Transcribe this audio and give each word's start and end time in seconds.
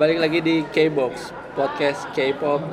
Balik 0.00 0.16
lagi 0.18 0.38
di 0.40 0.64
K-Box, 0.64 1.14
podcast 1.52 2.08
K-pop 2.10 2.64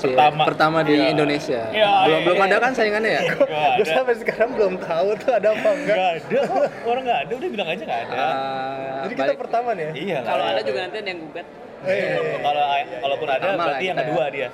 Pertama. 0.00 0.42
pertama 0.42 0.78
di 0.82 0.96
Iya. 0.96 1.12
Indonesia. 1.12 1.60
Iya, 1.70 1.88
belum 2.02 2.10
iya, 2.10 2.24
belum 2.24 2.38
iya. 2.38 2.46
ada 2.48 2.56
kan 2.58 2.72
saingannya 2.72 3.10
ya? 3.12 3.22
Gak 3.28 3.38
Gue 3.76 3.84
ada. 3.84 3.92
sampai 3.92 4.14
sekarang 4.16 4.50
belum 4.56 4.74
tahu 4.80 5.08
tuh 5.14 5.30
ada 5.30 5.48
apa 5.52 5.68
enggak. 5.70 5.96
Gak 5.96 6.10
ada. 6.10 6.40
Orang 6.82 7.02
gak 7.04 7.18
ada, 7.20 7.32
udah 7.36 7.48
bilang 7.52 7.68
aja 7.68 7.82
gak 7.84 8.00
ada. 8.02 8.16
Ah, 8.16 9.00
Jadi 9.04 9.14
kita 9.14 9.22
balik- 9.22 9.38
pertama 9.38 9.68
nih 9.72 9.84
ya? 9.84 9.92
Iya. 9.94 10.18
Kalau 10.20 10.42
nggak 10.42 10.50
ada 10.50 10.62
juga 10.64 10.78
nanti 10.80 10.96
ada 10.98 11.08
yang 11.08 11.20
gugat. 11.22 11.46
Oh, 11.80 11.86
iya, 11.86 11.94
iya, 11.94 12.18
iya. 12.18 12.38
Kalau 12.40 12.64
kalaupun 12.98 13.28
ada 13.30 13.46
berarti 13.46 13.84
yang 13.84 13.94
kita 13.94 14.02
ya. 14.02 14.08
kedua 14.08 14.24
dia. 14.28 14.48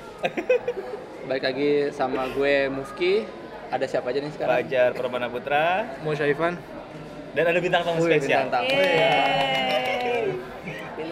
balik 1.30 1.44
lagi 1.44 1.70
sama 1.90 2.22
gue 2.28 2.54
Mufki. 2.68 3.14
Ada 3.66 3.84
siapa 3.88 4.06
aja 4.10 4.18
nih 4.20 4.30
sekarang? 4.30 4.52
Fajar 4.52 4.90
Permana 4.94 5.26
Putra 5.26 5.66
Mau 6.04 6.12
Syaifan? 6.12 6.54
dan 7.34 7.44
ada 7.46 7.58
bintang 7.58 7.82
tamu 7.84 8.00
spesial. 8.00 8.46
bintang 8.46 8.64
tamu. 8.64 9.85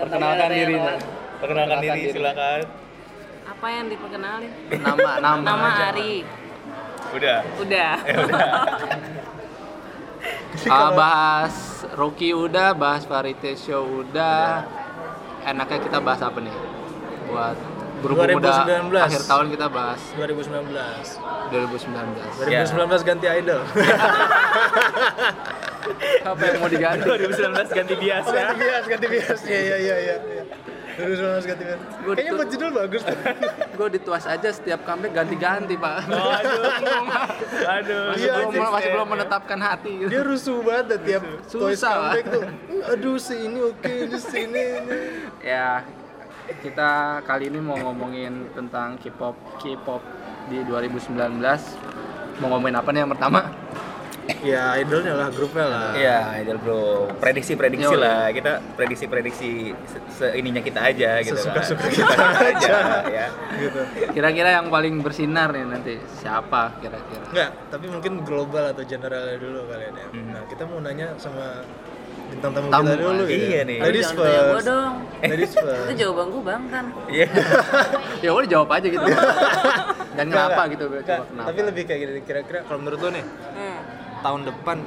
Perkenalkan 0.05 0.49
diri. 0.51 0.75
ya. 0.75 0.85
Perkenalkan 0.85 1.41
Perkenalkan 1.41 1.79
diri 1.81 1.99
diri. 1.99 2.13
silakan. 2.13 2.61
Apa 3.45 3.67
yang 3.71 3.87
diperkenalin? 3.89 4.51
Nama 4.71 5.11
nama. 5.25 5.41
Nama 5.41 5.67
aja. 5.71 5.85
Ari. 5.91 6.15
Udah. 7.11 7.39
Udah. 7.59 7.93
Eh 8.05 8.17
udah. 8.19 8.45
Ah, 10.65 10.89
bahas 10.91 11.53
Rocky 11.93 12.33
udah, 12.33 12.73
bahas 12.73 13.05
variety 13.05 13.53
show 13.55 13.85
udah. 14.01 14.65
Enaknya 15.43 15.77
kita 15.79 16.01
bahas 16.01 16.25
apa 16.25 16.41
nih? 16.41 16.55
Buat 17.29 17.57
berhubung 18.01 18.41
udah 18.41 18.65
2019. 18.65 19.05
akhir 19.05 19.23
tahun 19.25 19.47
kita 19.51 19.67
bahas 19.69 20.01
2019. 20.17 20.73
2019. 21.53 22.49
2019 22.49 23.05
ganti 23.05 23.27
idol. 23.31 23.61
Apa 26.25 26.43
yang 26.43 26.57
mau 26.59 26.71
diganti? 26.71 27.05
2019 27.05 27.77
ganti 27.77 27.95
biasa. 27.95 28.33
ganti 28.33 28.57
bias, 28.59 28.85
ganti 28.89 29.07
bias. 29.07 29.41
Iya 29.45 29.61
iya 29.61 29.77
iya 29.77 29.97
iya. 29.99 30.17
iya. 30.21 30.45
2019 30.95 31.51
ganti 31.51 31.63
bias. 31.67 31.81
Kayaknya 32.05 32.33
buat 32.35 32.49
judul 32.55 32.71
bagus 32.71 33.03
tuh. 33.03 33.19
Gue 33.79 33.89
dituas 33.91 34.25
aja 34.25 34.49
setiap 34.51 34.81
comeback 34.87 35.13
ganti-ganti 35.13 35.75
pak. 35.75 35.97
Oh, 36.09 36.31
aduh. 36.31 36.63
Aduh. 37.67 38.03
masih, 38.15 38.25
Iya, 38.31 38.35
belum, 38.49 38.71
masih 38.71 38.91
belum 38.95 39.09
menetapkan 39.11 39.59
hati. 39.59 39.91
gitu. 40.05 40.09
Dia 40.13 40.23
rusuh 40.23 40.59
banget 40.63 40.85
dah 40.95 41.01
tiap 41.03 41.23
Susah, 41.51 41.95
comeback 42.15 42.27
tuh. 42.31 42.43
Aduh 42.95 43.17
si 43.19 43.35
ini 43.43 43.61
oke, 43.61 43.93
ini 44.09 44.19
si 44.19 44.39
ini. 44.47 44.63
ini. 44.79 44.99
ya 45.43 45.83
kita 46.61 47.25
kali 47.25 47.49
ini 47.49 47.57
mau 47.57 47.77
ngomongin 47.81 48.53
tentang 48.53 49.01
K-pop 49.01 49.33
K-pop 49.57 50.05
di 50.53 50.61
2019 50.69 51.41
mau 52.37 52.47
ngomongin 52.53 52.77
apa 52.77 52.89
nih 52.93 53.01
yang 53.01 53.13
pertama 53.17 53.49
Ya 54.41 54.77
idolnya 54.77 55.13
lah, 55.15 55.29
grupnya 55.29 55.65
lah. 55.65 55.89
Iya, 55.93 56.19
Idol 56.39 56.57
Bro. 56.57 56.85
Prediksi-prediksi 57.17 57.85
Yo, 57.87 57.97
lah. 57.97 58.29
Kita 58.29 58.57
prediksi-prediksi 58.73 59.51
se- 59.85 60.05
seininya 60.11 60.61
kita 60.61 60.81
aja 60.83 61.21
gitu 61.21 61.37
kan. 61.43 61.61
kita 61.89 62.17
aja 62.43 62.77
ya. 63.05 63.27
Gitu. 63.55 63.81
kira-kira 64.11 64.49
yang 64.55 64.69
paling 64.69 65.01
bersinar 65.01 65.49
nih 65.51 65.65
nanti 65.65 65.95
siapa 66.15 66.77
kira-kira 66.79 67.25
Enggak, 67.27 67.51
tapi 67.69 67.87
mungkin 67.87 68.13
global 68.23 68.65
atau 68.67 68.83
generalnya 68.83 69.37
dulu 69.37 69.65
kalian 69.67 69.93
ya. 69.95 70.07
Hmm. 70.09 70.29
Nah, 70.31 70.43
kita 70.47 70.63
mau 70.65 70.79
nanya 70.79 71.09
sama 71.17 71.61
bintang 72.27 72.51
tamu, 72.51 72.67
Tamu, 72.69 72.85
kita 72.87 72.97
dulu 72.99 73.23
gitu. 73.25 73.45
iya 73.45 73.61
nih. 73.63 73.79
Ladies 73.79 74.09
tanya 74.09 74.41
first. 74.51 74.67
dong. 74.67 74.93
Ladies 75.23 75.51
Itu 75.51 75.61
first. 75.63 75.95
jawaban 75.95 76.27
gua 76.31 76.43
bang 76.43 76.63
kan. 76.69 76.85
Iya. 77.07 77.27
ya 78.25 78.31
udah 78.31 78.49
jawab 78.49 78.69
aja 78.71 78.87
gitu 78.87 79.05
dan 80.17 80.27
kenapa 80.27 80.63
gitu 80.67 80.85
Enggak, 80.87 81.05
coba 81.05 81.25
kenapa 81.27 81.47
Tapi 81.51 81.61
lebih 81.65 81.83
kayak 81.85 82.01
gini, 82.01 82.21
kira-kira 82.23 82.59
kalau 82.65 82.79
menurut 82.81 82.99
lo 82.99 83.11
nih, 83.11 83.25
Hmm. 83.53 83.79
Tahun 84.25 84.49
depan 84.49 84.81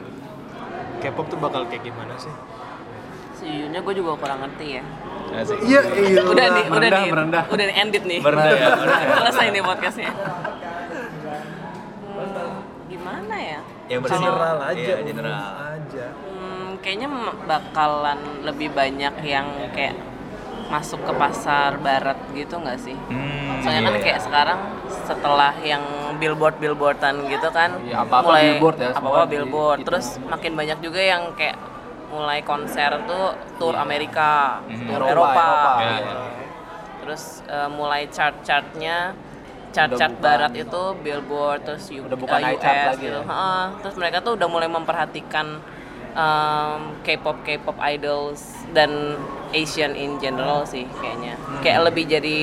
K-pop 0.98 1.30
tuh 1.30 1.38
bakal 1.38 1.70
kayak 1.70 1.86
gimana 1.86 2.18
sih? 2.18 2.34
Sejujurnya 3.38 3.86
gue 3.86 3.94
juga 3.94 4.18
kurang 4.18 4.42
ngerti 4.42 4.82
ya. 4.82 4.84
Asik. 5.38 5.62
Iya, 5.62 5.82
iya. 5.94 6.22
Udah 6.26 6.46
nih, 6.58 6.66
udah 6.66 6.74
merendah, 6.74 7.02
nih, 7.06 7.12
merendah. 7.14 7.44
udah 7.54 7.66
nih, 7.70 7.76
ended 7.78 8.04
nih. 8.10 8.20
Merendah 8.26 8.52
ya, 8.58 8.70
merendah 8.82 9.02
ya. 9.06 9.14
Selesai 9.22 9.46
nih 9.54 9.62
podcastnya. 9.62 10.12
Hmm, 12.18 12.54
gimana 12.90 13.36
ya? 13.38 13.60
Yang 13.86 14.00
bersih. 14.02 14.18
General 14.18 14.58
aja. 14.58 14.82
Iya, 14.82 14.96
general. 15.06 15.38
aja. 15.78 16.06
Hmm, 16.18 16.68
kayaknya 16.82 17.08
bakalan 17.46 18.20
lebih 18.42 18.70
banyak 18.74 19.16
yang 19.22 19.48
kayak 19.78 19.96
masuk 20.68 21.00
ke 21.06 21.14
pasar 21.16 21.78
barat 21.80 22.18
gitu 22.34 22.58
nggak 22.58 22.80
sih? 22.82 22.98
Hmm, 23.08 23.47
Soalnya 23.68 23.82
kan 23.84 23.94
iya. 23.94 24.02
kayak 24.02 24.20
sekarang 24.22 24.60
setelah 25.04 25.52
yang 25.62 25.84
billboard 26.18 26.56
billboardan 26.58 27.16
gitu 27.26 27.48
kan, 27.50 27.76
Iya, 27.82 28.02
apa-apa 28.02 28.32
billboard 28.38 28.78
ya, 28.78 28.90
apa 28.90 29.04
apa 29.06 29.20
di- 29.22 29.32
billboard. 29.34 29.78
gitu. 29.78 29.88
Terus 29.88 30.06
makin 30.24 30.52
banyak 30.54 30.78
juga 30.80 31.02
yang 31.02 31.24
kayak 31.34 31.58
mulai 32.08 32.40
konser 32.42 33.04
tuh 33.04 33.26
tour 33.56 33.76
Amerika, 33.76 34.64
Mhm. 34.64 34.88
tour 34.88 35.02
Eropa, 35.04 35.12
Eropa. 35.12 35.44
Eropa. 35.44 35.72
Iya, 35.78 35.92
gitu. 35.94 36.08
iya. 36.08 36.46
Terus 36.98 37.24
eh, 37.46 37.70
mulai 37.70 38.02
chart-chartnya 38.08 38.98
chart-chart 39.70 40.14
bukan- 40.14 40.24
barat 40.24 40.54
itu 40.58 40.82
billboard 40.98 41.60
terus 41.62 41.84
U- 41.90 42.02
Udah 42.02 42.18
bukan 42.18 42.40
iChart 42.42 42.64
US 42.78 42.88
lagi 42.90 43.04
gitu. 43.06 43.20
ya? 43.20 43.24
Heeh. 43.26 43.64
Terus 43.78 43.96
mereka 43.96 44.18
tuh 44.22 44.34
udah 44.34 44.48
mulai 44.48 44.68
memperhatikan 44.68 45.48
em, 46.10 46.80
K-pop 47.00 47.46
K-pop 47.46 47.78
idols 47.78 48.42
dan 48.72 49.14
Asian 49.54 49.94
in 49.94 50.18
general 50.18 50.66
sih 50.66 50.90
kayaknya. 50.98 51.38
Hmm. 51.38 51.62
Kayak 51.62 51.80
lebih 51.86 52.10
jadi 52.10 52.38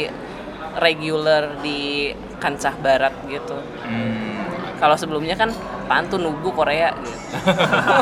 regular 0.79 1.59
di 1.61 2.11
kancah 2.39 2.75
barat 2.79 3.15
gitu. 3.27 3.57
Hmm. 3.85 4.45
Kalau 4.79 4.97
sebelumnya 4.99 5.39
kan 5.39 5.51
apaan 5.85 6.09
tuh 6.09 6.19
nugu 6.19 6.51
Korea 6.51 6.93
gitu. 6.97 7.17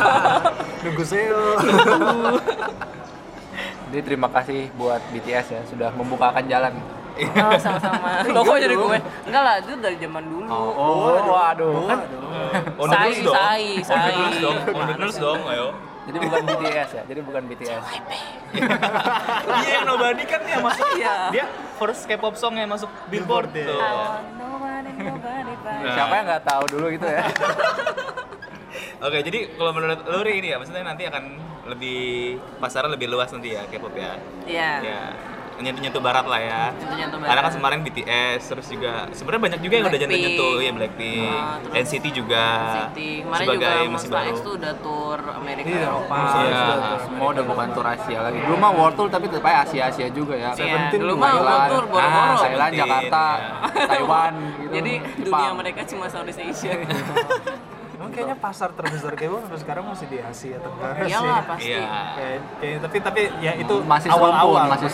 Nunggu 0.83 1.05
seo. 1.07 1.59
jadi 3.93 4.01
terima 4.03 4.27
kasih 4.33 4.73
buat 4.75 5.03
BTS 5.13 5.47
ya 5.53 5.61
sudah 5.69 5.91
membukakan 5.95 6.47
jalan 6.49 6.73
Oh, 7.13 7.53
sama-sama. 7.61 8.25
Lo 8.35 8.41
kok 8.41 8.57
jadi 8.57 8.73
gue? 8.73 8.99
Enggak 9.29 9.43
lah, 9.45 9.55
itu 9.61 9.77
dari 9.85 10.01
zaman 10.01 10.25
dulu. 10.25 10.49
oh 10.49 11.21
waduh 11.29 11.85
kan 11.85 12.01
the 12.89 12.89
Sai, 12.89 13.13
dong. 13.21 13.35
sai, 13.37 13.65
On 13.77 13.85
the 13.85 13.85
sai. 13.85 14.41
dong. 14.41 14.59
On 14.73 14.85
the 14.97 15.09
dong, 15.21 15.41
ayo. 15.45 15.69
Jadi 16.03 16.17
bukan 16.19 16.43
BTS 16.47 16.91
ya 16.99 17.03
jadi 17.07 17.21
bukan 17.23 17.43
BTS 17.47 17.85
Iya, 19.63 19.81
yang 19.81 19.87
nobody 19.89 20.25
kan 20.29 20.45
yang 20.45 20.61
masuk. 20.61 20.85
Iya. 20.93 21.33
Dia 21.33 21.45
first 21.81 22.05
K-pop 22.05 22.37
song 22.37 22.61
yang 22.61 22.69
masuk 22.69 22.91
Billboard 23.09 23.49
Billboard, 23.49 23.73
tuh. 23.73 23.81
ya. 23.81 24.21
Nah. 25.63 25.95
siapa 25.97 26.15
yang 26.21 26.27
nggak 26.29 26.45
tahu 26.45 26.65
dulu 26.69 26.87
gitu 26.93 27.07
ya 27.09 27.25
Oke, 29.03 29.19
jadi 29.27 29.51
kalau 29.59 29.75
menurut 29.75 29.99
lu 30.07 30.23
Ri, 30.23 30.39
ini 30.39 30.55
ya, 30.55 30.63
maksudnya 30.63 30.87
nanti 30.87 31.03
akan 31.11 31.35
lebih 31.75 32.39
pasarnya 32.63 32.95
lebih 32.95 33.11
luas 33.11 33.35
nanti 33.35 33.51
ya 33.51 33.67
K-pop 33.67 33.91
ya. 33.99 34.15
Iya. 34.47 34.71
Ya, 34.79 35.01
nyentuh-nyentuh 35.63 35.99
barat 36.01 36.25
lah 36.25 36.41
ya. 36.41 36.63
Nyentuh-nyentuh 36.73 37.19
Karena 37.21 37.39
kan 37.39 37.45
barat. 37.45 37.57
kemarin 37.57 37.79
BTS 37.83 38.41
terus 38.45 38.67
juga 38.67 38.93
sebenarnya 39.11 39.43
banyak 39.43 39.61
juga 39.61 39.73
yang 39.73 39.85
udah 39.85 39.93
Blackpink. 39.93 40.13
nyentuh-nyentuh 40.13 40.55
ya 40.59 40.71
Blackpink, 40.73 41.31
Ah, 41.33 41.57
terus 41.63 41.75
NCT 41.83 42.07
juga 42.13 42.45
City. 42.89 43.11
Kemarin 43.23 43.41
sebagai 43.41 43.63
juga 43.73 43.91
Monster 43.93 44.13
baru. 44.13 44.29
X 44.29 44.37
tuh 44.41 44.53
udah 44.55 44.73
tour 44.77 45.19
Amerika 45.33 45.67
Iya, 45.69 45.81
Eropa. 45.85 46.17
Iya, 46.17 46.43
udah 46.43 46.77
tour 46.83 47.01
semua 47.03 47.27
udah 47.29 47.45
bukan 47.45 47.67
tour 47.71 47.87
Asia 47.89 48.19
lagi. 48.21 48.39
Dulu 48.43 48.57
mah 48.57 48.73
World 48.73 48.95
Tour 48.95 49.09
tapi 49.09 49.25
tetap 49.27 49.45
aja 49.45 49.59
Asia-Asia 49.63 50.07
juga 50.11 50.35
ya. 50.35 50.51
Iya, 50.51 50.59
Seventeen 50.59 51.01
dulu 51.01 51.15
mah 51.15 51.29
Thailand. 51.29 51.47
World 51.47 51.71
Tour 51.71 51.85
boro-boro. 51.87 52.21
Ah, 52.21 52.35
Thailand, 52.37 52.73
Jakarta, 52.75 53.25
iya. 53.33 53.87
Taiwan 53.87 54.33
gitu. 54.59 54.73
Jadi 54.73 54.93
dunia 55.23 55.51
mereka 55.53 55.81
cuma 55.85 56.05
Southeast 56.07 56.41
Asia. 56.41 56.75
Kayaknya 58.13 58.37
pasar 58.37 58.69
terbesar 58.71 59.13
K-pop 59.13 59.41
sampai 59.43 59.59
sekarang 59.59 59.85
masih 59.89 60.07
di 60.07 60.19
Asia 60.21 60.57
Tenggara 60.57 60.95
sih. 60.95 61.09
Iyalah 61.09 61.41
pasti. 61.43 61.67
Iya. 61.67 61.81
Kayak, 62.13 62.41
kayak- 62.61 62.81
tapi 62.81 62.97
tapi 63.01 63.23
ya 63.41 63.53
itu 63.57 63.75
masih 63.83 64.09
awal-awal 64.09 64.69
serumpun, 64.69 64.71
masih 64.71 64.89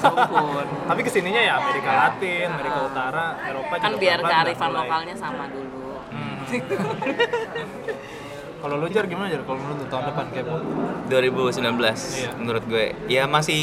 serumpun. 0.00 0.66
Tapi 0.88 1.00
ke 1.00 1.10
sininya 1.12 1.38
ya 1.38 1.52
Amerika 1.56 1.90
Latin, 1.92 2.46
Amerika 2.50 2.80
Utara, 2.82 3.26
Eropa 3.44 3.74
Kan 3.76 3.90
juga 3.90 4.00
biar 4.00 4.18
kearifan 4.20 4.70
lokalnya 4.72 5.14
sama 5.14 5.44
dulu. 5.46 6.00
Hmm. 6.08 6.36
Kalau 8.56 8.80
lu 8.80 8.88
jar 8.88 9.04
gimana 9.04 9.28
jar 9.28 9.44
kalau 9.44 9.60
menurut 9.60 9.86
tahun 9.86 10.10
depan 10.10 10.26
K-pop? 10.32 10.60
2019 11.06 11.62
Iya. 11.62 12.30
menurut 12.34 12.64
gue 12.66 12.84
ya 13.06 13.22
masih 13.28 13.62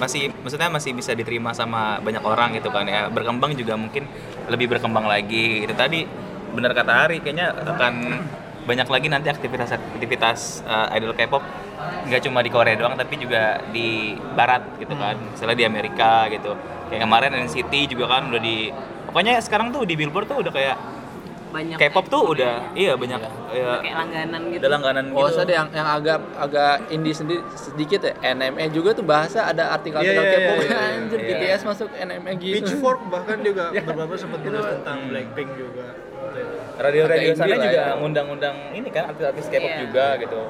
masih 0.00 0.32
maksudnya 0.40 0.72
masih 0.72 0.96
bisa 0.96 1.12
diterima 1.12 1.52
sama 1.52 2.00
banyak 2.00 2.22
orang 2.22 2.56
gitu 2.56 2.72
kan 2.72 2.88
ya 2.88 3.12
berkembang 3.12 3.52
juga 3.52 3.76
mungkin 3.76 4.08
lebih 4.48 4.72
berkembang 4.72 5.04
lagi 5.04 5.60
itu 5.60 5.74
tadi 5.74 6.08
benar 6.52 6.72
kata 6.76 6.92
Ari 7.08 7.18
kayaknya 7.24 7.56
akan 7.56 7.94
banyak 8.62 8.86
lagi 8.86 9.06
nanti 9.10 9.26
aktivitas 9.26 9.74
aktivitas 9.74 10.62
uh, 10.68 10.94
idol 10.94 11.16
K-pop. 11.16 11.42
Nggak 12.06 12.30
cuma 12.30 12.44
di 12.46 12.50
Korea 12.52 12.78
doang 12.78 12.94
tapi 12.94 13.18
juga 13.18 13.58
di 13.74 14.14
Barat 14.14 14.78
gitu 14.78 14.94
kan. 14.94 15.18
Misalnya 15.18 15.56
di 15.58 15.66
Amerika 15.66 16.30
gitu. 16.30 16.54
Kayak 16.92 17.02
kemarin 17.08 17.30
NCT 17.48 17.72
juga 17.90 18.04
kan 18.06 18.30
udah 18.30 18.42
di 18.42 18.70
pokoknya 19.08 19.40
sekarang 19.42 19.74
tuh 19.74 19.82
di 19.82 19.98
Billboard 19.98 20.30
tuh 20.30 20.38
udah 20.44 20.52
kayak 20.54 20.76
Banyak 21.52 21.76
K-pop 21.76 22.06
tuh 22.08 22.22
udah 22.28 22.72
deh. 22.72 22.80
iya 22.80 22.92
banyak 22.94 23.20
Udah 23.20 23.52
ya, 23.52 23.72
kayak 23.78 23.96
langganan 23.98 24.40
gitu. 24.46 24.58
udah 24.58 24.70
langganan 24.70 25.04
Oh, 25.12 25.20
gitu 25.22 25.32
so 25.32 25.40
ada 25.40 25.52
yang 25.52 25.68
yang 25.70 25.84
agak 25.86 26.18
agak 26.34 26.72
indie 26.88 27.12
sendiri 27.12 27.44
sedikit 27.52 28.00
ya. 28.02 28.14
NME 28.32 28.64
juga 28.70 28.90
tuh 28.92 29.04
bahasa 29.04 29.44
ada 29.44 29.68
artikel-artikel 29.70 30.16
Iya, 30.16 30.26
iya, 30.26 30.38
K-pop. 30.40 30.56
iya, 30.56 30.64
iya, 30.64 30.78
iya. 30.80 30.96
Anjir, 30.96 31.18
Iya. 31.18 31.28
BTS 31.30 31.62
masuk 31.62 31.88
NME 31.92 32.32
gitu. 32.38 32.54
Pitchfork 32.56 33.00
bahkan 33.06 33.38
juga 33.38 33.64
Iya. 33.74 33.82
beberapa 33.84 34.14
sempat 34.16 34.40
nulis 34.40 34.64
tentang 34.66 34.98
Hmm. 34.98 35.10
Blackpink 35.10 35.50
juga. 35.54 35.86
radio-radio 36.74 37.36
sana 37.36 37.54
juga 37.54 37.68
ya. 37.70 37.94
ngundang-undang 37.94 38.56
ini 38.72 38.88
kan 38.88 39.04
artis-artis 39.06 39.44
K-pop 39.46 39.68
Iya. 39.68 39.78
juga 39.82 40.06
gitu 40.16 40.40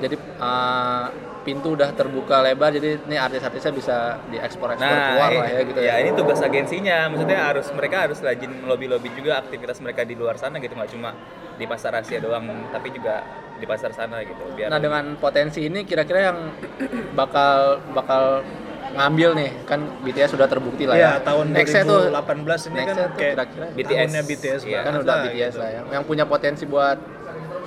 Jadi 0.00 0.14
uh, 0.36 1.06
pintu 1.40 1.72
udah 1.72 1.90
terbuka 1.90 2.40
lebar 2.40 2.68
jadi 2.70 3.00
ini 3.00 3.16
artis-artisnya 3.16 3.72
bisa 3.72 3.96
diekspor 4.28 4.70
ekspor 4.70 4.88
Nah, 4.88 5.16
keluar 5.16 5.30
lah 5.40 5.48
ya 5.48 5.60
gitu 5.64 5.80
ya 5.80 5.94
ini 5.98 6.10
tugas 6.12 6.40
agensinya. 6.40 7.08
Maksudnya 7.08 7.38
harus 7.40 7.66
mereka 7.72 7.96
harus 8.04 8.18
rajin 8.20 8.52
lobby-lobby 8.64 9.08
juga 9.16 9.40
aktivitas 9.40 9.80
mereka 9.80 10.04
di 10.04 10.12
luar 10.12 10.36
sana 10.36 10.60
gitu, 10.60 10.76
nggak 10.76 10.90
cuma 10.92 11.16
di 11.56 11.64
pasar 11.64 11.92
Asia 11.96 12.20
doang, 12.20 12.44
tapi 12.68 12.88
juga 12.90 13.24
di 13.56 13.64
pasar 13.64 13.92
sana 13.92 14.20
gitu. 14.20 14.40
Biar 14.52 14.68
Nah 14.68 14.78
dengan 14.78 15.16
potensi 15.16 15.60
ini 15.62 15.84
kira-kira 15.84 16.32
yang 16.32 16.38
bakal 17.12 17.80
bakal 17.92 18.44
ngambil 18.90 19.38
nih 19.38 19.50
kan 19.64 19.80
BTS 20.02 20.34
sudah 20.34 20.50
terbukti 20.50 20.82
lah 20.82 20.98
Iya, 20.98 21.10
ya. 21.14 21.22
tahun 21.22 21.46
tuh 21.86 22.00
2018 22.10 22.10
ini 22.10 22.74
kan 22.74 22.74
nextnya 22.74 23.06
tuh 23.06 23.06
kayak 23.14 23.32
kira-kira 23.32 23.66
BTS. 23.70 23.86
tahunnya 23.86 24.22
BTS 24.26 24.60
Iya. 24.66 24.80
kan 24.82 24.92
udah 24.98 25.06
lah, 25.06 25.24
BTS 25.24 25.52
gitu. 25.54 25.60
lah 25.62 25.68
ya. 25.70 25.80
Yang 25.94 26.04
punya 26.04 26.24
potensi 26.26 26.64
buat 26.66 26.98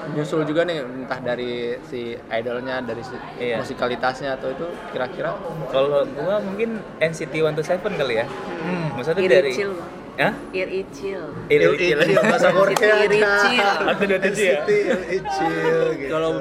nyusul 0.10 0.44
juga 0.44 0.62
nih 0.64 0.78
entah 0.82 1.18
dari 1.18 1.52
si 1.84 2.02
idolnya 2.30 2.80
dari 2.80 3.00
si 3.00 3.16
Iya. 3.38 3.58
musikalitasnya 3.58 4.36
atau 4.36 4.50
itu 4.50 4.64
kira-kira 4.90 5.34
kalau 5.70 6.04
gua 6.06 6.38
mungkin 6.40 6.70
NCT 7.00 7.34
127 7.40 7.96
kali 7.96 8.16
ya. 8.16 8.26
Hmm. 8.60 8.88
Maksudnya 8.94 9.22
Iri 9.22 9.34
dari 9.34 9.52
chill. 9.52 9.74
Hah? 10.14 10.34
Ir 10.54 10.70
icil. 10.70 11.22
Iri- 11.48 11.66
Il 11.66 11.74
Iri- 11.74 12.06
Icil, 12.06 12.22
bahasa 12.22 12.54
Korea 12.54 12.94
Iri 13.02 13.18
icil. 13.18 13.66
Satu 13.66 14.04
dua 14.06 14.20
tujuh 14.22 14.44
ya? 14.46 14.60
NCT 14.62 14.70
Il 14.70 15.02
Icil 15.12 15.54
gitu. 15.98 16.12
kalau 16.12 16.32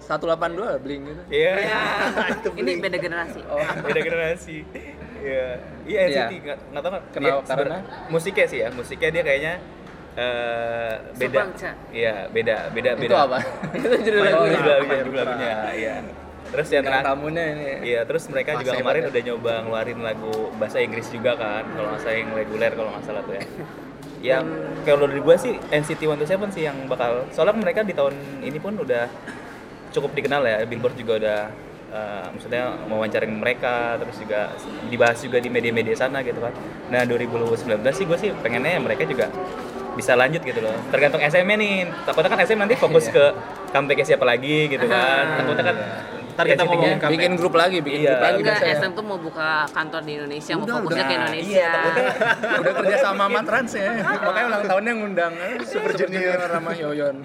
182 0.00 0.80
bling 0.80 1.02
gitu. 1.04 1.22
Iya. 1.28 1.52
Ini 2.60 2.70
beda 2.80 2.96
generasi. 2.96 3.40
Oh, 3.44 3.60
Beda 3.84 4.00
generasi. 4.00 4.56
Iya. 5.20 5.46
Iya 5.84 6.00
Iya. 6.02 6.24
NCT 6.24 6.32
nggak 6.40 6.58
nggak 6.72 6.82
tahu. 6.82 6.92
Kenapa? 7.12 7.40
Karena? 7.46 7.78
musiknya 8.08 8.46
sih 8.46 8.58
ya, 8.58 8.68
musiknya 8.72 9.08
dia 9.10 9.22
kayaknya 9.22 9.54
eh 10.20 10.94
beda. 11.16 11.40
Iya, 11.96 12.14
beda, 12.28 12.56
beda, 12.76 12.90
beda. 12.92 13.06
itu 13.08 13.16
apa? 13.16 13.38
itu 13.72 13.86
judul 14.04 14.20
Oh, 14.20 14.24
lagunya. 14.28 14.52
judul 14.60 14.70
lagunya, 14.70 14.98
judul 15.00 15.16
lagunya, 15.16 15.54
iya. 15.72 15.94
Terus 16.50 16.66
yang 16.74 16.82
terakhir 16.82 17.06
tamunya 17.06 17.44
ini. 17.54 17.66
Iya, 17.88 18.00
terus 18.04 18.22
mereka 18.28 18.50
juga 18.58 18.72
kemarin 18.74 19.02
ya. 19.06 19.08
udah 19.08 19.22
nyoba 19.22 19.52
ngeluarin 19.64 20.00
lagu 20.02 20.34
bahasa 20.58 20.78
Inggris 20.82 21.06
juga 21.08 21.38
kan, 21.38 21.64
kalau 21.72 21.88
nggak 21.94 22.00
salah 22.02 22.16
yang 22.20 22.30
reguler 22.34 22.72
kalau 22.74 22.90
nggak 22.92 23.04
salah 23.06 23.22
tuh 23.24 23.34
ya. 23.38 23.44
Yang 24.20 24.44
kalau 24.84 25.08
dari 25.08 25.22
gue 25.24 25.36
sih 25.40 25.54
NCT 25.72 26.04
127 26.04 26.52
sih 26.52 26.68
yang 26.68 26.76
bakal, 26.92 27.24
soalnya 27.32 27.56
mereka 27.56 27.80
di 27.80 27.96
tahun 27.96 28.12
ini 28.44 28.60
pun 28.60 28.76
udah 28.76 29.08
cukup 29.96 30.12
dikenal 30.12 30.44
ya, 30.44 30.60
Billboard 30.68 30.92
juga 30.92 31.16
udah 31.16 31.40
eh, 31.88 32.26
maksudnya 32.28 32.68
mewawancarin 32.84 33.32
mereka, 33.32 33.96
terus 33.96 34.20
juga 34.20 34.52
dibahas 34.92 35.16
juga 35.24 35.40
di 35.40 35.48
media-media 35.48 35.96
sana 35.96 36.20
gitu 36.20 36.36
kan. 36.36 36.52
Nah 36.92 37.08
2019 37.08 37.80
sih 37.96 38.04
gue 38.04 38.18
sih 38.20 38.30
pengennya 38.44 38.76
mereka 38.84 39.08
juga 39.08 39.32
bisa 39.96 40.14
lanjut 40.14 40.42
gitu 40.42 40.60
loh. 40.60 40.74
Tergantung 40.90 41.20
SM-nya 41.20 41.56
nih. 41.56 41.74
Takutnya 42.06 42.30
kan 42.30 42.40
SM 42.40 42.58
nanti 42.58 42.74
fokus 42.78 43.08
Iya. 43.08 43.12
ke 43.12 43.24
comeback 43.72 44.02
siapa 44.06 44.24
lagi 44.24 44.68
gitu 44.68 44.86
kan. 44.86 45.42
Takutnya 45.42 45.64
kan 45.66 45.76
Ntar 46.40 46.48
kita 46.48 46.62
ngomongin 46.64 46.96
comeback. 46.96 47.12
bikin 47.12 47.32
grup 47.36 47.54
lagi, 47.54 47.78
bikin 47.78 48.00
Iya. 48.00 48.08
grup 48.10 48.22
lagi 48.22 48.32
Enggak, 48.34 48.56
biasanya. 48.56 48.80
SM 48.80 48.90
tuh 48.90 49.04
mau 49.04 49.18
buka 49.20 49.48
kantor 49.68 50.00
di 50.00 50.12
Indonesia, 50.14 50.52
mau 50.52 50.64
Udah, 50.64 50.74
fokusnya 50.74 50.96
udah. 50.96 51.04
ke 51.04 51.14
Indonesia. 51.14 51.68
udah 52.56 52.72
kerja 52.74 52.96
sama 52.98 53.22
sama 53.22 53.40
Trans 53.42 53.72
ya 53.74 53.90
makanya 54.18 54.46
ulang 54.46 54.64
tahunnya 54.64 54.92
ngundang 54.94 55.32
eh, 55.36 55.54
Super 55.62 55.92
Junior 55.92 56.38
sama 56.42 56.70
Yoyon 56.72 57.16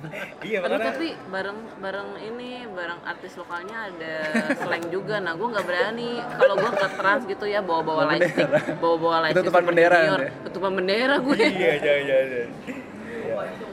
Iya, 0.41 0.57
Aduh, 0.59 0.75
makanya 0.75 0.91
tapi 0.91 1.07
bareng 1.25 1.59
bareng 1.79 2.09
ini 2.21 2.49
bareng 2.67 2.99
artis 3.03 3.33
lokalnya 3.33 3.77
ada 3.87 4.13
slang 4.53 4.85
juga. 4.89 5.15
Nah, 5.17 5.33
gue 5.33 5.47
nggak 5.47 5.65
berani 5.65 6.09
kalau 6.35 6.53
gue 6.55 6.71
ke 6.71 6.87
trans 6.91 7.23
gitu 7.25 7.45
ya 7.45 7.59
bawa-bawa 7.59 7.95
Bawa 7.97 8.11
lightstick, 8.11 8.49
bawa-bawa 8.77 9.15
lightstick. 9.21 9.39
Ketutupan 9.39 9.61
Super 9.61 9.71
bendera. 9.71 9.99
Ketutupan 10.43 10.71
bendera 10.75 11.15
gue. 11.17 11.37
iya, 11.39 11.71
jangan, 11.79 12.03
jangan, 12.03 12.25
jangan. 12.27 12.49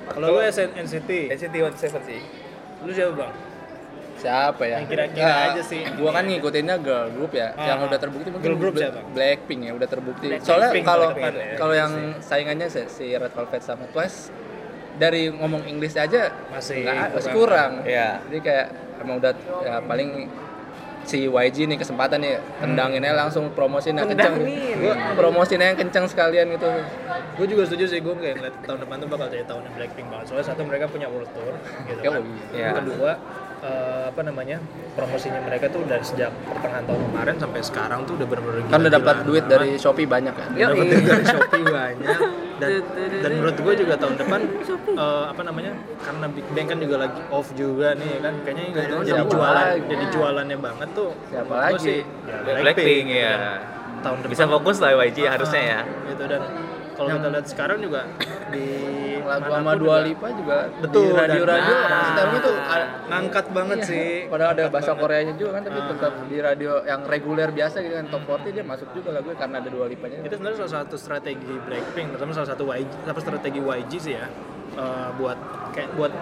Kalau 0.05 0.29
gue 0.31 0.43
SN 0.47 0.71
NCT, 0.79 1.11
NCT 1.31 1.55
127 1.75 1.99
sih. 2.05 2.21
lu 2.83 2.91
siapa 2.91 3.13
bang? 3.17 3.33
Siapa 4.23 4.63
ya 4.63 4.77
Yang 4.77 4.89
kira-kira 4.89 5.27
Nah, 5.27 5.51
aja 5.51 5.63
sih. 5.63 5.83
gua 5.93 6.11
kan 6.13 6.25
ngikutinnya 6.25 6.77
girl 6.79 7.07
group 7.11 7.33
ya 7.33 7.51
Ah. 7.53 7.67
yang 7.69 7.79
udah 7.83 7.99
terbukti 7.99 8.29
mungkin 8.29 8.47
Girl 8.47 8.57
group 8.57 8.75
siapa? 8.77 9.03
Blackpink 9.11 9.61
ya 9.63 9.73
udah 9.73 9.89
terbukti 9.89 10.27
Blackpink. 10.29 10.47
soalnya 10.47 10.71
kalau 10.83 11.09
depan 11.11 11.33
ya. 11.33 11.57
kalau 11.57 11.75
yang 11.75 11.93
saingannya 12.21 12.67
si, 12.67 12.81
si 12.87 13.07
Red 13.13 13.33
Velvet 13.33 13.61
sama 13.61 13.85
Twice 13.89 14.31
dari 14.95 15.27
ngomong 15.29 15.67
Inggris 15.67 15.93
aja 15.95 16.31
Masih 16.49 16.85
nggak- 16.85 17.11
masih 17.13 17.31
kurang. 17.33 17.73
kurang 17.81 17.85
Iya. 17.85 18.23
jadi 18.25 18.39
kayak 18.41 18.67
emang 19.01 19.17
udah 19.19 19.33
ya 19.61 19.75
paling 19.83 20.11
si 21.03 21.27
YG 21.27 21.67
nih 21.67 21.75
kesempatan 21.77 22.15
nih 22.17 22.39
tendangin 22.57 23.03
aja 23.03 23.19
langsung 23.19 23.51
promosiin 23.51 23.99
yang 23.99 24.07
kenceng 24.07 24.39
promosiin 25.13 25.59
yang 25.61 25.75
kenceng 25.75 26.07
sekalian 26.07 26.47
gitu 26.51 26.71
Gue 27.33 27.49
juga 27.49 27.65
setuju 27.65 27.89
sih 27.89 27.99
gue 27.99 28.13
kayak 28.15 28.37
ngeliat 28.37 28.57
tahun 28.63 28.79
depan 28.79 28.97
tuh 28.99 29.09
bakal 29.09 29.27
jadi 29.27 29.43
tahunnya 29.43 29.73
Blackpink 29.73 30.05
banget. 30.07 30.27
Soalnya 30.29 30.47
satu 30.47 30.63
mereka 30.63 30.85
punya 30.87 31.09
world 31.09 31.33
tour 31.33 31.57
gitu 31.83 31.99
Ya, 31.99 32.11
kan. 32.13 32.23
Yang 32.53 32.75
kedua 32.79 33.13
eh, 33.63 34.03
apa 34.09 34.21
namanya 34.21 34.59
promosinya 34.93 35.41
mereka 35.41 35.67
tuh 35.67 35.83
dari 35.85 36.03
sejak 36.03 36.31
pertengahan 36.45 36.85
tahun 36.85 37.01
kemarin 37.09 37.35
sampai 37.39 37.61
sekarang 37.63 38.01
tuh 38.05 38.15
udah 38.15 38.27
benar-benar 38.27 38.63
kan 38.67 38.79
udah 38.81 38.93
dapat 38.93 39.17
duit 39.23 39.45
banget. 39.45 39.55
dari 39.55 39.71
Shopee 39.79 40.05
banyak 40.07 40.35
ya 40.35 40.47
Yo, 40.53 40.67
dapat 40.69 40.85
iya. 40.85 40.91
duit 40.91 41.05
dari 41.07 41.25
Shopee 41.25 41.65
banyak 41.65 42.19
dan 42.59 42.71
dan 43.23 43.31
menurut 43.33 43.57
gue 43.57 43.75
juga 43.79 43.95
tahun 43.97 44.15
depan 44.17 44.41
eh, 44.93 45.25
apa 45.29 45.43
namanya 45.43 45.73
karena 45.99 46.27
Big 46.29 46.47
Bang 46.53 46.67
kan 46.67 46.79
juga 46.79 46.97
lagi 47.01 47.21
off 47.29 47.49
juga 47.55 47.89
nih 47.95 48.13
kan 48.19 48.35
kayaknya 48.43 48.65
ini 48.65 48.75
Siapa 48.75 49.03
jadi 49.03 49.21
lagi? 49.21 49.31
jualan 49.31 49.67
jadi 49.89 50.05
jualannya 50.11 50.59
banget 50.59 50.89
tuh 50.93 51.11
Siapa 51.31 51.55
lagi? 51.55 51.79
sih 51.79 51.99
ya, 52.27 52.37
Blackpink 52.59 53.07
ya. 53.09 53.35
tahun 54.03 54.17
depan 54.21 54.31
Bisa 54.31 54.45
fokus 54.47 54.77
lah 54.79 54.91
YG 54.99 55.19
harusnya 55.25 55.63
ya. 55.63 55.81
gitu 56.11 56.25
dan 56.27 56.43
kalau 56.93 57.09
kita 57.11 57.29
lihat 57.29 57.47
sekarang 57.47 57.79
juga 57.81 58.01
di 58.49 58.67
lagu 59.31 59.49
sama 59.49 59.73
Dua 59.75 59.97
Lipa 60.03 60.29
juga 60.33 60.57
Betul, 60.79 61.03
di 61.03 61.11
radio-radio 61.15 61.75
Nah. 61.83 62.33
itu 62.33 62.53
ngangkat 63.09 63.47
banget 63.51 63.79
sih 63.83 64.07
padahal 64.27 64.51
ada 64.53 64.65
bahasa 64.67 64.93
banget. 64.93 65.03
Koreanya 65.03 65.35
juga 65.35 65.51
kan 65.55 65.63
tapi 65.63 65.79
Ah. 65.79 65.87
tetap 65.89 66.13
di 66.27 66.39
radio 66.39 66.73
yang 66.83 67.01
reguler 67.05 67.49
biasa 67.51 67.77
gitu 67.81 67.95
kan 67.95 68.07
top 68.09 68.23
40 68.25 68.51
dia 68.53 68.65
masuk 68.65 68.89
juga 68.93 69.09
lagu 69.13 69.31
karena 69.33 69.57
ada 69.59 69.69
Dua 69.69 69.87
Lipanya 69.87 70.17
itu 70.21 70.33
sebenarnya 70.33 70.59
salah 70.61 70.75
satu 70.81 70.95
strategi 70.97 71.55
Blackpink 71.59 72.07
terutama 72.13 72.33
salah 72.33 72.51
satu 72.51 72.65
YG 72.67 72.91
apa 73.05 73.21
strategi 73.21 73.59
YG 73.59 73.93
sih 73.95 74.15
ya 74.15 74.27
eh, 74.75 75.09
buat 75.17 75.39
kayak 75.71 75.91
buat 75.95 76.13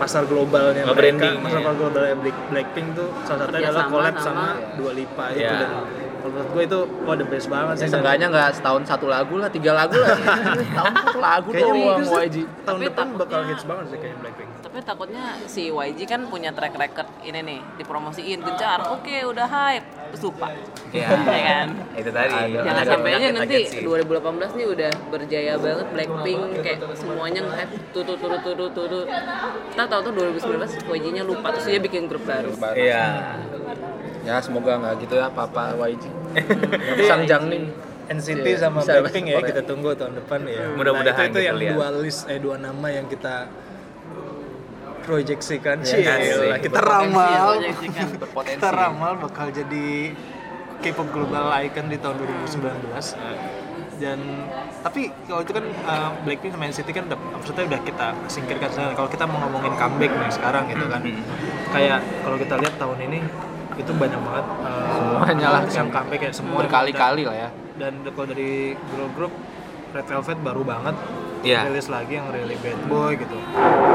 pasar 0.00 0.22
globalnya 0.24 0.82
Oh, 0.82 0.92
mereka 0.92 1.20
branding, 1.20 1.44
pasar 1.44 1.60
ya. 1.60 1.70
globalnya 1.70 2.16
Black- 2.16 2.44
Blackpink 2.48 2.88
tuh 2.94 3.08
salah 3.22 3.44
satunya 3.44 3.68
adalah 3.68 3.84
collab 3.86 4.14
sama- 4.16 4.24
sama 4.56 4.74
Dua 4.74 4.92
Lipa 4.92 5.24
itu 5.30 5.40
Iya. 5.40 5.52
dan 5.54 5.70
kalau 6.16 6.30
menurut 6.30 6.48
gue 6.50 6.62
itu 6.62 6.78
wah 7.02 7.14
the 7.14 7.26
best 7.26 7.46
banget 7.46 7.74
ya, 7.74 7.78
sih. 7.78 7.88
seenggaknya 7.90 8.26
nggak 8.28 8.48
setahun 8.54 8.82
satu 8.86 9.06
lagu 9.06 9.34
lah 9.36 9.48
tiga 9.48 9.72
lagu 9.74 9.94
lah. 9.94 10.16
Setahun 10.62 10.92
satu 10.98 11.18
lagu 11.18 11.48
kayaknya 11.50 11.72
doang 11.74 12.00
YG 12.18 12.36
tahun 12.60 12.66
Tapi 12.74 12.86
depan 12.86 13.06
bakal 13.14 13.40
hits 13.46 13.64
banget 13.64 13.84
sih 13.86 13.98
kayaknya 13.98 14.18
Blackpink 14.20 14.49
Tapi 14.70 14.86
takutnya 14.86 15.34
si 15.50 15.66
YG 15.66 16.06
kan 16.06 16.30
punya 16.30 16.54
track 16.54 16.78
record 16.78 17.10
ini 17.26 17.42
nih, 17.42 17.58
dipromosiin 17.74 18.38
gencar. 18.38 18.86
Oke, 18.88 19.26
udah 19.26 19.42
hype, 19.42 19.82
terus 20.08 20.22
lupa. 20.22 20.54
Iya. 20.94 21.10
Ya 21.10 21.42
kan? 21.42 21.68
Itu 21.92 22.10
tadi. 22.10 22.54
Jangan 22.54 22.84
sampai 22.86 23.10
aja 23.12 23.28
nanti 23.34 23.56
sih. 23.66 23.82
2018 23.82 24.30
nih 24.54 24.66
udah 24.70 24.90
berjaya 25.10 25.52
banget 25.58 25.86
Blackpink 25.90 26.42
kayak 26.62 26.78
semuanya 26.94 27.40
nge-hype 27.42 27.74
tutut 27.90 28.14
tutut 28.16 28.40
tutut 28.46 28.70
tutut. 28.70 29.06
Kita 29.74 29.84
tahu 29.84 30.00
tuh 30.06 30.12
2019 30.38 30.86
YG-nya 30.86 31.22
lupa 31.26 31.50
terus 31.50 31.66
dia 31.66 31.82
bikin 31.82 32.06
grup 32.06 32.22
baru. 32.22 32.54
Iya. 32.72 33.34
ya 34.20 34.36
semoga 34.38 34.76
nggak 34.76 35.00
gitu 35.00 35.16
ya 35.16 35.32
papa 35.32 35.72
YG 35.80 36.04
Sang 37.08 37.24
Jangling 37.24 37.72
NCT 38.06 38.44
Iya, 38.44 38.58
sama 38.60 38.84
Blackpink 38.84 39.26
ya 39.26 39.40
kita 39.40 39.64
tunggu 39.64 39.94
tahun 39.94 40.14
depan 40.14 40.44
ya. 40.44 40.62
Mudah-mudahan 40.74 41.26
Nah, 41.26 41.26
itu, 41.26 41.38
itu 41.38 41.40
yang 41.42 41.56
lihat. 41.56 41.74
dua 41.74 41.88
list 41.98 42.28
eh 42.28 42.38
dua 42.38 42.54
nama 42.54 42.86
yang 42.86 43.06
kita 43.06 43.48
proyeksikan. 45.10 45.82
Ya, 45.82 45.86
Cielah, 45.90 46.16
asik. 46.22 46.70
kita 46.70 46.80
ramal. 46.80 47.50
ya, 47.58 47.74
Kita 48.54 48.68
ramal 48.70 49.12
bakal 49.18 49.50
jadi 49.50 50.14
K-pop 50.80 51.08
global 51.10 51.50
icon 51.60 51.90
di 51.90 51.98
tahun 51.98 52.22
2019. 52.46 52.70
Dan 54.00 54.18
tapi 54.80 55.12
kalau 55.28 55.44
itu 55.44 55.52
kan 55.52 55.66
uh, 55.84 56.10
Blackpink 56.24 56.56
sama 56.56 56.64
NCT 56.72 56.88
kan 56.96 57.04
udah 57.04 57.18
maksudnya 57.36 57.64
udah 57.68 57.80
kita 57.84 58.06
singkirkan 58.32 58.68
sekarang. 58.72 58.94
Kalau 58.96 59.08
kita 59.12 59.24
mau 59.28 59.38
ngomongin 59.44 59.76
comeback 59.76 60.12
nih 60.14 60.32
sekarang 60.32 60.64
gitu 60.72 60.86
kan. 60.88 61.02
Hmm. 61.04 61.20
Kayak 61.74 62.00
kalau 62.24 62.36
kita 62.40 62.54
lihat 62.56 62.74
tahun 62.80 62.98
ini 63.10 63.20
itu 63.80 63.92
banyak 63.96 64.20
banget 64.20 64.46
uh, 64.60 64.92
Semuanya 64.92 65.48
lah 65.56 65.62
yang 65.64 65.88
comeback 65.88 66.20
ya 66.20 66.32
semua 66.36 66.58
berkali-kali 66.60 67.22
lah 67.24 67.36
ya 67.36 67.48
dan 67.80 67.92
kalau 68.12 68.26
dari 68.28 68.76
girl 68.92 69.08
group 69.16 69.32
Red 69.96 70.06
Velvet 70.06 70.38
baru 70.44 70.62
banget 70.62 70.96
Iya. 71.40 71.64
rilis 71.66 71.88
lagi 71.88 72.12
yang 72.14 72.28
really 72.28 72.56
bad 72.56 72.76
boy 72.84 73.12
gitu 73.14 73.36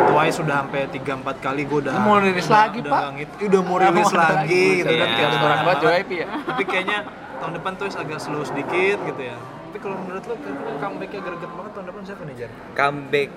Twice 0.07 0.35
sudah 0.35 0.63
sampai 0.63 0.87
3-4 0.87 1.37
kali 1.37 1.61
gue 1.63 1.79
udah 1.79 1.93
Mau 1.99 2.17
rilis 2.17 2.43
udah- 2.43 2.57
lagi, 2.63 2.77
udah 2.79 2.89
Pak? 2.89 2.99
nggak 2.99 3.13
ngit- 3.15 3.39
udah 3.45 3.61
mau 3.61 3.77
rilis 3.77 4.11
lagi 4.11 4.63
gitu 4.77 4.91
kan 4.91 5.05
Iya. 5.05 5.15
kayak 5.15 5.29
orang 5.37 5.61
banget. 5.61 5.81
JYP 5.83 6.11
ya 6.15 6.27
tapi 6.43 6.61
kayaknya 6.63 6.99
tahun 7.35 7.53
depan 7.53 7.71
Twice 7.75 7.95
agak 7.95 8.19
slow 8.19 8.41
sedikit 8.41 8.97
gitu 8.99 9.21
ya 9.21 9.37
tapi 9.37 9.77
kalau 9.79 9.97
menurut 9.99 10.23
lo 10.23 10.33
kira-kira 10.35 10.71
comebacknya 10.79 11.19
greget 11.21 11.51
banget 11.51 11.71
tahun 11.71 11.85
depan 11.85 12.01
siapa 12.01 12.21
nih 12.23 12.35
Jan? 12.35 12.51
Comeback 12.73 13.29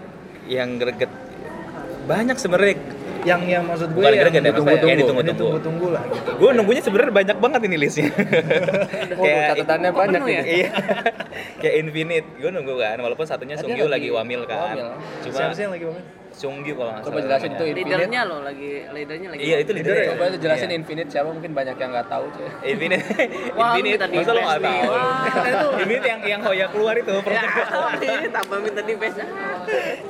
yang 0.46 0.68
greget 0.76 1.10
banyak 2.06 2.36
sebenarnya. 2.36 2.76
Yang 3.20 3.40
yang 3.42 3.62
maksud 3.62 3.88
gue 3.88 3.98
Bukan 3.98 4.10
yang 4.10 4.22
greget 4.22 4.40
ya, 4.40 4.50
maksudnya 4.50 4.72
yang 4.72 4.78
ditunggu-tunggu. 4.78 4.88
ini 4.88 5.00
ditunggu-tunggu. 5.00 5.42
tunggu-tunggu 5.58 5.86
lah 5.90 6.02
gitu 6.06 6.30
Gue 6.36 6.50
nunggunya 6.54 6.82
sebenarnya 6.82 7.12
banyak 7.14 7.36
banget 7.38 7.60
ini 7.64 7.76
listnya. 7.76 8.10
oh 9.20 9.24
catatannya 9.24 9.88
Kok 9.88 9.98
banyak 9.98 10.20
ya? 10.20 10.28
nih 10.28 10.36
Iya. 10.58 10.68
Kayak 11.60 11.74
Infinite, 11.80 12.26
gue 12.36 12.50
nunggu 12.50 12.74
kan. 12.76 12.96
Walaupun 12.98 13.26
satunya 13.26 13.56
Sungyu 13.56 13.84
lagi 13.84 14.06
lagi 14.06 14.08
wamil 14.12 14.40
kan. 14.44 14.74
wamil. 14.76 14.88
Cuma 15.22 15.34
siapa 15.34 15.52
sih 15.52 15.62
yang 15.64 15.72
lagi 15.72 15.84
banget? 15.86 16.04
Sungyu 16.38 16.72
kalau 16.72 16.90
nggak 16.94 17.02
Coba 17.02 17.10
salah 17.12 17.24
jelasin 17.26 17.48
namanya. 17.48 17.58
itu 17.58 17.64
Infinite. 17.68 17.88
leadernya 17.90 18.20
loh 18.24 18.40
lagi 18.46 18.70
leadernya 18.88 19.28
lagi 19.34 19.42
Iya 19.42 19.56
itu 19.58 19.70
leader 19.74 19.94
ya. 19.94 20.06
Coba 20.08 20.22
itu 20.24 20.38
jelasin 20.38 20.68
Iya. 20.68 20.76
Infinite 20.78 21.08
siapa 21.10 21.28
mungkin 21.28 21.50
banyak 21.50 21.76
yang 21.76 21.90
nggak 21.90 22.08
tahu 22.08 22.24
cuy. 22.30 22.48
Infinite, 22.72 23.02
Wah, 23.58 23.74
Infinite, 23.74 24.00
masa 24.08 24.30
lo 24.30 24.40
nggak 24.40 24.60
tahu? 24.62 24.82
Wah. 24.86 25.80
Infinite 25.82 26.06
yang 26.06 26.20
yang 26.22 26.40
Hoya 26.46 26.66
keluar 26.70 26.94
itu. 26.94 27.14
ya 27.18 27.42
tambah 28.38 28.58
minta 28.62 28.80
di 28.80 28.94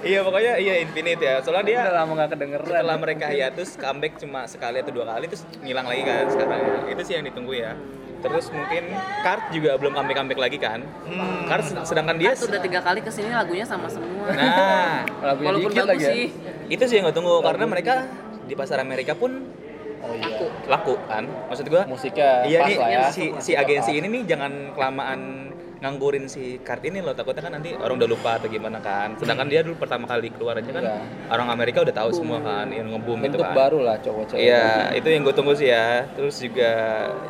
iya 0.05 0.21
pokoknya 0.23 0.53
iya 0.61 0.75
Infinite 0.79 1.21
ya. 1.21 1.35
Soalnya 1.41 1.65
dia 1.65 1.79
Udah 1.83 1.95
lama 1.97 2.13
nggak 2.15 2.31
kedengeran. 2.37 2.67
setelah 2.69 2.97
mereka 2.99 3.27
hiatus 3.33 3.69
comeback 3.75 4.13
cuma 4.21 4.45
sekali 4.45 4.77
atau 4.79 4.93
dua 4.93 5.07
kali 5.09 5.25
terus 5.27 5.43
ngilang 5.59 5.87
lagi 5.89 6.03
kan 6.05 6.25
sekarang 6.29 6.61
ya. 6.61 6.79
itu 6.93 7.03
sih 7.03 7.15
yang 7.17 7.25
ditunggu 7.25 7.55
ya 7.55 7.73
terus 8.19 8.51
mungkin 8.51 8.83
Kart 9.21 9.51
juga 9.51 9.75
belum 9.75 9.93
comeback 9.93 10.17
comeback 10.17 10.41
lagi 10.41 10.59
kan? 10.59 10.81
Kart 11.45 11.63
sed- 11.63 11.85
sedangkan 11.85 12.17
dia 12.17 12.35
sudah 12.35 12.59
tiga 12.59 12.81
kali 12.81 12.99
ke 12.99 13.09
sini 13.09 13.31
lagunya 13.31 13.63
sama 13.63 13.87
semua. 13.87 14.27
Nah. 14.29 15.07
Lagunya 15.29 15.49
walaupun 15.49 15.71
dikit 15.71 15.83
bagus 15.83 15.91
lagi 15.93 16.03
ya. 16.03 16.11
sih. 16.11 16.25
Itu 16.69 16.85
sih 16.85 16.95
yang 16.97 17.07
gue 17.07 17.15
tunggu 17.15 17.35
karena 17.41 17.65
mereka 17.65 17.95
di 18.45 18.55
pasar 18.55 18.79
Amerika 18.79 19.13
pun 19.13 19.47
Oh 19.99 20.15
iya. 20.15 20.31
aku 20.31 20.47
laku 20.65 20.95
kan? 21.05 21.27
Maksud 21.49 21.67
gua 21.67 21.83
Musiknya 21.85 22.47
iya 22.47 22.59
pas 22.61 22.69
nih 22.69 22.77
lah 22.77 22.89
ya. 22.89 23.03
si 23.11 23.35
si 23.37 23.53
agensi 23.53 23.93
ini 23.93 24.07
nih 24.09 24.23
jangan 24.27 24.53
kelamaan 24.73 25.51
nganggurin 25.79 26.27
si 26.27 26.59
Kart 26.59 26.83
ini 26.83 26.99
loh 26.99 27.13
takutnya 27.13 27.39
kan 27.41 27.53
nanti 27.53 27.71
orang 27.73 27.97
udah 27.97 28.09
lupa 28.09 28.31
atau 28.35 28.47
gimana 28.47 28.79
kan 28.79 29.15
sedangkan 29.15 29.47
dia 29.47 29.63
dulu 29.63 29.79
pertama 29.79 30.05
kali 30.05 30.31
keluar 30.31 30.55
aja 30.55 30.67
kan 30.69 30.81
Iya. 30.81 30.99
orang 31.29 31.49
Amerika 31.49 31.79
udah 31.81 31.93
tahu 31.93 32.11
semua 32.13 32.39
kan 32.39 32.67
yang 32.69 32.87
ngebum 32.89 33.15
gitu 33.17 33.25
Bentuk 33.31 33.43
kan 33.45 33.55
baru 33.55 33.79
lah 33.81 33.97
cowok 33.99 34.25
cewek. 34.27 34.41
Iya, 34.41 34.67
itu 34.93 35.07
yang 35.07 35.23
gue 35.23 35.33
tunggu 35.33 35.53
sih 35.53 35.69
ya. 35.69 35.87
Terus 36.11 36.35
juga 36.37 36.71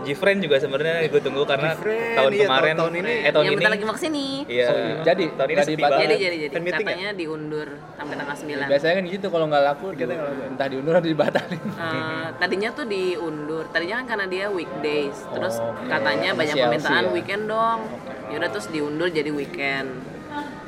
Gfriend 0.01 0.41
juga 0.41 0.57
sebenarnya 0.57 1.05
gue 1.05 1.19
tunggu 1.19 1.43
karena 1.43 1.75
tahun 1.75 2.31
iya, 2.31 2.45
kemarin, 2.45 2.75
tahun 2.77 2.95
ini. 2.95 3.13
eh 3.19 3.31
tahun 3.31 3.43
yang 3.43 3.51
ini, 3.51 3.59
bentar 3.59 3.73
lagi 3.73 3.85
mau 3.85 3.93
ke 3.93 4.03
sini 4.03 4.27
iya. 4.47 4.67
So, 4.67 4.75
jadi, 5.03 5.25
tahun 5.31 5.49
ini 5.49 5.59
banget. 5.77 5.99
jadi 5.99 6.15
jadi 6.17 6.37
jadi 6.39 6.55
Fan 6.55 6.63
meeting 6.63 6.87
katanya 6.87 7.09
diundur 7.13 7.69
sampai 7.95 8.15
tanggal 8.17 8.37
9 8.39 8.71
Biasanya 8.71 8.95
kan 8.95 9.05
gitu 9.07 9.27
kalau 9.29 9.47
nggak 9.47 9.63
laku 9.67 9.87
kita 9.93 10.11
nggak 10.11 10.29
laku. 10.29 10.43
entah 10.49 10.67
diundur 10.67 10.95
atau 10.95 11.09
dibatalin. 11.09 11.61
Eh, 11.69 12.27
tadinya 12.39 12.69
tuh 12.71 12.87
diundur 12.87 13.65
tadinya 13.69 13.95
kan 13.99 14.07
karena 14.09 14.27
dia 14.27 14.47
weekdays 14.49 15.17
terus 15.29 15.55
Oh, 15.59 15.71
oke. 15.71 15.85
katanya 15.85 16.31
banyak 16.33 16.55
Sial 16.55 16.65
permintaan 16.65 17.05
ya. 17.05 17.11
weekend 17.11 17.45
dong 17.47 17.81
yaudah 18.29 18.49
terus 18.49 18.67
diundur 18.69 19.09
jadi 19.09 19.31
weekend 19.31 19.89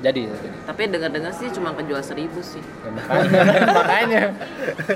Jadi, 0.01 0.25
jadi. 0.27 0.49
tapi 0.65 0.89
dengar-dengar 0.89 1.29
sih 1.31 1.53
cuma 1.53 1.77
kejual 1.77 2.01
seribu 2.01 2.41
sih 2.41 2.65
Ya, 2.81 2.91
makanya, 2.91 3.43
makanya 3.79 4.23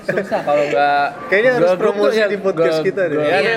susah 0.02 0.40
kalau 0.40 0.64
nggak 0.66 1.06
Kayaknya 1.28 1.50
harus 1.54 1.72
promosi 1.76 2.18
ya, 2.18 2.26
di 2.26 2.38
podcast 2.40 2.80
kita 2.80 3.02
deh. 3.12 3.20
Iya. 3.20 3.38
Iya. 3.38 3.54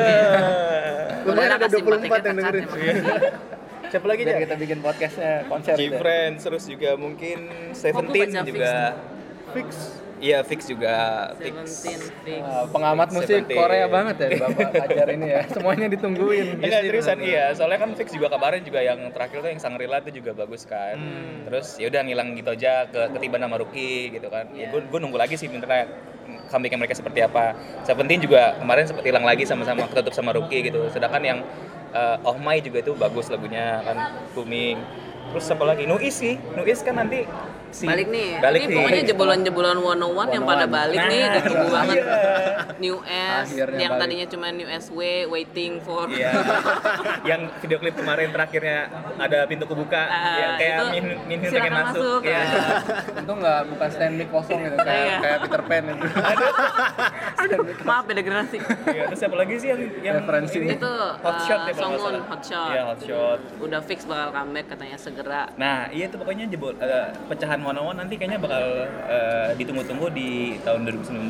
Lumayan 1.23 1.51
ada 1.55 1.65
kasih 1.65 1.81
24 1.81 2.03
tiket 2.03 2.23
yang 2.23 2.35
dengerin. 2.37 2.65
Siapa 3.91 4.03
lagi 4.03 4.21
Biar 4.27 4.35
ya? 4.35 4.39
kita 4.43 4.55
bikin 4.59 4.77
podcastnya 4.83 5.31
konser. 5.47 5.73
deh. 5.79 5.87
Gfriend, 5.87 6.35
terus 6.43 6.63
juga 6.67 6.89
mungkin 6.99 7.37
Seventeen 7.71 8.29
juga, 8.43 8.99
Fix. 9.55 9.67
Iya 10.17 10.39
fix 10.41 10.65
juga, 10.65 11.29
fix. 11.37 11.55
Fix 11.85 12.01
Ah, 12.43 12.65
pengamat 12.69 13.13
musik. 13.13 13.47
Korea 13.47 13.87
banget 13.87 14.15
ya 14.19 14.29
Bapak 14.43 14.73
ajar 14.89 15.07
ini 15.13 15.27
ya. 15.31 15.41
Semuanya 15.55 15.87
ditungguin. 15.87 16.59
Enggak 16.59 16.81
seriusan 16.85 17.17
iya, 17.23 17.53
soalnya 17.55 17.79
kan 17.85 17.89
fix 17.95 18.11
juga 18.13 18.27
kemarin 18.33 18.61
juga 18.65 18.79
yang 18.83 18.99
terakhir 19.13 19.39
tuh 19.45 19.49
yang 19.53 19.61
Sangrila 19.61 19.97
tuh 20.03 20.13
juga 20.13 20.31
bagus 20.35 20.67
kan. 20.67 20.97
Hmm. 20.97 21.47
Terus 21.47 21.77
ya 21.79 21.87
udah 21.87 22.01
ngilang 22.03 22.29
gitu 22.35 22.49
aja 22.51 22.89
ke 22.89 23.01
ketiban 23.15 23.41
sama 23.45 23.57
Ruki 23.61 24.11
gitu 24.11 24.27
kan. 24.27 24.49
Ya 24.53 24.69
gue 24.69 24.81
gue 24.83 24.99
nunggu 24.99 25.17
lagi 25.17 25.39
sih 25.39 25.47
internet 25.47 25.87
comeback 26.51 26.75
mereka 26.75 26.95
seperti 26.97 27.19
apa. 27.23 27.55
Seventeen 27.87 28.19
juga 28.19 28.57
kemarin 28.59 28.83
sempat 28.89 29.05
hilang 29.05 29.23
lagi 29.23 29.47
sama-sama 29.47 29.87
ketutup 29.87 30.13
sama 30.13 30.35
Ruki 30.35 30.67
gitu. 30.67 30.87
Sedangkan 30.91 31.23
yang 31.23 31.39
eh, 31.95 32.17
Oh 32.27 32.35
My 32.37 32.59
juga 32.59 32.83
itu 32.83 32.91
bagus 32.97 33.31
lagunya 33.31 33.81
kan 33.85 33.97
booming. 34.35 34.77
Terus 35.31 35.45
apa 35.51 35.63
lagi? 35.67 35.83
Nuis 35.87 36.15
sih. 36.15 36.39
Nuis 36.55 36.79
kan 36.83 36.95
nanti 36.99 37.27
si 37.69 37.83
balik 37.83 38.07
nih 38.07 38.29
Balik 38.37 38.61
ini 38.61 38.67
nih. 38.67 38.75
pokoknya 38.77 39.03
jebolan-jebolan 39.05 39.77
101 39.77 40.31
yang 40.31 40.43
pada 40.43 40.65
101. 40.65 40.71
balik 40.71 40.99
nih 41.03 41.19
Nah, 41.19 41.29
udah 41.29 41.41
tunggu 41.43 41.67
banget 41.69 41.95
iya. 41.97 42.05
New 42.77 42.97
S 43.01 43.45
Akhirnya 43.47 43.77
yang 43.77 43.91
balik. 43.91 44.01
tadinya 44.03 44.25
cuma 44.27 44.47
New 44.49 44.67
SW 44.71 44.99
waiting 45.27 45.71
for 45.79 46.05
Iya. 46.07 46.31
yang 47.29 47.41
video 47.57 47.77
klip 47.77 47.95
kemarin 47.95 48.29
terakhirnya 48.29 48.77
ada 49.17 49.39
pintu 49.45 49.65
kebuka 49.65 49.99
Ah, 49.99 50.35
ya, 50.35 50.47
kayak 50.55 50.73
itu 50.73 50.85
Min 50.89 51.05
Min 51.27 51.39
pengen 51.43 51.73
masuk. 51.73 51.85
masuk. 51.93 52.19
Iya. 52.23 52.41
Untung 53.19 53.37
nggak 53.39 53.59
bukan 53.67 53.89
stand 53.89 54.13
mic 54.15 54.29
kosong 54.29 54.59
gitu 54.61 54.77
kayak 54.77 54.95
Iya. 54.99 55.17
kayak 55.19 55.37
Peter 55.41 55.61
Pan 55.63 55.83
gitu. 55.87 56.05
maaf 57.83 58.03
beda 58.03 58.21
generasi 58.21 58.57
Iya, 58.87 59.03
terus 59.07 59.19
siapa 59.19 59.35
lagi 59.35 59.53
sih 59.55 59.69
yang 59.69 59.81
yang 60.01 60.15
Referensi. 60.19 60.57
ini? 60.59 60.73
itu 60.73 60.93
hot 61.17 61.37
shot 61.41 61.59
uh, 61.59 61.65
ya 61.65 61.73
salah. 61.73 62.21
hot 62.25 62.41
shot 62.41 62.69
Iya, 62.69 62.81
hot 62.85 62.99
shot. 63.01 63.39
udah 63.59 63.79
fix 63.81 63.99
bakal 64.03 64.29
comeback 64.33 64.65
katanya 64.67 64.97
segera 64.97 65.43
Nah, 65.55 65.87
iya 65.89 66.07
itu 66.07 66.15
pokoknya 66.15 66.45
jebol 66.47 66.73
eh, 66.77 67.07
pecahan 67.27 67.56
one 67.59 67.73
on 67.73 67.85
one 67.85 67.97
nanti 67.97 68.15
kayaknya 68.15 68.37
bakal 68.37 68.63
eh, 69.07 69.49
ditunggu-tunggu 69.55 70.07
di 70.09 70.29
tahun 70.59 70.83
2019. 70.83 71.29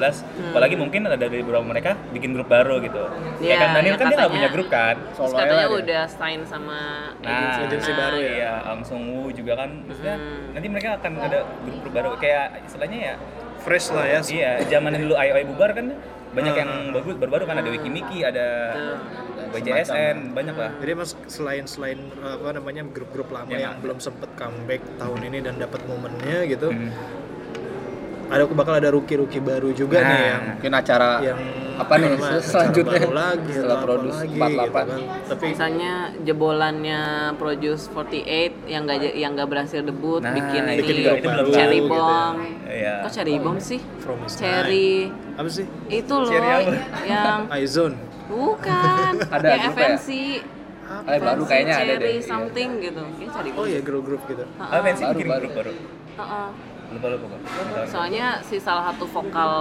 Apalagi 0.50 0.76
mungkin 0.76 1.02
ada 1.06 1.18
dari 1.18 1.40
beberapa 1.40 1.64
mereka 1.64 1.94
bikin 2.10 2.32
grup 2.32 2.48
baru 2.48 2.80
gitu. 2.80 3.04
Iya, 3.38 3.54
Kayak 3.54 3.60
kan 3.60 3.70
Daniel 3.74 3.86
yang 3.88 3.94
kan 3.94 4.06
dia 4.06 4.08
nggak 4.08 4.18
katanya- 4.18 4.34
punya 4.34 4.50
grup 4.50 4.68
kan. 4.68 4.96
terus 4.98 5.30
Solo 5.30 5.38
katanya 5.38 5.68
udah 5.70 6.04
sign 6.08 6.42
sama 6.44 6.80
Nah, 7.18 7.30
agency, 7.30 7.60
agensi 7.64 7.92
Nah, 7.92 7.98
baru 7.98 8.18
ya? 8.18 8.32
Iya, 8.32 8.54
Ang 8.68 8.80
Sung 8.82 9.04
Woo 9.10 9.30
juga 9.30 9.54
kan 9.56 9.70
maksudnya 9.84 10.16
Hmm. 10.16 10.54
nanti 10.54 10.68
mereka 10.68 10.90
akan 10.98 11.12
ada 11.18 11.38
grup-grup 11.62 11.94
baru 11.94 12.10
kayak 12.18 12.46
istilahnya 12.64 13.00
ya 13.04 13.16
Fresh 13.58 13.90
lah 13.90 14.06
ya. 14.06 14.20
Iya, 14.24 14.52
zaman 14.70 14.96
dulu 14.96 15.14
IOI 15.14 15.44
bubar 15.46 15.74
kan 15.74 15.92
banyak 16.38 16.54
Hmm. 16.54 16.62
yang 16.62 16.72
bagus 16.94 17.16
baru-baru 17.18 17.44
kan 17.44 17.58
ada 17.58 17.70
Wiki 17.70 17.90
Miki, 17.90 18.22
ada. 18.22 18.46
BJSN, 19.48 20.36
banyak 20.36 20.54
lah. 20.54 20.72
Jadi 20.76 20.92
mas 20.92 21.16
selain 21.26 21.64
selain 21.66 22.00
apa 22.20 22.52
namanya 22.52 22.84
grup-grup 22.84 23.32
lama 23.32 23.48
Yang 23.48 23.64
yang 23.64 23.76
belum 23.80 23.98
sempet 23.98 24.30
comeback 24.36 24.84
tahun 25.00 25.20
ini 25.24 25.40
dan 25.40 25.56
dapat 25.56 25.82
momennya 25.88 26.46
gitu, 26.46 26.68
Hmm. 26.68 26.92
Ada 28.28 28.44
bakal 28.46 28.74
ada 28.74 28.90
rookie-rookie 28.90 29.40
baru 29.40 29.70
juga 29.72 29.98
Nah. 29.98 30.10
nih 30.10 30.22
yang 30.26 30.44
Mungkin 30.50 30.72
acara 30.74 31.10
yang 31.22 31.40
apa 31.78 31.94
nih 31.96 32.10
apa, 32.10 32.26
acara 32.28 32.42
selanjutnya 32.42 33.00
baru 33.00 33.14
lagi 33.14 33.52
setelah 33.52 33.74
apa 33.74 33.86
produce 33.86 34.18
lagi, 34.18 34.34
48 34.34 34.58
gitu 34.58 34.82
kan. 34.84 35.00
Tapi 35.28 35.44
misalnya 35.48 35.94
jebolannya 36.20 37.02
Produce 37.34 37.84
48 37.88 38.52
yang 38.66 38.82
gak 38.84 38.98
yang 39.14 39.32
gak 39.34 39.48
berhasil 39.48 39.82
debut 39.82 40.20
Nah, 40.20 40.34
bikin 40.34 40.62
itu 40.66 40.84
ini 40.84 40.94
juga- 40.98 41.14
itu 41.14 41.28
belum 41.30 41.48
Cherry 41.50 41.80
tahu 41.80 41.86
gitu 41.86 41.94
ya. 41.94 42.02
Bomb 42.02 42.38
Iya. 42.68 42.94
kok 43.00 43.12
Cherry 43.12 43.36
Bomb 43.38 43.60
sih 43.60 43.80
Cherry 44.34 44.92
apa 45.34 45.50
sih? 45.50 45.66
itu 45.88 46.14
loh 46.14 46.28
Cherry 46.28 46.50
apa? 46.50 46.72
yang 47.06 47.40
Izone. 47.64 47.96
bukan 48.28 49.12
Ada 49.36 49.48
yang 49.48 49.62
grup 49.64 49.78
ya? 49.78 49.88
FNC 49.94 50.10
Eh, 50.88 51.20
baru 51.20 51.44
kayaknya 51.44 51.76
ada 51.76 51.84
Cherry 51.86 52.00
deh. 52.02 52.14
Iya. 52.14 52.24
something 52.26 52.70
gitu 52.80 53.02
Kayaknya 53.04 53.28
Cherry 53.30 53.50
Oh 53.50 53.56
Bomb 53.58 53.68
iya 53.68 53.80
grup-grup 53.82 54.22
gitu. 54.26 54.44
Ah, 54.58 54.80
Fancy 54.82 55.04
Baru, 55.04 55.14
bikin 55.14 55.28
baru. 55.30 55.40
grup 55.42 55.54
baru. 55.54 55.72
Heeh. 56.18 56.48
Lupa 56.88 57.08
lupa 57.10 57.26
kok. 57.28 57.40
Soalnya 57.86 58.40
si 58.42 58.58
salah 58.58 58.90
satu 58.90 59.04
vokal 59.06 59.52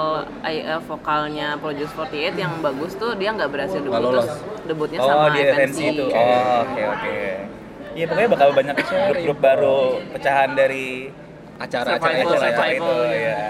eh, 0.40 0.62
eh, 0.62 0.80
vokalnya 0.80 1.58
Produce 1.58 1.90
48 1.90 2.38
yang 2.38 2.52
bagus 2.60 2.94
tuh 2.94 3.18
dia 3.18 3.34
nggak 3.34 3.50
berhasil 3.50 3.78
debut 3.78 3.98
terus 3.98 4.30
debutnya 4.62 4.98
Oh, 4.98 5.08
sama 5.08 5.26
di 5.34 5.40
FNC 5.42 5.78
itu. 5.90 6.04
Oh, 6.06 6.62
oke 6.62 6.82
oke. 6.86 7.16
Iya, 7.92 8.04
pokoknya 8.06 8.30
bakal 8.30 8.48
banyak 8.52 8.74
grup-grup 8.76 9.38
baru 9.40 9.78
pecahan 10.12 10.50
dari 10.52 11.08
acara-acara 11.56 12.20
acara 12.20 12.66
itu 12.68 12.94
ya. 13.10 13.40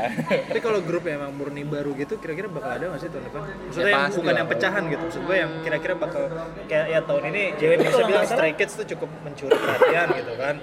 Tapi 0.47 0.61
kalau 0.63 0.79
grup 0.79 1.03
yang 1.05 1.19
emang 1.19 1.35
murni 1.35 1.67
baru 1.67 1.91
gitu, 1.93 2.15
kira-kira 2.17 2.47
bakal 2.47 2.71
ada 2.71 2.85
nggak 2.87 3.01
sih 3.03 3.11
tahun 3.11 3.25
depan? 3.27 3.41
Maksudnya 3.43 3.83
Ya, 3.83 3.91
yang 3.93 4.15
bukan 4.15 4.23
lah. 4.25 4.39
yang 4.39 4.49
pecahan 4.49 4.83
gitu. 4.87 5.03
Maksud 5.03 5.23
gue 5.27 5.37
yang 5.37 5.53
kira-kira 5.67 5.95
bakal 5.99 6.23
kayak 6.65 6.87
ya 6.87 7.01
tahun 7.03 7.23
ini 7.29 7.43
cewek 7.59 7.77
bisa 7.83 8.03
bilang 8.07 8.25
Stray 8.25 8.53
Kids 8.55 8.73
tuh 8.73 8.87
cukup 8.87 9.11
mencuri 9.21 9.53
perhatian 9.53 10.07
gitu 10.15 10.33
kan. 10.39 10.55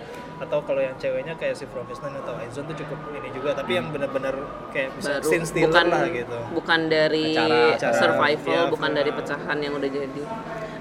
Atau 0.44 0.60
kalau 0.62 0.80
yang 0.80 0.96
ceweknya 0.98 1.34
kayak 1.34 1.56
si 1.56 1.64
Professional 1.66 2.20
atau 2.20 2.36
Aizon 2.36 2.68
tuh 2.68 2.76
cukup 2.76 3.00
ini 3.14 3.32
juga. 3.32 3.56
Tapi 3.56 3.72
yang 3.74 3.88
benar-benar 3.90 4.36
kayak 4.70 4.92
bisa 4.94 5.18
baru. 5.18 5.24
scene 5.26 5.46
stealer 5.46 5.72
bukan 5.72 5.86
lah 5.88 6.04
gitu. 6.06 6.38
bukan 6.52 6.80
dari 6.88 7.28
Acara- 7.32 7.74
acara, 7.74 7.94
survival 7.96 8.60
iya, 8.60 8.70
bukan 8.70 8.90
film. 8.90 9.00
dari 9.00 9.12
pecahan 9.12 9.58
yang 9.58 9.74
udah 9.74 9.90
jadi. 9.90 10.22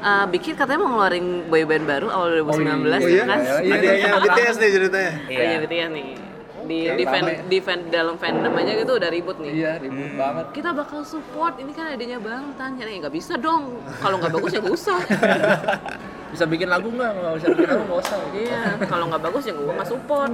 Eh 0.02 0.24
bikin 0.28 0.52
katanya 0.52 0.80
mau 0.80 0.90
ngeluarin 0.92 1.26
boyband 1.46 1.84
baru 1.86 2.06
awal 2.10 2.28
2019 2.36 2.90
Oh 2.98 3.08
ya 3.08 3.24
kan? 3.24 3.38
iya, 3.62 3.72
Ada 3.72 3.86
yang 3.86 4.18
BTS 4.20 4.56
nih 4.58 4.70
ceritanya. 4.72 5.12
Iya. 5.22 5.38
Kayaknya 5.38 5.58
BTS 5.60 5.90
nih. 5.92 6.06
Di 6.62 6.78
di, 6.94 7.04
fan, 7.04 7.22
di 7.50 7.58
fan, 7.58 7.80
dalam 7.90 8.14
fandom 8.16 8.54
aja 8.54 8.72
gitu 8.72 8.94
udah 8.94 9.10
ribut 9.10 9.34
nih. 9.36 9.50
Iya 9.52 9.72
ribut 9.78 10.14
banget. 10.14 10.46
Kita 10.52 10.70
bakal 10.70 11.02
support 11.02 11.58
ini 11.58 11.70
kan 11.70 11.86
adanya 11.88 12.18
bang 12.18 12.54
tanya. 12.54 12.82
Nih 12.82 12.98
nggak 12.98 13.10
bisa 13.10 13.34
dong. 13.34 13.82
Kalau 13.98 14.18
nggak 14.18 14.30
bagus 14.32 14.50
ya 14.52 14.58
nggak 14.58 14.70
usah 14.72 14.98
bisa 16.32 16.44
bikin 16.44 16.66
lagu 16.66 16.88
nggak? 16.88 17.10
Nggak 17.12 17.34
bisa 17.36 17.46
bikin 17.50 17.68
lagu 17.68 17.84
nggak 17.84 18.00
usah. 18.00 18.18
Iya 18.32 18.60
kalau 18.82 19.04
nggak 19.06 19.22
bagus 19.22 19.42
ya 19.44 19.52
gue 19.52 19.68
nggak 19.70 19.86
support. 19.86 20.32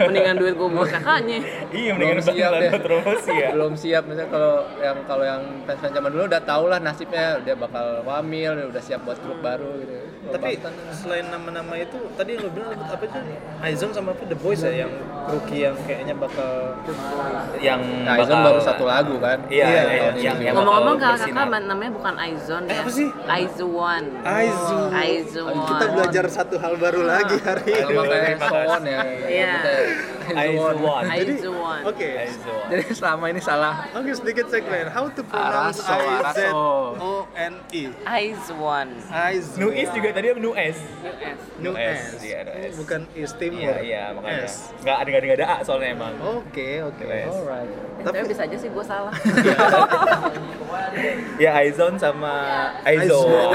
Mendingan 0.00 0.34
duit 0.34 0.54
gue 0.54 0.68
buat 0.68 0.88
kakaknya. 0.90 1.38
Iya, 1.68 1.90
mendingan 1.92 2.16
Belum 2.16 2.32
siap 2.32 2.50
buat 2.56 2.82
promosi 2.82 3.32
ya. 3.32 3.48
belum 3.52 3.72
siap. 3.76 4.02
Misalnya 4.06 4.30
kalau 4.30 4.54
yang 4.78 4.96
kalau 5.04 5.24
yang 5.24 5.42
fans 5.62 5.78
fans 5.78 5.92
zaman 5.92 6.10
dulu 6.10 6.24
udah 6.24 6.42
tau 6.42 6.64
lah 6.66 6.80
nasibnya. 6.80 7.38
Dia 7.38 7.52
bakal 7.54 8.00
wamil 8.02 8.66
udah 8.66 8.80
siap 8.80 9.04
buat 9.04 9.20
grup 9.20 9.38
baru 9.38 9.76
gitu. 9.78 9.94
Tapi 10.26 10.58
selain 10.90 11.30
nama-nama 11.30 11.78
itu, 11.78 11.94
tadi 12.18 12.34
yang 12.34 12.42
lo 12.42 12.50
bilang 12.50 12.74
apa 12.74 12.98
sih? 12.98 13.22
Aizon 13.62 13.94
sama 13.94 14.10
apa? 14.10 14.26
The 14.26 14.34
Boys 14.34 14.58
ya 14.58 14.74
yang 14.74 14.90
rookie 15.30 15.62
yang 15.62 15.78
kayaknya 15.86 16.18
bakal 16.18 16.74
Yang 17.62 17.80
nah 18.02 18.18
Aizon 18.18 18.34
bakal- 18.34 18.46
baru 18.50 18.60
satu 18.60 18.84
lagu 18.84 19.14
kan? 19.22 19.38
Iya, 19.46 19.66
Iya, 19.70 19.82
iya, 20.18 20.50
bakal 20.50 20.66
ngomong-ngomong 20.66 20.96
kakak 20.98 21.30
namanya 21.62 21.92
bukan 21.94 22.14
Aizon 22.18 22.62
ya. 22.66 22.82
apa 22.82 22.90
sih? 22.90 23.06
Aizwan 23.30 24.04
Aizon. 24.26 24.90
Kita 25.66 25.86
belajar 25.90 26.24
satu 26.28 26.56
hal 26.56 26.74
baru 26.76 27.02
lagi 27.02 27.36
hari 27.40 27.72
ini. 27.74 27.94
ya 28.16 28.36
Iya. 29.26 29.52
Jadi, 30.26 30.38
Aizuan. 31.38 31.80
Oke. 31.84 32.10
Jadi 32.66 32.82
selama 32.90 33.24
ini 33.28 33.38
salah. 33.38 33.86
Oke, 33.92 34.10
sedikit 34.12 34.46
segmen. 34.46 34.86
How 34.88 35.06
to 35.08 35.22
pronounce 35.22 35.78
Araso, 35.80 35.94
I 35.94 36.34
Z. 36.34 36.38
O 36.50 37.12
N 37.32 37.54
I. 37.70 37.82
Aizuan. 38.02 38.88
Aizwan. 39.06 39.60
Nuis 39.62 39.88
juga 39.88 40.08
tadi 40.10 40.26
apa 40.28 40.38
Nues? 40.38 40.54
US. 40.56 40.78
Nu 41.56 41.68
Nu 41.68 41.70
S, 41.74 42.00
S. 42.12 42.22
iya, 42.22 42.38
Nu 42.42 42.50
Oh, 42.52 42.58
S. 42.62 42.74
bukan 42.76 43.00
istimewa. 43.14 43.62
Iya, 43.62 43.76
iya, 43.80 44.02
makanya. 44.10 44.44
S. 44.44 44.54
Nggak 44.78 44.96
ada 44.96 45.08
nggak 45.08 45.36
ada 45.36 45.46
A 45.46 45.56
soalnya 45.62 45.88
emang. 45.90 46.14
Oke, 46.20 46.68
oke. 46.82 47.02
Nu 47.02 47.12
S. 47.12 47.30
Alright. 47.32 47.70
Tapi, 47.96 48.14
Tapi 48.14 48.26
bisa 48.28 48.42
aja 48.44 48.56
sih 48.56 48.68
gue 48.68 48.84
salah. 48.84 49.12
Ya 51.36 51.52
Aizon 51.54 51.94
sama 51.96 52.32
Aizo. 52.82 53.20
Aizwan. 53.20 53.52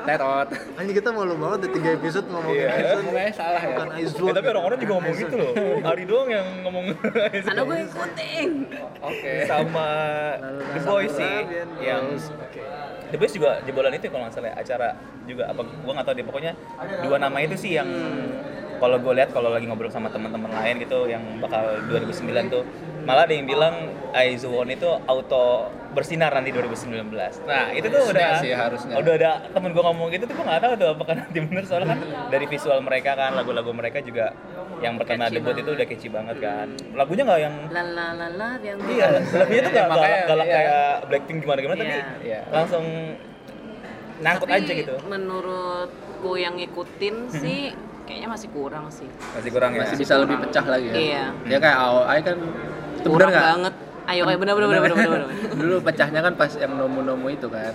Tetot. 0.00 0.48
Anjing 0.78 0.96
kita 0.96 1.10
malu 1.10 1.34
banget 1.36 1.58
di 1.60 1.76
tiga 1.76 1.90
episode 1.92 2.26
ngomongin 2.26 2.62
Iya. 2.62 2.96
Ngomongnya 2.96 3.32
salah 3.32 3.60
ya. 3.60 3.68
Bukan 3.74 3.88
Eh, 3.90 3.98
Aizwan. 4.00 4.32
tapi 4.32 4.46
orang-orang 4.48 4.78
juga 4.78 4.92
ngomong 4.96 5.09
gitu 5.16 5.34
loh. 5.34 5.52
Ari 5.84 6.04
doang 6.04 6.28
yang 6.28 6.46
ngomong. 6.62 6.94
Karena 7.46 7.62
gue 7.62 7.78
ikutin. 7.86 8.50
Oke. 9.00 9.32
sama 9.48 9.88
The 10.76 10.80
Boys 10.84 11.12
sih 11.14 11.36
yang 11.80 12.04
Oke. 12.16 12.60
The 13.10 13.16
Boys 13.18 13.32
juga 13.34 13.58
jebolan 13.64 13.96
itu 13.96 14.06
kalau 14.06 14.28
nggak 14.28 14.34
salah 14.34 14.50
ya, 14.52 14.56
acara 14.60 14.88
juga 15.26 15.50
apa 15.50 15.62
gua 15.62 15.92
nggak 15.98 16.06
tahu 16.06 16.14
deh 16.14 16.26
pokoknya 16.26 16.52
dua 17.02 17.16
nama 17.18 17.36
itu 17.42 17.54
sih 17.58 17.74
yang 17.74 17.88
kalau 18.80 18.96
gue 18.96 19.12
lihat 19.12 19.30
kalau 19.36 19.52
lagi 19.52 19.68
ngobrol 19.68 19.92
sama 19.92 20.08
teman-teman 20.08 20.48
lain 20.48 20.80
gitu 20.80 21.04
yang 21.04 21.20
bakal 21.36 21.60
2009 21.92 22.32
tuh 22.48 22.64
malah 23.04 23.28
ada 23.28 23.36
yang 23.36 23.44
bilang 23.44 23.92
Aizwon 24.16 24.72
itu 24.72 24.88
auto 25.04 25.68
bersinar 25.92 26.32
nanti 26.32 26.48
2019 26.48 27.12
nah 27.44 27.68
itu 27.76 27.86
tuh 27.92 28.00
Harusnya 28.00 28.16
udah 28.16 28.40
sih, 28.40 28.52
harusnya. 28.56 28.94
udah 28.96 29.14
ada 29.20 29.30
temen 29.52 29.76
gue 29.76 29.84
ngomong 29.84 30.08
gitu 30.16 30.24
tuh 30.24 30.32
gue 30.32 30.46
nggak 30.48 30.62
tahu 30.64 30.72
tuh 30.80 30.88
apakah 30.96 31.14
nanti 31.20 31.38
bener 31.44 31.64
soalnya 31.68 31.88
kan 31.92 31.98
dari 32.32 32.46
visual 32.48 32.80
mereka 32.80 33.12
kan 33.20 33.36
lagu-lagu 33.36 33.68
mereka 33.76 34.00
juga 34.00 34.32
yang 34.80 34.94
pertama 34.96 35.22
Catchy 35.22 35.34
debut 35.34 35.46
banget. 35.50 35.62
itu 35.62 35.70
udah 35.70 35.86
catchy 35.86 36.08
banget 36.08 36.36
kan 36.38 36.66
lagunya 36.94 37.22
nggak 37.22 37.40
yang 37.40 37.54
La 37.68 37.82
la 37.84 38.06
la 38.12 38.28
la 38.30 38.48
yang 38.58 38.78
Iya, 38.82 39.08
lagunya 39.30 39.60
tuh 39.60 39.70
gak 39.70 39.86
Makanya, 39.86 40.08
galak, 40.08 40.26
galak 40.26 40.46
iya. 40.46 40.54
kayak 40.56 40.80
Blackpink 41.06 41.38
gimana 41.40 41.58
gimana 41.60 41.76
tapi 41.78 41.90
Iya. 41.90 42.04
Iya. 42.20 42.40
langsung 42.48 42.84
nangkut 44.18 44.46
Tapi 44.46 44.58
aja 44.58 44.72
gitu. 44.74 44.94
menurutku 45.04 46.32
yang 46.34 46.54
ngikutin 46.54 47.16
sih 47.30 47.60
kayaknya 48.02 48.28
masih 48.28 48.48
kurang 48.50 48.84
sih. 48.88 49.08
Masih 49.30 49.50
kurang 49.50 49.70
ya. 49.72 49.80
Masih 49.82 49.96
bisa 49.96 50.14
lebih 50.18 50.36
pecah 50.38 50.64
lagi 50.66 50.86
ya. 50.86 50.94
Iya. 50.94 51.24
Ya 51.46 51.58
kayak 51.58 51.78
AOI 51.78 52.18
kan 52.20 52.36
itu 52.36 53.06
bener 53.06 53.06
Kurang 53.06 53.30
nggak? 53.30 53.44
banget. 53.46 53.74
Ayo 54.02 54.22
kayak 54.24 54.38
bener 54.38 54.54
bener 54.54 54.68
bener 54.68 54.82
bener 54.82 54.96
bener. 54.96 55.10
bener. 55.22 55.30
Dulu 55.60 55.74
pecahnya 55.80 56.20
kan 56.20 56.32
pas 56.34 56.52
yang 56.52 56.72
nomu-nomu 56.74 57.26
itu 57.28 57.46
kan. 57.46 57.74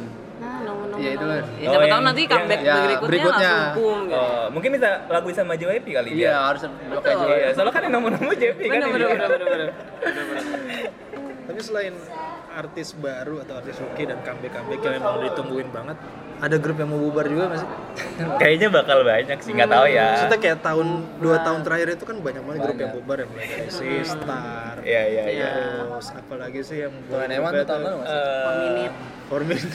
Nomor. 0.95 1.03
Iya, 1.03 1.11
itu 1.11 1.25
kan. 1.25 1.35
Ya, 1.35 1.43
Oh, 1.43 1.51
siapa 1.67 1.75
tahu 1.75 1.91
yang- 1.91 2.05
nanti 2.05 2.21
comeback 2.25 2.61
ya, 2.61 2.73
berikutnya, 2.77 3.05
berikutnya. 3.05 3.51
langsung 3.51 3.75
boom 3.75 3.99
gitu. 4.05 4.15
Oh, 4.17 4.45
mungkin 4.49 4.69
bisa 4.71 4.89
lagu 5.05 5.27
sama 5.29 5.53
JYP 5.53 5.87
kali 5.91 6.09
Iya, 6.09 6.15
dia. 6.15 6.33
harus 6.41 6.61
pakai 6.63 6.87
Betul. 6.89 7.11
juga. 7.21 7.35
Iya, 7.35 7.49
soalnya 7.51 7.73
kan 7.73 7.81
yang 7.83 7.93
nomor-nomor 7.93 8.33
JYP 8.33 8.59
kan. 8.61 8.71
Bener 8.71 8.87
bener 8.89 9.07
bener 9.11 9.39
bener. 9.45 9.69
Tapi 11.45 11.59
selain 11.61 11.93
artis 12.49 12.97
baru 12.97 13.43
atau 13.45 13.59
artis 13.59 13.77
rookie 13.77 14.07
dan 14.07 14.17
comeback-comeback 14.25 14.81
yang 14.81 14.95
emang 14.97 15.15
ditungguin 15.21 15.69
banget, 15.69 15.97
ada 16.35 16.55
grup 16.57 16.77
yang 16.79 16.89
mau 16.89 16.99
bubar 16.99 17.25
juga 17.27 17.43
nggak 17.47 17.59
sih? 17.61 17.69
Kayaknya 18.41 18.67
bakal 18.73 18.97
banyak 19.05 19.37
sih, 19.39 19.51
nggak 19.53 19.69
tahu 19.69 19.85
ya. 19.87 20.05
Maksudnya 20.09 20.39
kayak 20.41 20.59
tahun 20.59 20.87
dua 21.21 21.37
tahun 21.45 21.59
terakhir 21.61 21.87
itu 21.93 22.03
kan 22.03 22.17
banyak 22.19 22.41
banget 22.43 22.61
grup 22.65 22.77
yang 22.79 22.93
bubar 22.97 23.17
ya 23.21 23.27
mulai 23.29 23.45
dari 23.45 23.69
Sistar, 23.69 24.75
Iya, 24.81 25.03
iya, 25.05 25.23
iya. 25.29 25.49
terus 25.85 26.07
apalagi 26.11 26.59
sih 26.61 26.77
yang 26.81 26.93
Bukan 27.05 27.29
Ewan 27.29 27.51
tuh 27.53 27.65
tahun 27.65 27.81
lalu 27.83 27.97
masih. 28.01 28.17
Eh, 28.17 28.89
For 29.25 29.41
Minute, 29.41 29.73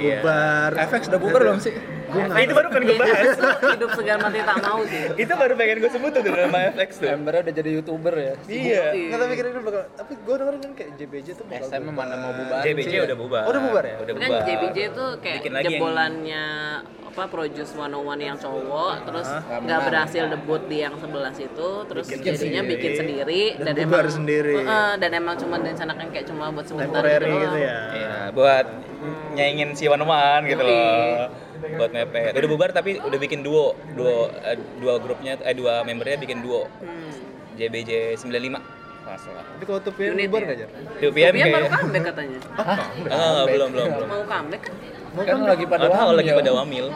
Iya. 0.00 0.18
bubar. 0.20 0.70
FX 0.76 1.02
udah 1.08 1.20
bubar 1.20 1.40
belum 1.40 1.60
sih? 1.60 1.74
Nah, 2.14 2.38
itu 2.38 2.52
baru 2.52 2.68
pengen 2.68 2.84
gue 2.86 2.96
bahas. 2.96 3.26
Itu 3.34 3.46
hidup 3.68 3.90
segan 3.92 4.18
mati 4.18 4.38
tak 4.40 4.56
mau 4.60 4.80
sih. 4.84 5.02
itu 5.16 5.32
baru 5.34 5.54
pengen 5.54 5.76
gue 5.78 5.90
sebut 5.90 6.10
tuh 6.10 6.22
nama 6.24 6.58
FX 6.70 6.90
tuh. 6.96 7.08
Embernya 7.10 7.40
udah 7.42 7.54
jadi 7.54 7.70
youtuber 7.72 8.14
ya. 8.14 8.34
Iya. 8.44 8.84
Nggak 8.94 9.18
tapi 9.20 9.32
kira-kira 9.34 9.62
bakal, 9.62 9.82
tapi 9.92 10.12
gue 10.16 10.34
denger 10.34 10.54
kan 10.56 10.72
kayak 10.72 10.90
JBJ 10.94 11.28
tuh 11.34 11.44
bakal 11.44 11.66
SM 11.66 11.82
bubar. 11.84 11.94
mana 11.96 12.14
mau 12.16 12.32
bubar 12.32 12.60
JBJ 12.62 12.84
sih 12.84 12.96
ya? 12.96 13.02
udah 13.04 13.16
bubar. 13.16 13.42
Oh, 13.42 13.50
udah 13.50 13.62
bubar 13.62 13.84
ya? 13.84 13.96
Udah 13.98 14.14
Kan 14.14 14.22
bubar. 14.24 14.42
JBJ 14.44 14.78
itu 14.86 15.04
kayak 15.18 15.38
jebolannya 15.64 16.44
apa 17.04 17.30
Produce 17.30 17.70
101 17.70 17.94
yang 18.20 18.34
cowok 18.34 18.94
terus 19.06 19.28
Nggak 19.62 19.80
berhasil 19.86 20.24
debut 20.26 20.62
di 20.66 20.82
yang 20.82 20.98
sebelah 20.98 21.30
situ 21.30 21.68
terus 21.86 22.10
Bikin 22.10 22.26
jadinya 22.26 22.58
sendiri. 22.60 22.72
bikin 22.74 22.92
sendiri 22.96 23.42
Dan 23.54 23.74
bubar 23.80 24.06
sendiri. 24.08 24.54
Heeh, 24.56 24.90
dan 24.98 25.10
emang 25.12 25.38
cuma 25.38 25.54
direncanakan 25.56 26.06
kayak 26.10 26.26
cuma 26.26 26.50
buat 26.50 26.66
sebentar 26.66 27.02
doang. 27.02 27.22
gitu 27.22 27.58
ya. 27.60 27.78
Iya, 27.94 28.14
buat 28.30 28.66
nyaingin 29.30 29.70
si 29.74 29.86
Wanoman 29.86 30.42
gitu 30.44 30.58
Yoi. 30.58 30.70
loh. 30.70 31.30
Buat 31.54 31.90
mepet. 31.90 32.32
Udah 32.34 32.50
bubar 32.50 32.70
tapi 32.70 32.98
udah 32.98 33.18
bikin 33.18 33.40
duo, 33.42 33.78
duo 33.94 34.30
eh, 34.42 34.58
dua 34.78 34.98
grupnya 34.98 35.38
eh 35.40 35.54
dua 35.54 35.86
membernya 35.86 36.18
bikin 36.18 36.42
duo. 36.42 36.66
Hmm. 36.82 37.12
JBJ 37.54 38.18
95. 38.18 38.58
Masalah. 39.04 39.44
Tapi 39.44 39.64
kalau 39.68 39.80
tuh 39.84 39.92
PM 39.92 40.16
Unit 40.16 40.26
bubar 40.32 40.40
ya? 40.40 40.46
nggak 40.48 40.58
Jar? 40.58 40.70
Itu 40.72 41.08
Dia 41.12 41.30
PM 41.30 41.34
baru 41.36 41.44
kayak 41.44 41.72
comeback 41.76 42.04
katanya. 42.08 42.38
Ah, 43.12 43.42
belum 43.44 43.68
belum 43.70 43.88
belum. 43.94 44.08
Mau 44.08 44.22
comeback 44.24 44.62
kan? 44.64 44.74
Kan 45.14 45.38
lagi 45.46 45.64
pada 45.70 45.82
Padahal 45.86 46.10
lagi 46.18 46.30
wamil. 46.32 46.40
pada 46.42 46.50
wamil. 46.58 46.86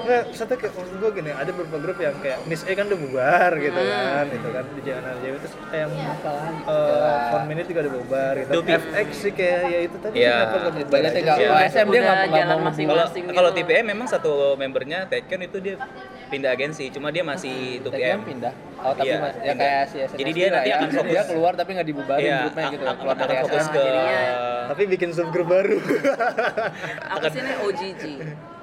Enggak, 0.00 0.22
maksudnya 0.26 0.56
kayak 0.56 0.72
maksud 0.72 0.96
gue 0.96 1.10
gini, 1.12 1.30
ada 1.32 1.50
beberapa 1.50 1.78
grup 1.78 1.98
yang 1.98 2.16
kayak 2.18 2.38
Miss 2.44 2.62
A 2.62 2.72
kan 2.72 2.84
udah 2.86 2.98
bubar 2.98 3.52
gitu 3.56 3.76
Hmm. 3.76 3.92
kan, 4.10 4.24
gitu 4.28 4.48
kan 4.48 4.64
di 4.66 4.80
Jangan 4.82 5.14
Jawa 5.16 5.36
terus 5.36 5.54
kayak 5.62 5.80
yang 5.80 5.92
uh, 6.66 7.34
One 7.34 7.46
Minute 7.46 7.66
juga 7.66 7.80
udah 7.82 7.92
bubar 7.94 8.32
gitu. 8.36 8.50
Dupi. 8.52 8.72
FX 8.72 9.08
sih 9.14 9.32
kayak 9.32 9.60
ya 9.66 9.78
itu 9.82 9.96
tadi 9.96 10.14
Iya. 10.16 10.34
kenapa 10.34 10.56
nggak 10.56 10.72
bubar 10.74 10.90
Banyak 10.90 11.10
aja 11.10 11.18
yang 11.18 11.26
nggak 11.26 11.36
sih? 11.36 11.44
Iya. 11.44 11.70
SM 11.70 11.86
dia 11.86 12.00
nggak 12.00 12.16
nggak 12.16 12.30
jalan 12.30 12.48
Kalau 12.50 12.62
Masing-masing 12.62 13.22
kalau 13.30 13.50
gitu. 13.50 13.58
TPM 13.60 13.84
memang 13.86 14.06
satu 14.06 14.30
membernya 14.54 14.98
Taken 15.06 15.40
itu 15.42 15.58
dia 15.58 15.74
pindah 16.30 16.50
agensi, 16.50 16.84
cuma 16.88 17.10
dia 17.10 17.20
masih 17.22 17.82
Tekken 17.82 17.90
2PM. 17.92 18.18
pindah. 18.24 18.54
Oh, 18.80 18.94
tapi 18.94 19.10
Iya, 19.10 19.18
mas- 19.18 19.36
ya 19.38 19.52
kayak 19.52 19.82
si 19.84 19.96
SNSD 20.00 20.16
Jadi 20.16 20.30
dia 20.32 20.46
nanti 20.48 20.70
ya. 20.70 20.76
akan 20.78 20.88
fokus. 20.90 21.10
dia 21.10 21.22
keluar 21.26 21.52
tapi 21.52 21.70
nggak 21.74 21.84
dibubarin 21.86 22.24
Iya, 22.24 22.38
grupnya 22.40 22.66
gitu. 22.70 22.84
Keluar 22.86 23.16
dari 23.18 23.28
akan 23.28 23.44
fokus 23.44 23.66
ke 23.66 23.80
jadinya 23.82 24.20
Tapi 24.64 24.82
bikin 24.88 25.10
subgroup 25.10 25.48
baru. 25.48 25.76
Apa 27.14 27.26
sih 27.28 27.40
ini 27.40 27.52
OGG? 27.60 28.02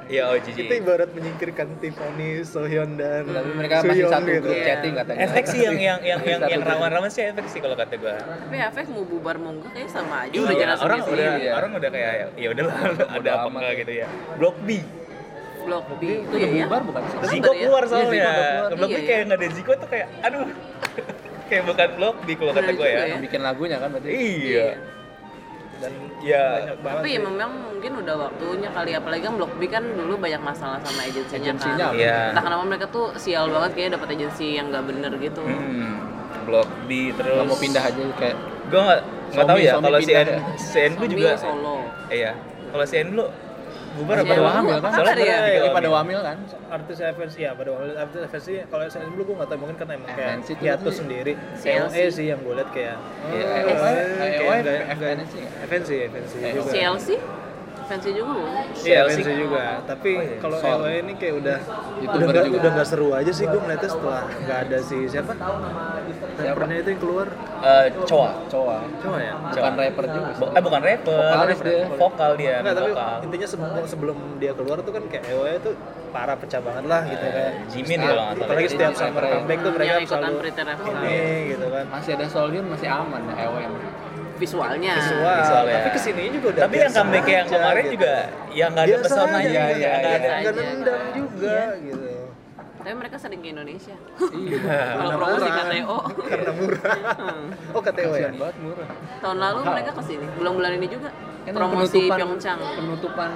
Iya 0.08 0.24
OGG. 0.32 0.58
itu 0.58 0.74
ibarat 0.74 1.12
menyingkirkan 1.12 1.68
Tiffany, 1.78 2.40
Sohyun 2.42 2.96
dan 2.96 3.28
Tapi 3.28 3.52
mereka 3.52 3.84
masih 3.84 4.08
satu 4.08 4.24
gitu. 4.26 4.40
grup 4.42 4.56
Iya. 4.56 4.66
chatting 4.66 4.94
katanya. 4.96 5.20
FX 5.28 5.46
sih 5.48 5.62
yang 5.62 5.76
yang 5.78 6.00
yang 6.02 6.20
yang, 6.24 6.42
yang 6.48 6.62
rawan-rawan 6.64 7.12
sih 7.12 7.28
FX 7.28 7.48
sih 7.52 7.60
kalau 7.60 7.76
kata 7.76 7.94
gua. 7.98 8.16
Tapi 8.16 8.56
Afek 8.58 8.88
mau 8.88 9.04
bubar 9.04 9.36
mau 9.36 9.52
enggak 9.52 9.76
kayak 9.76 9.90
sama 9.92 10.24
aja 10.24 10.32
Iya, 10.32 10.42
udah 10.42 10.56
jalan 10.56 10.78
orang 10.80 11.00
udah 11.04 11.28
ya. 11.38 11.52
orang 11.54 11.72
udah 11.76 11.90
kayak 11.92 12.14
ya 12.34 12.48
udahlah 12.50 12.76
ada 13.12 13.30
apa 13.38 13.48
enggak 13.52 13.68
ya. 13.68 13.76
gitu 13.78 13.92
ya. 13.94 14.08
Blok 14.34 14.56
B. 14.64 14.70
Blok 15.68 15.86
B 15.94 16.04
itu 16.18 16.36
ya 16.36 16.48
ya. 16.48 16.66
bubar 16.66 16.82
bukan 16.82 17.02
sih? 17.04 17.18
Ziko 17.30 17.52
dia? 17.52 17.60
keluar 17.60 17.84
Iya, 17.84 17.92
soalnya. 17.92 18.08
Ziko 18.10 18.24
udah 18.24 18.48
keluar. 18.48 18.70
Blok 18.72 18.88
B 18.88 18.94
Iya, 18.94 19.00
kayak 19.02 19.12
iya. 19.14 19.28
nggak 19.28 19.38
ada 19.38 19.48
Ziko 19.52 19.72
tuh 19.74 19.88
kayak 19.88 20.08
aduh. 20.22 20.46
kayak 21.50 21.64
bukan 21.66 21.90
Blok 21.94 22.16
B 22.18 22.28
kalau 22.34 22.52
kata 22.52 22.62
Bener 22.62 22.74
gua 22.74 22.86
ya. 22.86 22.92
juga 22.94 23.04
ya. 23.06 23.18
Bikin 23.20 23.42
lagunya 23.42 23.78
kan 23.78 23.90
berarti. 23.90 24.10
Iya. 24.10 24.68
Dan 25.78 25.94
Ya, 26.18 26.44
banyak 26.58 26.78
banget 26.82 26.98
Tapi 26.98 27.10
ya 27.14 27.20
memang 27.22 27.52
mungkin 27.70 27.92
udah 28.02 28.16
waktunya 28.20 28.70
kali 28.74 28.92
apalagi 28.92 29.22
kan 29.22 29.34
Blok 29.38 29.54
B 29.54 29.68
kan 29.68 29.84
dulu 29.86 30.18
banyak 30.18 30.42
masalah 30.42 30.82
sama 30.82 31.06
agensinya 31.06 31.38
Agensinya 31.46 31.78
kan. 31.78 31.88
apa? 31.88 32.02
Iya. 32.02 32.18
Entah 32.34 32.44
kenapa 32.44 32.64
mereka 32.66 32.86
tuh 32.90 33.06
sial 33.16 33.46
banget 33.48 33.72
kayaknya 33.72 33.92
dapat 33.94 34.10
agensi 34.18 34.46
yang 34.52 34.66
nggak 34.68 34.84
bener 34.84 35.12
gitu. 35.20 35.44
hmm, 35.44 35.94
Blok 36.44 36.70
B 36.84 37.14
terus 37.14 37.36
Nggak 37.36 37.46
mau 37.46 37.60
pindah 37.60 37.84
aja 37.84 38.02
kayak 38.18 38.36
Gua 38.68 38.82
nggak 38.84 39.02
nggak 39.28 39.46
tahu 39.46 39.60
ya 39.60 39.72
kalau 39.78 39.98
si 39.98 40.04
pindah 40.04 40.18
N 40.18 40.28
ya. 40.28 40.40
si 40.58 40.80
juga 41.08 41.30
solo. 41.38 41.76
Iya. 42.10 42.32
Kalau 42.68 42.84
si 42.84 42.96
N 42.98 43.08
dulu 43.14 43.26
bubar 43.94 44.16
N 44.20 44.30
wamil 44.40 44.62
dulu 44.70 44.80
kan? 44.80 44.92
Soalnya 44.94 45.16
ya? 45.16 45.38
tiga 45.42 45.58
Iya, 45.58 45.72
pada 45.72 45.90
wamil. 45.90 46.18
wamil 46.18 46.20
kan. 46.22 46.38
artis 46.68 46.98
FNC 47.00 47.36
ya 47.40 47.52
pada 47.52 47.70
waktu 47.72 47.96
artis 47.96 48.20
FNC 48.28 48.48
kalau 48.68 48.84
saya 48.86 49.08
dulu 49.08 49.22
gue 49.24 49.36
nggak 49.36 49.50
tahu 49.50 49.58
mungkin 49.58 49.76
karena 49.76 49.94
emang 49.96 50.10
kayak 50.12 50.32
hiatus 50.60 50.96
sendiri 50.96 51.34
CLC. 51.56 51.90
CLE 51.90 52.06
sih 52.12 52.26
yang 52.28 52.40
gue 52.40 52.54
liat 52.54 52.70
kayak 52.70 52.96
Iya, 53.28 53.46
nggak- 53.64 54.86
FNC? 54.94 55.34
FNC 55.64 55.90
FNC 56.06 56.34
CLC 56.68 57.08
fancy 57.88 58.10
juga 58.12 58.32
loh. 58.34 58.48
Iya, 58.78 59.00
CLC. 59.02 59.18
FNC 59.18 59.30
juga. 59.40 59.64
Tapi 59.84 60.12
Oh, 60.12 60.22
iya. 60.22 60.38
kalau 60.38 60.58
Sol. 60.58 60.70
EOI 60.78 60.96
ini 61.00 61.14
kayak 61.16 61.36
udah 61.38 61.58
YouTuber 61.98 62.18
udah 62.20 62.28
nggak 62.28 62.46
juga. 62.46 62.58
udah 62.58 62.72
nggak 62.74 62.88
seru 62.88 63.08
aja 63.12 63.32
sih 63.32 63.46
gue 63.46 63.58
ngeliatnya 63.58 63.90
setelah 63.90 64.24
nggak 64.38 64.58
ada 64.62 64.78
si 64.80 64.98
siapa 65.08 65.32
rappernya 66.38 66.78
itu 66.78 66.90
yang 66.90 67.02
keluar 67.02 67.28
Eh, 67.58 67.86
Coa. 68.04 68.32
Coa. 68.46 68.78
cowok 68.98 69.20
ya 69.20 69.34
Bukan 69.50 69.74
rapper 69.74 70.06
juga. 70.06 70.30
sih. 70.30 70.38
Bo- 70.38 70.54
eh 70.54 70.62
bukan 70.62 70.82
rapper. 70.84 71.18
Vokalis 71.28 71.60
dia. 71.60 71.84
Vokal 71.92 72.32
dia. 72.36 72.56
Enggak, 72.60 72.76
tapi 72.76 72.92
vokal. 72.92 73.18
intinya 73.24 73.48
sebelum 73.48 73.84
sebelum 73.88 74.18
dia 74.38 74.52
keluar 74.54 74.78
tuh 74.80 74.92
kan 74.92 75.04
kayak 75.08 75.24
EOI 75.28 75.54
itu 75.58 75.72
parah 76.08 76.36
pecah 76.36 76.62
banget 76.62 76.86
lah 76.86 77.02
gitu 77.04 77.26
kayak 77.26 77.52
Jimin 77.68 78.00
kalau 78.00 78.14
nggak 78.24 78.30
salah. 78.32 78.46
apalagi 78.46 78.68
setiap 78.68 78.92
Jimin 78.92 79.02
summer 79.04 79.24
comeback 79.28 79.60
tuh 79.60 79.72
mereka 79.72 79.94
ikutan 79.98 80.22
selalu 80.22 80.38
ini 80.88 81.18
gitu 81.48 81.66
kan 81.68 81.86
Masih 81.90 82.12
ada 82.14 82.26
Solhyun 82.28 82.66
masih 82.68 82.88
aman 82.88 83.22
ya 83.28 83.34
EOM. 83.44 83.72
Visualnya. 84.38 84.94
visual, 84.96 85.36
Visual 85.36 85.64
ya. 85.64 85.74
tapi 85.76 85.90
ke 85.90 86.00
sini 86.00 86.22
juga 86.30 86.48
udah 86.48 86.62
Tapi 86.64 86.76
yang 86.78 86.94
comeback 86.94 87.26
yang 87.28 87.48
kemarin 87.48 87.84
gitu. 87.84 87.94
juga 87.94 88.14
yang 88.52 88.70
nggak 88.72 88.86
ada 88.86 88.98
pesona 89.00 89.38
iya, 89.38 89.50
nggak 89.50 89.50
iya, 89.50 89.64
ada. 89.68 89.76
iya. 89.76 90.18
nggak 90.18 90.32
aja. 90.32 90.52
nendang 90.54 91.04
juga 91.12 91.58
gitu 91.80 92.10
Tapi 92.78 92.96
mereka 92.96 93.18
sering 93.18 93.42
ke 93.42 93.50
Indonesia. 93.50 93.96
Iya. 94.32 94.60
Kalau 94.98 95.12
promosi 95.14 95.50
KTO. 95.52 95.98
karena 96.24 96.52
murah 96.54 96.98
oh 97.70 97.82
KTO 97.84 98.12
ya 98.16 98.30
banget 98.32 98.56
murah. 98.58 98.88
Tahun 99.20 99.38
lalu 99.38 99.60
mereka 99.68 99.92
ke 99.92 100.04
sini. 100.06 100.26
Bulan-bulan 100.34 100.72
ini 100.74 100.88
juga 100.88 101.10
Kan 101.44 101.52
promosi 101.54 101.92
penutupan- 102.00 102.18
Pyeongchang. 102.18 102.60
Penutupan 102.76 103.32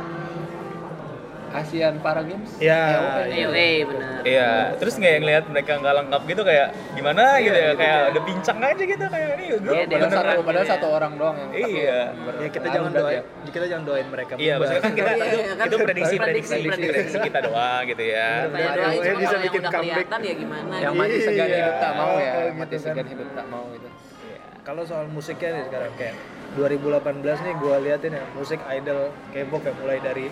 Asian 1.52 2.00
Para 2.00 2.22
Games. 2.22 2.48
Ya, 2.58 2.82
Ayo, 3.22 3.52
eh 3.52 3.84
benar. 3.84 4.24
Iya, 4.24 4.50
terus 4.76 4.96
nggak 4.96 5.14
yang 5.14 5.26
lihat 5.26 5.44
mereka 5.46 5.72
nggak 5.78 5.96
lengkap 5.98 6.22
gitu 6.26 6.42
kayak 6.42 6.68
gimana 6.92 7.24
gitu 7.38 7.54
ya, 7.54 7.72
kayak 7.74 8.00
udah 8.12 8.24
pincang 8.24 8.58
aja 8.58 8.84
gitu 8.86 9.06
kayak 9.06 9.30
ini 9.36 9.46
grup 9.58 9.74
Iya, 9.74 9.84
Padahal 9.86 10.12
satu, 10.12 10.42
padahal 10.42 10.64
Iya. 10.64 10.74
satu 10.74 10.88
orang 10.90 11.14
doang 11.16 11.36
yang 11.36 11.52
Iya. 11.52 12.00
Ya 12.40 12.50
kita 12.50 12.68
jangan 12.70 12.92
doain, 12.92 13.14
ya. 13.14 13.22
kita 13.46 13.66
jangan 13.68 13.84
doain 13.84 14.08
mereka. 14.08 14.34
Iya, 14.36 14.54
maksudnya 14.56 14.82
kan 14.82 14.94
kita 14.94 15.12
Iya, 15.12 15.16
itu, 15.22 15.38
iya, 15.38 15.54
kan 15.54 15.66
itu 15.68 15.78
prediksi, 15.78 16.16
prediksi, 16.18 16.54
prediksi, 16.56 16.84
prediksi, 16.88 17.18
kita 17.22 17.40
doang 17.44 17.84
gitu 17.86 18.04
ya. 18.06 18.30
Doain 18.48 18.70
cuma 18.72 18.90
bisa 18.96 19.28
kalau 19.28 19.36
yang 19.36 19.44
bikin 19.44 19.62
udah 19.62 19.72
comeback. 19.72 20.08
ya 20.22 20.34
gimana 20.34 20.74
Yang 20.74 20.94
gitu. 20.94 21.02
mati 21.02 21.18
segan 21.20 21.46
Iya, 21.46 21.58
hidup 21.58 21.76
tak 21.78 21.92
mau 21.94 22.14
ya, 22.14 22.32
gitu 22.32 22.40
mati 22.56 22.72
kan. 22.72 22.82
segan 22.82 23.08
hidup 23.08 23.30
tak 23.34 23.46
mau 23.48 23.64
gitu. 23.70 23.88
Kalau 24.62 24.84
soal 24.86 25.06
musiknya 25.08 25.50
nih 25.52 25.64
sekarang 25.68 25.92
kayak 25.96 26.16
2018 26.52 27.00
nih 27.42 27.54
gue 27.56 27.76
liatin 27.82 28.12
ya 28.12 28.24
musik 28.34 28.60
idol 28.68 29.02
K-pop 29.32 29.62
ya 29.62 29.74
mulai 29.78 29.98
dari 29.98 30.28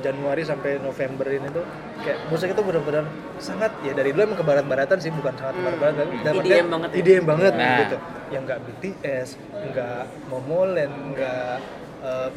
Januari 0.00 0.42
sampai 0.42 0.80
November 0.80 1.28
ini 1.28 1.46
tuh 1.48 1.62
kayak 2.00 2.18
musik 2.26 2.48
itu 2.50 2.62
benar-benar 2.64 3.04
sangat 3.36 3.70
ya 3.84 3.92
dari 3.92 4.10
dulu 4.10 4.24
emang 4.24 4.38
ke 4.40 4.46
barat-baratan 4.46 4.96
sih 4.96 5.12
bukan 5.12 5.30
sangat 5.36 5.54
ke 5.54 5.62
barat-baratan 5.62 6.04
tapi 6.24 6.36
IDM 6.42 6.66
banget 6.66 6.88
ya? 6.90 6.96
IDM 6.98 7.24
banget 7.24 7.52
Nah. 7.52 7.78
gitu 7.78 7.96
yang 8.30 8.42
nggak 8.44 8.58
BTS 8.64 9.28
nggak 9.70 10.00
Momoland 10.26 10.94
nggak 11.12 11.54
eh, 12.00 12.28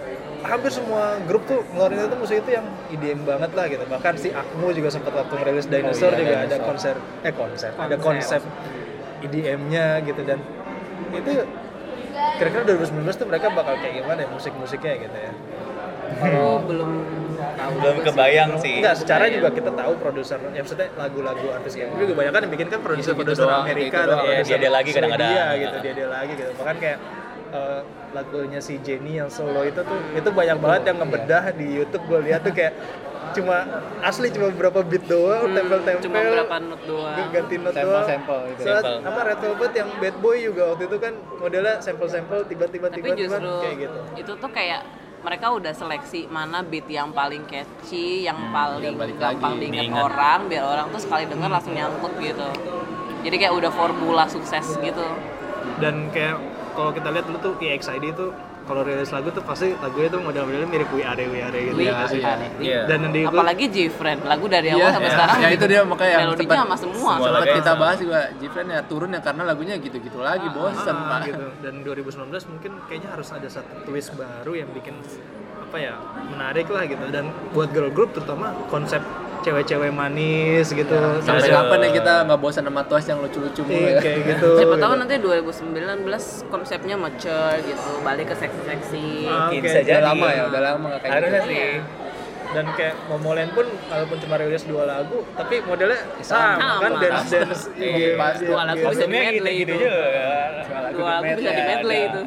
hampir 0.44 0.70
semua 0.70 1.16
grup 1.24 1.48
tuh 1.48 1.64
ngeluarin 1.72 2.04
itu 2.04 2.18
musik 2.20 2.38
itu 2.44 2.52
yang 2.52 2.66
IDM 2.92 3.24
banget 3.24 3.52
lah 3.56 3.66
gitu 3.66 3.84
bahkan 3.88 4.14
si 4.14 4.30
Akmu 4.30 4.76
juga 4.76 4.90
sempat 4.92 5.16
waktu 5.16 5.34
ngerilis 5.34 5.66
Dinosaur 5.66 6.12
iya, 6.12 6.20
juga 6.20 6.36
ada 6.36 6.46
Dinosaur. 6.52 6.68
konser 6.68 6.96
eh 7.24 7.34
konser 7.34 7.72
ada 7.74 7.96
konsep 7.96 8.42
IDM-nya 9.22 10.04
gitu 10.04 10.22
dan 10.22 10.40
itu 11.14 11.32
kira-kira 12.38 12.64
2019 12.78 13.20
tuh 13.20 13.28
mereka 13.28 13.48
bakal 13.52 13.74
kayak 13.82 13.94
gimana 14.04 14.20
ya 14.26 14.30
musik-musiknya 14.30 14.94
gitu 15.10 15.18
ya 15.18 15.34
Kalau 16.14 16.62
belum 16.62 16.92
tahu 17.58 17.74
Belum 17.80 17.98
kebayang 18.06 18.52
sih. 18.62 18.80
Enggak, 18.80 18.96
secara 19.02 19.24
juga 19.34 19.50
kita 19.50 19.72
tahu 19.74 19.94
produser, 19.98 20.38
ya 20.40 20.62
maksudnya 20.62 20.88
lagu-lagu 20.96 21.46
artis 21.52 21.74
yang 21.74 21.90
juga 21.98 22.14
banyak 22.14 22.32
kan 22.32 22.42
yang 22.46 22.54
bikin 22.54 22.68
kan 22.70 22.80
produser-produser 22.86 23.46
doang, 23.50 23.66
Amerika 23.66 23.98
gitu 24.04 24.14
atau. 24.14 24.24
Iya, 24.24 24.30
produser 24.30 24.48
dia-dia 24.54 24.72
lagi 24.72 24.90
kadang-kadang. 24.94 25.32
Swedia 25.34 25.62
gitu, 25.62 25.76
dia 25.82 25.94
dia 25.98 26.08
lagi 26.08 26.32
gitu. 26.38 26.52
Bahkan 26.60 26.76
kayak 26.78 26.98
eh, 27.54 27.82
lagunya 28.14 28.60
si 28.62 28.74
Jenny 28.86 29.14
yang 29.18 29.30
solo 29.34 29.62
itu 29.66 29.82
tuh 29.82 30.00
itu 30.14 30.30
banyak 30.30 30.58
banget 30.62 30.82
yang 30.94 30.98
ngebedah 31.02 31.44
di 31.58 31.68
YouTube 31.82 32.04
gue 32.06 32.20
lihat 32.30 32.46
tuh 32.46 32.54
kayak 32.54 32.74
cuma 33.34 33.58
asli 34.00 34.28
cuma 34.30 34.48
beberapa 34.50 34.80
beat 34.82 35.06
doang, 35.06 35.44
Hmm, 35.44 35.56
tempel-tempel. 35.56 36.02
cuma 36.02 36.18
berapa 36.20 36.56
not 36.62 36.82
doang. 36.84 37.16
ganti 37.30 37.56
not 37.58 37.74
Sampel- 37.74 37.90
doang. 37.90 38.06
sampel 38.06 38.40
gitu. 38.48 38.62
Saat 38.64 38.84
Sampel. 38.84 39.10
apa 39.10 39.20
Red 39.24 39.40
Velvet 39.40 39.74
yang 39.74 39.90
Bad 39.98 40.16
Boy 40.18 40.38
juga 40.40 40.62
waktu 40.70 40.84
itu 40.86 40.98
kan 40.98 41.14
modelnya 41.36 41.76
sampel-sampel 41.80 42.40
tiba-tiba 42.46 42.86
Tapi 42.88 42.98
tiba-tiba 43.00 43.18
justru 43.36 43.52
kayak 43.60 43.76
gitu. 43.80 44.00
itu 44.16 44.32
tuh 44.36 44.50
kayak 44.50 44.82
mereka 45.20 45.46
udah 45.50 45.72
seleksi 45.72 46.22
mana 46.28 46.60
beat 46.62 46.84
yang 46.86 47.10
paling 47.10 47.44
catchy, 47.46 48.24
yang 48.24 48.52
paling 48.52 48.92
biar 48.92 49.00
balik 49.00 49.16
gampang 49.18 49.56
lagi, 49.56 49.72
diingat 49.72 50.04
orang, 50.04 50.40
biar 50.48 50.64
orang 50.66 50.86
tuh 50.92 51.00
sekali 51.00 51.24
denger 51.26 51.48
langsung 51.50 51.72
nyangkut 51.72 52.14
gitu. 52.20 52.50
Jadi 53.24 53.36
kayak 53.38 53.54
udah 53.54 53.72
formula 53.72 54.24
sukses 54.28 54.76
gitu. 54.78 55.08
dan 55.76 56.12
kayak 56.12 56.38
kalau 56.74 56.92
kita 56.92 57.08
lihat 57.08 57.24
dulu 57.24 57.38
tuh 57.40 57.54
EXID 57.58 58.04
itu 58.06 58.28
kalau 58.64 58.82
rilis 58.82 59.10
lagu 59.10 59.28
tuh 59.30 59.42
pasti 59.42 59.76
lagunya 59.76 60.08
tuh 60.08 60.20
model-modelnya 60.20 60.66
mirip 60.66 60.90
We 60.90 61.02
Are 61.02 61.20
We 61.20 61.40
Are 61.40 61.52
gitu 61.52 61.76
We 61.76 61.86
ya 61.86 62.08
sih? 62.08 62.22
Iya. 62.60 62.88
dan 62.88 63.00
yang 63.02 63.12
di 63.12 63.22
Apalagi 63.24 63.66
G-Friend, 63.68 64.20
lagu 64.24 64.46
dari 64.48 64.68
awal 64.70 64.80
Iya, 64.80 64.90
sampai 64.92 65.04
iya. 65.04 65.16
sekarang. 65.16 65.38
Ya, 65.38 65.50
itu 65.52 65.66
dia 65.68 65.82
makanya 65.84 66.12
yang 66.14 66.32
sempat- 66.34 66.60
sama 66.60 66.76
semua. 66.76 67.14
Sempat 67.20 67.48
kita 67.54 67.72
bahas 67.76 67.98
juga 68.00 68.20
Jifren 68.38 68.68
ya 68.68 68.80
turun 68.82 69.10
ya 69.10 69.20
karena 69.20 69.44
lagunya 69.44 69.76
gitu-gitu 69.78 70.18
lagi 70.18 70.48
bosen 70.50 70.96
Ah, 70.96 71.10
pak. 71.14 71.20
gitu 71.28 71.46
dan 71.60 71.74
2019 71.82 72.44
mungkin 72.48 72.72
kayaknya 72.88 73.10
harus 73.12 73.30
ada 73.30 73.48
satu 73.48 73.84
twist 73.84 74.14
baru 74.14 74.52
yang 74.56 74.70
bikin 74.72 74.96
apa 75.64 75.78
ya 75.80 75.94
menarik 76.30 76.70
lah 76.70 76.86
gitu 76.86 77.06
dan 77.10 77.26
buat 77.50 77.70
girl 77.70 77.90
group 77.90 78.14
terutama 78.14 78.54
konsep 78.68 79.02
cewek-cewek 79.44 79.92
manis 79.92 80.68
gitu 80.68 80.98
Sampai 81.20 81.44
Ada- 81.44 81.56
kapan 81.62 81.80
ya 81.82 81.90
kita 81.94 82.14
nggak 82.24 82.40
bosan 82.40 82.64
sama 82.64 82.82
Twice 82.82 83.08
yang 83.08 83.20
lucu-lucu 83.20 83.62
mulu 83.62 83.76
Iya, 83.78 83.90
ya? 83.90 84.00
kayak 84.00 84.20
gitu 84.32 84.50
Siapa 84.56 84.76
tahu 84.78 84.94
nanti 84.96 85.14
2019 85.20 86.08
konsepnya 86.48 86.96
mature 86.96 87.60
gitu, 87.62 87.92
balik 88.00 88.26
ke 88.26 88.36
seksi-seksi. 88.38 89.08
Ah, 89.26 89.48
oke. 89.48 89.60
bisa 89.60 89.78
Udah 89.78 89.86
jadi. 89.86 90.04
lama 90.06 90.28
ya, 90.30 90.42
udah 90.46 90.62
lama 90.64 90.86
nggak 90.88 91.02
kayak 91.02 91.14
Harusnya 91.14 91.42
gitu. 91.42 91.52
sih. 91.52 91.72
dan 92.46 92.70
kayak 92.72 92.94
Momoland 93.08 93.50
pun 93.52 93.66
walaupun 93.84 94.18
cuma 94.20 94.38
rilis 94.38 94.62
dua 94.64 94.86
lagu 94.86 95.26
tapi 95.34 95.58
modelnya 95.64 96.06
Sama. 96.22 96.54
sama, 96.54 96.74
kan 96.80 96.92
dance 97.02 97.26
dance 97.28 97.62
Iya, 97.74 98.14
pas 98.14 98.38
dua 98.38 98.62
lagu 98.64 98.78
gitu. 98.78 98.88
Kostumnya 98.94 99.22
Medley 99.28 99.56
itu. 99.60 99.74
Dua 100.94 101.12
lagu 101.18 101.30
bisa 101.34 101.50
di 101.50 101.64
medley 101.66 102.00
itu. 102.06 102.22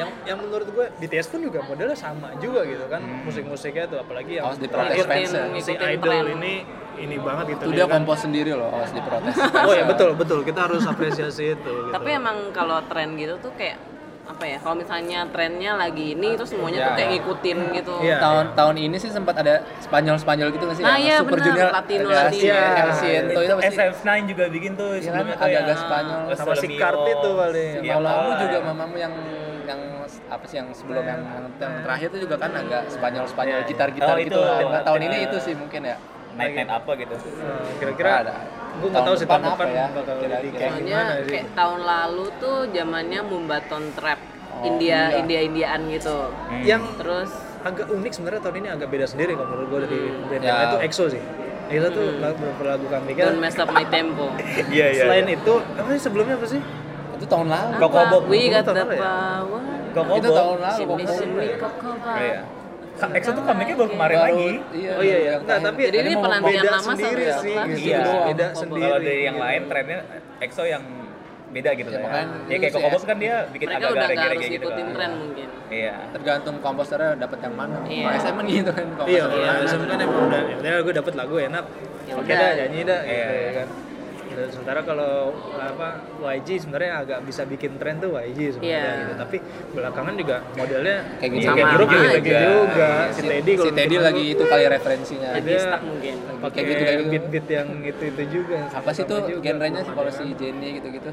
Iya. 0.00 0.02
yang 0.02 0.10
yang 0.26 0.38
menurut 0.40 0.68
gue 0.68 0.86
BTS 0.98 1.26
pun 1.28 1.40
juga 1.40 1.60
modelnya 1.62 1.92
sama 1.94 2.32
juga 2.38 2.64
gitu 2.64 2.84
kan 2.86 3.04
musik-musiknya 3.22 3.84
tuh 3.86 3.98
apalagi 3.98 4.32
yang 4.34 4.44
Awas 4.46 4.56
diprotes 4.56 4.96
fans 5.02 5.30
ya. 5.30 5.44
si 5.58 5.72
idol 5.74 6.00
tren. 6.00 6.24
ini 6.34 6.54
ini 6.98 7.16
banget 7.16 7.44
gitu 7.50 7.62
Itu 7.62 7.72
dia 7.74 7.84
kan. 7.84 7.92
kompos 7.98 8.18
sendiri 8.20 8.52
loh, 8.52 8.68
awas 8.70 8.90
diprotes. 8.90 9.32
oh 9.68 9.72
ya 9.72 9.84
betul 9.84 10.12
betul 10.14 10.40
kita 10.40 10.60
harus 10.62 10.84
apresiasi 10.84 11.52
itu 11.54 11.70
gitu. 11.80 11.90
Tapi 11.90 12.08
emang 12.10 12.48
kalau 12.50 12.80
tren 12.84 13.12
gitu 13.14 13.36
tuh 13.38 13.52
kayak 13.54 13.76
apa 14.22 14.44
ya? 14.46 14.58
Kalau 14.58 14.76
misalnya 14.76 15.26
trennya 15.26 15.74
lagi 15.74 16.14
ini 16.14 16.36
itu 16.36 16.44
semuanya 16.44 16.76
Ya, 16.76 16.84
tuh 16.84 16.92
kayak 16.94 17.02
ya. 17.02 17.14
ngikutin 17.16 17.58
gitu. 17.74 17.94
Iya. 18.00 18.16
tahun 18.18 18.44
tahun 18.52 18.76
ini 18.78 18.96
sih 18.96 19.10
sempat 19.10 19.34
ada 19.34 19.54
Spanyol 19.80 20.16
Spanyol 20.16 20.48
gitu 20.50 20.62
nggak 20.62 20.76
sih? 20.76 20.84
Nah, 20.84 20.94
iya, 20.94 21.16
Super 21.18 21.34
benar. 21.34 21.46
Junior, 21.48 21.68
Latino, 21.72 22.06
ada 22.06 22.18
Latino. 22.22 22.44
Iya. 22.46 22.62
Asian, 22.86 23.22
tuh 23.26 23.32
itu 23.32 23.40
Itu 23.42 23.54
pasti 23.56 23.74
SF9 23.74 24.08
juga 24.28 24.44
bikin 24.46 24.72
tuh 24.76 24.88
Iya 24.88 24.94
kan, 24.94 25.02
sebelumnya 25.02 25.34
tuh 25.34 25.42
agak-agak 25.42 25.72
ya. 25.72 25.82
Spanyol. 25.82 26.20
Sama 26.30 26.36
si 26.54 26.58
Solomio. 26.60 26.78
Kart 26.78 27.00
itu 27.08 27.28
paling. 27.34 27.74
Iya, 27.80 27.92
Mamamu 27.96 28.28
Pak. 28.28 28.38
juga 28.38 28.58
mamamu 28.62 28.96
yang 28.98 29.14
apa 30.30 30.44
sih 30.46 30.56
yang 30.56 30.70
sebelum 30.70 31.02
yang, 31.02 31.20
yang, 31.20 31.44
yang 31.52 31.72
terakhir 31.82 32.06
itu 32.08 32.18
juga 32.22 32.36
kan 32.38 32.50
agak 32.54 32.82
Spanyol 32.86 33.24
Spanyol 33.26 33.58
Iya. 33.58 33.66
gitar 33.66 33.88
gitar 33.90 34.14
Oh, 34.14 34.22
gitu 34.22 34.30
itu. 34.30 34.40
lah. 34.40 34.58
Nah, 34.64 34.82
tahun 34.82 35.00
Iya. 35.00 35.06
ini 35.06 35.16
itu 35.26 35.36
sih 35.38 35.54
mungkin 35.54 35.80
ya. 35.84 35.96
Night 36.30 36.54
night 36.54 36.70
apa 36.70 36.90
gitu. 36.94 37.14
Nah, 37.18 37.66
kira-kira 37.76 38.10
Ada. 38.22 38.32
gue 38.72 38.88
nggak 38.88 39.02
tahu 39.04 39.14
sih 39.14 39.26
Tahun 39.26 39.42
depan 39.42 39.66
ya? 39.68 39.86
bakal 39.90 40.14
jadi 40.16 40.48
kayak 40.48 40.70
Soalnya 40.70 40.86
gimana 40.86 41.12
sih 41.18 41.32
kayak 41.34 41.46
tahun 41.52 41.80
lalu 41.84 42.24
tuh 42.38 42.56
zamannya 42.70 43.20
Mumbaton 43.22 43.84
Trap. 43.92 44.20
Oh, 44.50 44.66
India, 44.66 44.98
iya. 45.08 45.18
India 45.18 45.40
Indiaan 45.42 45.80
gitu. 45.88 46.16
Hmm. 46.30 46.62
yang 46.62 46.82
Terus 46.94 47.30
agak 47.60 47.86
unik 47.88 48.12
sebenarnya 48.14 48.40
tahun 48.40 48.56
ini 48.56 48.68
agak 48.70 48.88
beda 48.88 49.06
sendiri 49.06 49.32
kalau 49.34 49.48
menurut 49.48 49.66
gue 49.68 49.80
dari 49.84 50.00
band 50.24 50.42
Ya. 50.42 50.54
itu 50.64 50.76
EXO 50.80 51.04
sih 51.08 51.22
EXO 51.68 51.88
tuh 51.90 52.06
lagu 52.18 52.40
beberapa 52.40 52.64
lagu 52.72 52.86
kami 52.88 53.10
kan 53.12 53.24
Don't 53.26 53.38
Mess 53.38 53.56
Up 53.56 53.68
My 53.68 53.84
Tempo. 53.84 54.26
Iya 54.72 54.86
iya. 54.88 55.02
selain 55.04 55.26
iya. 55.26 55.36
itu 55.36 55.52
apa 55.58 55.88
sih 55.90 56.00
sebelumnya 56.00 56.34
apa 56.38 56.46
sih 56.46 56.60
Itu 57.12 57.28
tahun 57.28 57.52
lalu. 57.52 57.72
Koko 57.76 57.96
Apa? 58.00 58.10
Bob. 58.16 58.22
We 58.26 58.48
got 58.48 58.64
the 58.64 58.72
ya? 58.72 58.84
power. 58.96 59.60
Koko 59.90 60.12
Itu 60.14 60.28
tahun 60.30 60.58
lalu. 60.58 60.76
Shimmy 60.76 61.02
Koko 61.02 61.14
shimmy 61.14 61.46
Bob. 61.46 61.58
koko 61.60 61.88
Bob. 61.96 62.16
Iya. 62.16 62.40
EXO 63.00 63.30
tuh 63.32 63.42
comebacknya 63.42 63.74
baru 63.74 63.90
kemarin 63.90 64.12
Baru- 64.12 64.26
lagi. 64.28 64.50
Iya, 64.72 64.90
Oh 64.92 65.02
iya, 65.02 65.18
iya. 65.18 65.32
terakhir. 65.40 65.64
tapi 65.64 65.80
Jadi 65.82 65.96
ini 65.98 66.12
penantian 66.14 66.64
lama 66.66 66.80
sendiri 66.90 67.22
sama 67.24 67.40
sih 67.40 67.54
apa? 67.54 67.64
gitu. 67.70 67.88
Iya. 67.88 68.00
beda 68.26 68.46
sendiri 68.52 68.82
Kalau 68.82 68.98
dari 69.00 69.16
yang 69.20 69.36
gitu. 69.36 69.46
lain 69.46 69.62
trennya 69.66 69.98
EXO 70.38 70.64
yang 70.66 70.84
beda 71.50 71.70
gitu 71.72 71.88
Ya, 71.88 71.96
ya. 71.96 72.00
makanya 72.00 72.26
Ya 72.46 72.56
kayak 72.56 72.62
itu 72.62 72.76
Koko 72.76 72.84
sih, 72.84 72.92
Bob 72.92 73.02
kan 73.02 73.16
dia 73.18 73.34
bikin 73.48 73.66
Mereka 73.66 73.78
agak 73.80 73.88
udah 73.88 73.96
nggak 73.96 74.10
reggae 74.12 74.28
harus 74.28 74.42
gitu 74.44 74.52
ngikutin 74.52 74.84
kan. 74.84 74.94
tren 74.94 75.10
mungkin. 75.16 75.48
Iya. 75.70 75.94
tergantung 76.10 76.56
komposernya 76.60 77.10
dapat 77.16 77.38
yang 77.40 77.54
mana. 77.54 77.76
Iya. 77.84 78.04
Kalau 78.04 78.18
SM 78.20 78.34
kan 78.34 78.46
gitu 78.48 78.70
kan 78.70 78.84
Iya, 78.84 78.92
komposernya. 78.92 79.26
kalau 79.40 79.60
biasanya 79.60 79.86
kan 79.86 79.98
emang 80.00 80.20
udah, 80.20 80.40
ya 80.60 80.74
gue 80.80 80.94
dapet 80.94 81.12
lagu 81.16 81.34
enak, 81.40 81.64
Ya 82.02 82.14
oke 82.16 82.32
dah 82.32 82.50
nyanyi 82.54 82.80
dah, 82.82 83.00
gitu 83.00 83.12
Iya. 83.12 83.28
ya 83.40 83.52
kan. 83.56 83.68
Dan 84.30 84.46
sementara 84.48 84.80
kalau 84.80 85.34
apa 85.52 85.88
YG 86.22 86.48
sebenarnya 86.58 86.92
agak 86.98 87.18
bisa 87.22 87.42
bikin 87.44 87.76
tren 87.76 87.98
tuh 87.98 88.14
YG 88.14 88.38
sebenarnya 88.54 88.78
Iya. 88.80 89.00
gitu. 89.02 89.12
Tapi 89.18 89.36
belakangan 89.72 90.14
juga 90.14 90.36
modelnya 90.54 90.96
Kayak 91.16 91.30
gitu. 91.30 91.44
kayak 91.44 91.58
Sama 91.60 91.74
grup 91.74 91.88
juga, 91.88 92.08
gitu 92.16 92.30
juga. 92.40 92.90
Si 93.10 93.20
Si, 93.20 93.26
Teddy 93.26 93.52
kalau 93.52 93.64
si 93.64 93.70
Teddy 93.74 93.96
lagi 93.98 94.24
itu 94.30 94.42
kali 94.44 94.64
referensinya. 94.66 95.28
Dia 95.30 95.40
Lagi 95.40 95.54
stuck 95.58 95.82
mungkin. 95.82 96.14
pakai 96.40 96.60
gitu, 96.62 96.80
kayak 96.80 96.96
gitu. 96.96 97.10
beat-beat 97.10 97.46
yang 97.48 97.68
itu 97.82 98.02
itu 98.06 98.22
juga. 98.32 98.58
Apa 98.70 98.90
sih 98.90 99.02
tuh 99.04 99.18
genrenya 99.38 99.80
sih 99.80 99.92
kalau 99.92 100.10
si 100.10 100.24
Jenny 100.34 100.68
gitu-gitu? 100.76 101.10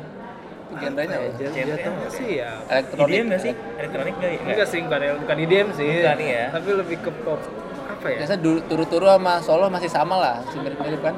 Itu 0.67 0.73
genrenya 0.77 1.17
Apa 1.17 1.23
ya, 1.23 1.31
apa? 1.31 1.49
Genre 1.49 1.75
apa 1.79 2.09
sih 2.09 2.27
ya 2.35 2.51
Elektronik. 2.69 3.09
IDM 3.09 3.25
nggak 3.25 3.41
sih? 3.41 3.53
Elektronik 3.77 4.13
nggak? 4.15 4.31
enggak 4.45 4.67
sih 4.67 4.79
bukan 4.83 4.99
bukan 5.17 5.37
IDM 5.39 5.67
sih 5.73 5.91
Bukan, 5.97 6.17
iya. 6.21 6.43
tapi 6.49 6.69
lebih 6.71 6.97
ke 6.99 7.11
pop 7.23 7.39
apa 7.87 8.07
ya 8.07 8.17
Biasa 8.21 8.35
turu-turu 8.63 9.05
sama 9.07 9.33
solo 9.39 9.65
masih 9.67 9.87
sama 9.87 10.15
lah, 10.15 10.35
masih 10.43 10.59
mirip-mirip 10.61 11.01
kan? 11.01 11.15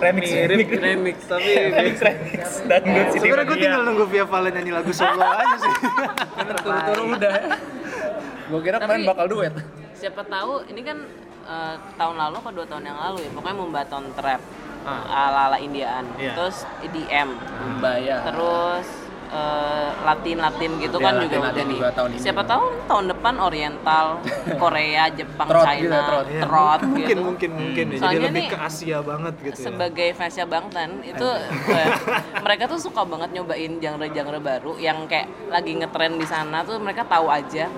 Remix. 0.00 0.24
mirip 0.32 0.68
remix 0.80 1.16
tapi 1.28 1.50
Remix 1.70 1.96
remix. 2.00 2.40
Dangdut 2.64 3.06
Siti 3.12 3.18
sebenarnya 3.28 3.46
gue 3.46 3.58
tinggal 3.60 3.82
nunggu 3.84 4.04
Via 4.08 4.24
Valen 4.24 4.52
nyanyi 4.56 4.72
lagu 4.72 4.92
solo 4.96 5.22
aja 5.22 5.56
sih 5.60 5.74
Turu-turu 6.64 7.02
udah. 7.14 7.34
Gue 8.50 8.60
kira 8.64 8.76
kemarin 8.82 9.02
bakal 9.06 9.26
duet. 9.30 9.52
Siapa 9.94 10.22
tahu 10.26 10.64
ini 10.66 10.80
kan 10.82 10.98
eh, 11.46 11.74
tahun 11.94 12.16
lalu 12.16 12.34
apa 12.40 12.50
dua 12.50 12.66
tahun 12.66 12.84
yang 12.88 12.98
lalu 12.98 13.18
ya. 13.28 13.30
Pokoknya 13.36 13.56
Mumbaton 13.56 14.04
Trap. 14.16 14.40
Ah. 14.80 15.28
Ala-ala 15.28 15.60
Indiaan. 15.60 16.08
Iya. 16.16 16.32
Terus 16.34 16.64
EDM. 16.80 17.28
Bayar. 17.84 18.24
Terus 18.32 18.88
eh, 19.30 19.88
Latin-Latin 20.00 20.70
gitu 20.78 20.96
Iya, 20.96 21.04
kan 21.06 21.12
juga 21.14 21.22
Latin-Latin 21.22 21.54
udah 21.54 21.64
nih. 21.64 21.78
juga 21.78 21.90
tahun 21.92 22.08
ini. 22.10 22.20
Siapa 22.20 22.42
tahu 22.42 22.64
tahun 22.84 23.04
depan 23.08 23.34
Oriental, 23.38 24.06
Korea, 24.62 25.04
Jepang, 25.10 25.48
Trot 25.48 25.64
China, 25.64 25.78
gitu, 25.80 25.98
trot. 26.04 26.26
Ya, 26.26 26.42
trot 26.42 26.80
mungkin 26.82 27.06
gitu. 27.08 27.22
mungkin 27.22 27.50
mungkin 27.52 27.84
ya. 27.86 27.92
jadi 27.92 28.00
Soalnya 28.00 28.22
lebih 28.26 28.42
nih, 28.42 28.48
ke 28.48 28.58
Asia 28.58 28.98
banget 29.00 29.34
gitu 29.40 29.54
ya 29.54 29.66
sebagai 29.66 30.08
fansnya 30.12 30.46
Bangtan 30.46 30.90
itu 31.02 31.28
eh, 31.70 31.88
mereka 32.38 32.62
tuh 32.66 32.78
suka 32.78 33.02
banget 33.02 33.30
nyobain 33.32 33.72
genre-genre 33.76 34.38
baru 34.38 34.72
yang 34.76 35.06
kayak 35.06 35.26
lagi 35.46 35.72
ngetren 35.74 36.14
di 36.14 36.26
sana 36.26 36.60
tuh 36.60 36.76
mereka 36.76 37.02
tahu 37.04 37.26
aja 37.26 37.70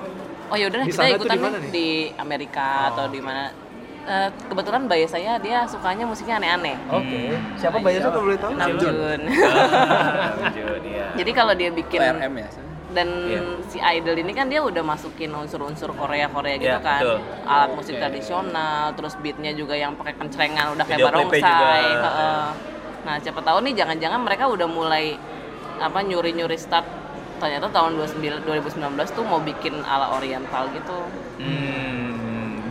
oh 0.48 0.56
yaudah 0.56 0.84
Di 0.84 0.90
kita 0.90 1.04
ikutan 1.10 1.38
di 1.68 1.88
Amerika 2.14 2.92
atau 2.92 3.08
di 3.08 3.20
mana 3.20 3.48
eh, 4.04 4.28
kebetulan 4.44 4.82
bayi 4.84 5.06
saya 5.06 5.38
dia 5.38 5.62
sukanya 5.64 6.04
musiknya 6.04 6.36
aneh-aneh. 6.38 6.76
Oke. 6.88 7.38
Siapa 7.56 7.78
bayarnya 7.78 8.08
kalau 8.08 8.24
boleh 8.24 8.38
tahu? 8.38 8.52
Namjoon. 8.52 9.20
Lanjut, 9.22 10.82
iya. 10.90 11.04
Jadi 11.14 11.30
kalau 11.32 11.52
dia 11.52 11.70
bikin 11.70 12.00
ya 12.00 12.12
dan 12.92 13.08
Iya. 13.24 13.40
si 13.66 13.80
idol 13.80 14.12
ini 14.14 14.36
kan 14.36 14.46
dia 14.46 14.60
udah 14.60 14.84
masukin 14.84 15.32
unsur-unsur 15.32 15.96
Korea 15.96 16.28
Korea 16.28 16.60
gitu 16.60 16.68
Iya, 16.68 16.76
kan 16.78 17.00
betul. 17.00 17.18
alat 17.48 17.70
musik 17.72 17.94
tradisional 17.96 18.92
terus 18.92 19.16
beatnya 19.16 19.56
juga 19.56 19.72
yang 19.72 19.96
pakai 19.96 20.12
kencrengan 20.12 20.76
udah 20.76 20.84
kayak 20.84 21.00
klipnya 21.00 21.40
juga. 21.40 21.40
barongsai 21.40 21.84
Heeh. 21.88 22.44
nah 23.02 23.16
siapa 23.16 23.40
tahu 23.40 23.64
nih 23.64 23.74
jangan-jangan 23.74 24.20
mereka 24.20 24.44
udah 24.46 24.68
mulai 24.68 25.16
apa 25.80 25.98
nyuri-nyuri 26.04 26.54
start 26.54 26.84
ternyata 27.40 27.72
tahun 27.72 27.96
29 27.96 28.44
2019 28.44 28.76
tuh 29.10 29.24
mau 29.24 29.40
bikin 29.40 29.80
ala 29.82 30.12
oriental 30.12 30.68
gitu 30.70 30.98
Hmm, 31.40 32.11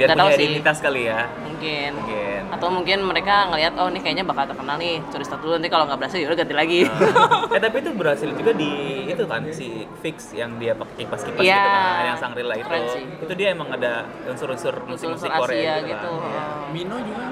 biar 0.01 0.09
Nggak 0.09 0.17
punya 0.23 0.33
sih. 0.33 0.43
identitas 0.43 0.77
kali 0.79 1.01
ya. 1.03 1.19
mungkin 1.41 1.91
Mungkin. 1.93 2.41
atau 2.51 2.67
mungkin 2.67 2.97
mereka 3.03 3.35
ngelihat 3.47 3.73
oh 3.75 3.87
ini 3.87 3.99
kayaknya 3.99 4.25
bakal 4.25 4.43
terkenal 4.43 4.75
nih 4.75 4.97
curi 5.05 5.21
start 5.21 5.39
dulu 5.39 5.53
nanti 5.53 5.69
kalau 5.69 5.85
nggak 5.85 5.99
berhasil 5.99 6.17
yaudah 6.17 6.35
ganti 6.35 6.53
lagi 6.53 6.79
eh 7.55 7.59
tapi 7.59 7.75
itu 7.79 7.91
berhasil 7.91 8.29
juga 8.29 8.51
di 8.51 8.71
itu 9.05 9.23
kan 9.23 9.41
si 9.49 9.67
fix 9.99 10.33
yang 10.33 10.57
dia 10.57 10.73
pakai 10.73 10.95
kipas 10.99 11.21
kipas 11.23 11.37
Iya. 11.39 11.53
gitu 11.55 11.69
kan 11.69 12.03
yang 12.03 12.17
Sangrila 12.19 12.55
itu 12.55 12.65
Keren 12.65 12.83
sih. 12.89 13.03
itu 13.19 13.33
dia 13.35 13.47
emang 13.51 13.69
ada 13.69 13.93
unsur-unsur 14.25 14.73
musik 14.83 15.05
unsur-unsur 15.07 15.29
musik 15.29 15.31
Korea 15.37 15.61
Asia 15.71 15.75
gitu, 15.79 15.87
gitu 15.87 16.09
kan. 16.11 16.25
Iya. 16.25 16.41
Heeh. 16.41 16.69
Mino 16.71 16.97
juga 16.99 17.25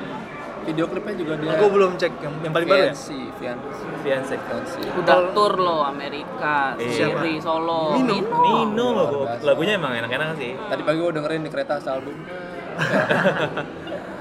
video 0.59 0.85
klipnya 0.85 1.15
juga 1.15 1.33
dia 1.35 1.49
Aku 1.51 1.65
belum 1.67 1.91
cek 1.95 2.13
yang, 2.19 2.33
yang 2.39 2.53
paling 2.53 2.67
baru 2.67 2.79
ya. 2.79 2.93
Fiancé, 2.93 3.19
Fiancé, 3.39 3.69
Fiancé. 3.99 4.35
Fiancé. 4.37 4.81
udah 4.93 5.17
tour 5.33 5.53
loh 5.57 5.81
Amerika, 5.83 6.75
Iya. 6.75 7.09
Siri, 7.09 7.33
Solo, 7.39 7.97
Mino. 7.97 8.21
Nino 8.21 8.85
loh 8.91 9.07
Luar 9.09 9.25
biasa. 9.33 9.43
lagunya 9.43 9.73
emang 9.73 9.91
enak-enak 9.97 10.37
sih 10.37 10.53
Tadi 10.61 10.81
pagi 10.83 10.97
gue 10.97 11.11
dengerin 11.11 11.41
di 11.41 11.49
kereta 11.49 11.81
album. 11.81 12.13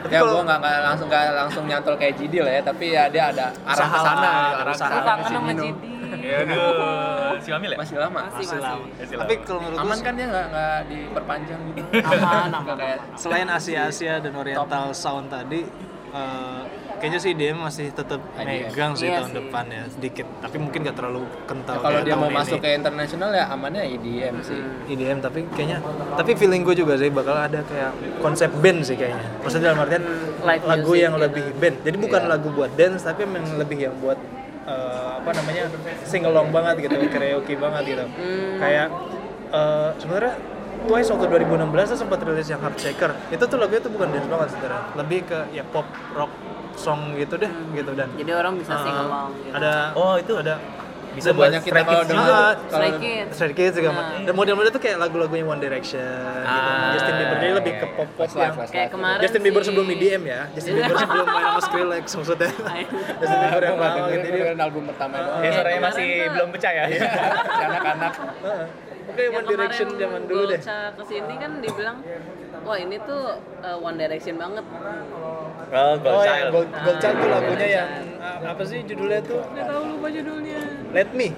Ya 0.08 0.20
gue 0.22 0.42
nggak 0.42 0.60
langsung 0.84 1.06
nggak 1.10 1.24
langsung 1.34 1.64
nyantol 1.66 1.94
kayak 1.98 2.14
Jidil 2.16 2.46
ya, 2.46 2.60
tapi 2.62 2.94
ya 2.94 3.10
dia 3.10 3.34
ada 3.34 3.46
arah 3.66 3.86
ke 3.86 3.98
sana, 3.98 4.14
Usaha, 4.14 4.60
arah 4.62 4.74
ke 4.74 4.78
sana. 4.78 5.12
Sama 5.26 5.40
Mino. 5.52 5.62
Jidi. 5.66 5.90
ya 6.24 6.38
aduh 6.48 7.36
si 7.38 7.48
Mamil 7.52 7.70
ya 7.74 7.78
Masih 7.78 7.96
lama. 8.00 8.20
Masih, 8.32 8.46
masih. 8.48 8.80
Masih 8.96 9.16
Tapi 9.18 9.34
lama. 9.36 9.44
kalau 9.44 9.60
menurut 9.60 9.78
Aman 9.84 9.98
kan 10.00 10.12
dia 10.16 10.26
nggak 10.26 10.46
nggak 10.48 10.78
diperpanjang 10.88 11.60
gitu. 11.68 11.80
Aman, 12.00 12.50
aman. 12.50 12.76
kayak 12.78 12.98
selain 13.14 13.48
Asia-Asia 13.48 14.14
dan 14.18 14.32
Oriental 14.34 14.86
Sound 14.94 15.26
tadi 15.28 15.60
eh, 16.10 16.62
kayaknya 16.98 17.20
sih 17.20 17.32
dia 17.32 17.50
masih 17.52 17.86
tetap 17.90 18.20
IDM. 18.34 18.68
megang 18.68 18.92
sih 18.92 19.06
Iya 19.06 19.16
tahun 19.16 19.28
sih. 19.28 19.36
depan 19.38 19.64
ya 19.66 19.82
sedikit 19.88 20.26
tapi 20.38 20.56
mungkin 20.56 20.78
gak 20.82 20.94
terlalu 20.94 21.20
kental 21.44 21.74
Ya, 21.74 21.80
kalau 21.80 21.98
dia 22.00 22.14
mau 22.14 22.26
ini. 22.26 22.36
masuk 22.36 22.58
ke 22.58 22.68
internasional 22.70 23.30
ya 23.30 23.44
amannya 23.48 23.82
EDM 23.88 24.34
sih. 24.40 24.60
IDM 24.88 25.18
tapi 25.18 25.46
kayaknya 25.50 25.78
tapi 26.14 26.30
feeling 26.34 26.62
gue 26.62 26.74
juga 26.74 26.94
sih 26.94 27.08
bakal 27.08 27.34
ada 27.34 27.62
kayak 27.62 27.90
konsep 28.18 28.50
band 28.54 28.82
sih 28.82 28.94
kayaknya 28.94 29.24
maksudnya 29.38 29.66
dalam 29.68 29.80
artian 29.80 30.04
Live 30.38 30.62
lagu 30.62 30.86
music 30.88 31.00
yang 31.00 31.12
gitu. 31.12 31.24
lebih 31.24 31.44
band 31.56 31.76
jadi 31.82 31.96
bukan 31.98 32.20
Iya. 32.20 32.28
lagu 32.28 32.48
buat 32.50 32.70
dance 32.74 33.02
tapi 33.02 33.22
memang 33.24 33.54
lebih 33.56 33.78
yang 33.80 33.94
buat 33.96 34.18
eh, 34.64 35.10
apa 35.16 35.30
namanya 35.32 35.62
sing 36.02 36.22
along 36.22 36.50
banget 36.50 36.82
gitu 36.82 36.94
karaoke 37.08 37.54
banget 37.54 37.82
gitu 37.88 38.04
Hmm. 38.06 38.58
kayak 38.58 38.86
eh, 39.50 39.90
sebenarnya 39.96 40.34
Twice 40.78 41.10
waktu 41.10 41.26
2016 41.26 41.58
tuh 41.88 41.98
sempat 41.98 42.22
rilis 42.22 42.46
yang 42.46 42.60
Heartshaker 42.60 43.10
itu 43.28 43.42
tuh 43.42 43.56
lagunya 43.56 43.80
tuh 43.80 43.90
bukan 43.90 44.08
dance 44.08 44.24
banget 44.24 44.48
sebenarnya 44.52 44.82
lebih 44.94 45.20
ke 45.24 45.38
ya 45.50 45.64
pop 45.64 45.82
rock 46.12 46.30
song 46.78 47.12
gitu 47.14 47.34
deh 47.34 47.50
gitu. 47.74 47.90
Dan 47.92 48.08
Jadi 48.14 48.30
orang 48.30 48.54
bisa 48.56 48.72
sing 48.78 48.94
eh, 48.94 49.02
along 49.02 49.30
gitu. 49.36 49.52
ada 49.52 49.72
oh 49.92 50.14
itu 50.14 50.32
ada. 50.38 50.56
Bisa 51.08 51.34
banyak 51.34 51.66
kita 51.66 51.82
kalau 51.82 52.04
dengar 52.06 52.54
Stray 52.70 52.92
Kids. 52.94 53.32
Stray 53.34 53.50
Kids 53.50 53.74
juga. 53.74 53.90
Nah. 53.90 54.22
dan 54.22 54.34
model-model 54.38 54.70
tuh 54.70 54.78
kayak 54.78 55.02
lagu-lagunya 55.02 55.42
One 55.42 55.58
Direction 55.58 55.98
gitu. 55.98 56.46
Ah, 56.46 56.94
Justin 56.94 57.14
Bieber 57.18 57.36
jadi 57.42 57.54
lebih 57.58 57.72
ke 57.74 57.86
pop 57.90 58.08
pop 58.14 58.30
yang. 58.30 58.54
Kayak 58.70 58.88
kemarin 58.94 59.18
Justin 59.18 59.40
Bieber 59.42 59.62
si- 59.62 59.66
sebelum 59.66 59.86
EDM 59.88 60.22
ya. 60.22 60.40
Justin 60.54 60.72
Bieber 60.78 60.94
sebelum 61.02 61.26
main 61.26 61.44
sama 61.44 61.60
Skrillex 61.66 62.04
maksudnya. 62.14 62.50
Justin 63.18 63.38
Bieber 63.42 63.62
yang 63.66 63.76
lama 63.82 64.06
gitu. 64.14 64.26
Ini 64.30 64.40
album 64.62 64.82
pertama 64.86 65.14
doang. 65.18 65.42
ya 65.42 65.50
suaranya 65.50 65.80
masih 65.90 66.08
belum 66.30 66.48
pecah 66.54 66.72
ya. 66.76 66.84
Anak-anak. 67.66 68.12
Yang 69.08 69.32
One 69.32 69.46
Direction 69.46 69.88
zaman 69.96 70.20
dulu 70.26 70.42
deh 70.46 70.60
Golca 70.60 70.78
ke 70.92 71.02
sini 71.06 71.34
kan 71.36 71.50
dibilang 71.58 71.96
wah 72.62 72.76
ini 72.76 72.96
tuh 73.00 73.22
uh, 73.60 73.78
One 73.78 73.96
Direction 73.96 74.34
banget. 74.36 74.64
oh 75.68 75.94
Gold 75.98 76.00
Oh 76.06 76.22
Child 76.22 76.38
yang 76.38 76.52
Gold, 76.52 76.68
Gold 76.72 76.98
Child 76.98 77.16
tuh 77.16 77.28
lagunya 77.28 77.56
Gold 77.58 77.76
yang 77.76 77.90
ah, 78.18 78.36
apa 78.52 78.62
sih 78.64 78.78
judulnya 78.84 79.20
tuh 79.22 79.40
Gak 79.52 79.66
tahu 79.68 79.82
lupa 79.96 80.08
judulnya. 80.08 80.58
Let 80.92 81.10
Me 81.12 81.28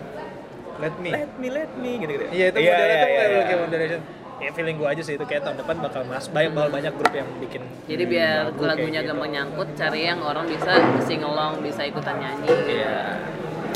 Let 0.81 0.95
Me 0.97 1.11
let 1.13 1.33
me 1.37 1.49
let 1.51 1.73
me 1.77 1.91
gitu 1.99 2.11
gitu 2.17 2.25
Iya 2.31 2.45
itu 2.51 2.59
modelnya 2.59 2.97
tuh 2.97 3.11
iya, 3.11 3.21
kayak 3.21 3.29
iya. 3.31 3.43
kayak 3.47 3.59
One 3.61 3.73
Direction 3.73 4.01
Ya 4.41 4.51
feeling 4.57 4.77
gue 4.81 4.89
aja 4.89 5.03
sih 5.05 5.15
itu 5.21 5.25
kayak 5.29 5.45
tahun 5.45 5.57
depan 5.61 5.77
bakal 5.85 6.01
mas 6.09 6.25
banyak 6.33 6.57
bakal 6.57 6.71
banyak 6.73 6.93
grup 6.97 7.13
yang 7.13 7.29
bikin 7.45 7.61
Jadi 7.85 8.03
biar 8.09 8.49
lagu 8.49 8.57
kayak 8.57 8.71
lagunya 8.73 9.01
gitu. 9.05 9.09
gampang 9.13 9.31
nyangkut, 9.37 9.69
cari 9.77 10.01
yang 10.09 10.21
orang 10.25 10.49
bisa 10.49 10.73
sing 11.05 11.21
along, 11.21 11.61
bisa 11.61 11.85
ikutan 11.85 12.17
nyanyi. 12.17 12.49
Iya. 12.49 13.21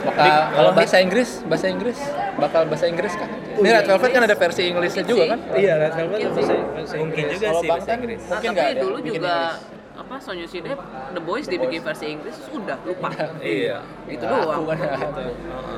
Bakal 0.04 0.26
kalau 0.50 0.70
bahasa 0.72 0.96
Inggris, 0.98 1.30
bahasa 1.42 1.66
Inggris 1.66 1.98
bakal 2.34 2.62
bahasa 2.66 2.84
Inggris 2.84 3.12
kan? 3.14 3.28
Ini 3.54 3.68
Red 3.72 3.86
Velvet 3.86 4.10
kan 4.10 4.22
ada 4.22 4.36
versi 4.36 4.62
Inggrisnya 4.66 5.02
juga 5.02 5.24
kan? 5.26 5.38
Iya, 5.54 5.72
Red 5.78 5.92
Velvet 5.94 6.18
Mungkin 6.18 6.30
bahasa 6.30 6.44
sih. 6.44 6.60
bahasa 6.66 6.94
Mungkin 6.94 7.14
Inggris. 7.18 7.32
juga 7.32 7.46
Kalau 7.46 7.60
sih 7.60 7.68
bahasa 7.68 7.86
kan 7.86 7.96
Inggris 7.96 8.20
mungkin 8.20 8.34
Nah, 8.44 8.52
nggak 8.52 8.64
tapi 8.64 8.74
ada 8.74 8.82
dulu 8.82 8.96
juga 9.00 9.34
Inggris. 9.54 9.72
apa 9.94 10.14
Sonyusi 10.18 10.58
Dep 10.58 10.80
The 11.08 11.22
Boys 11.22 11.46
dibikin 11.46 11.80
versi 11.80 12.06
Inggris 12.08 12.34
sudah 12.44 12.78
lupa. 12.82 13.08
iya 13.40 13.78
Itu 14.04 14.24
doang. 14.24 14.66
kan. 14.66 14.78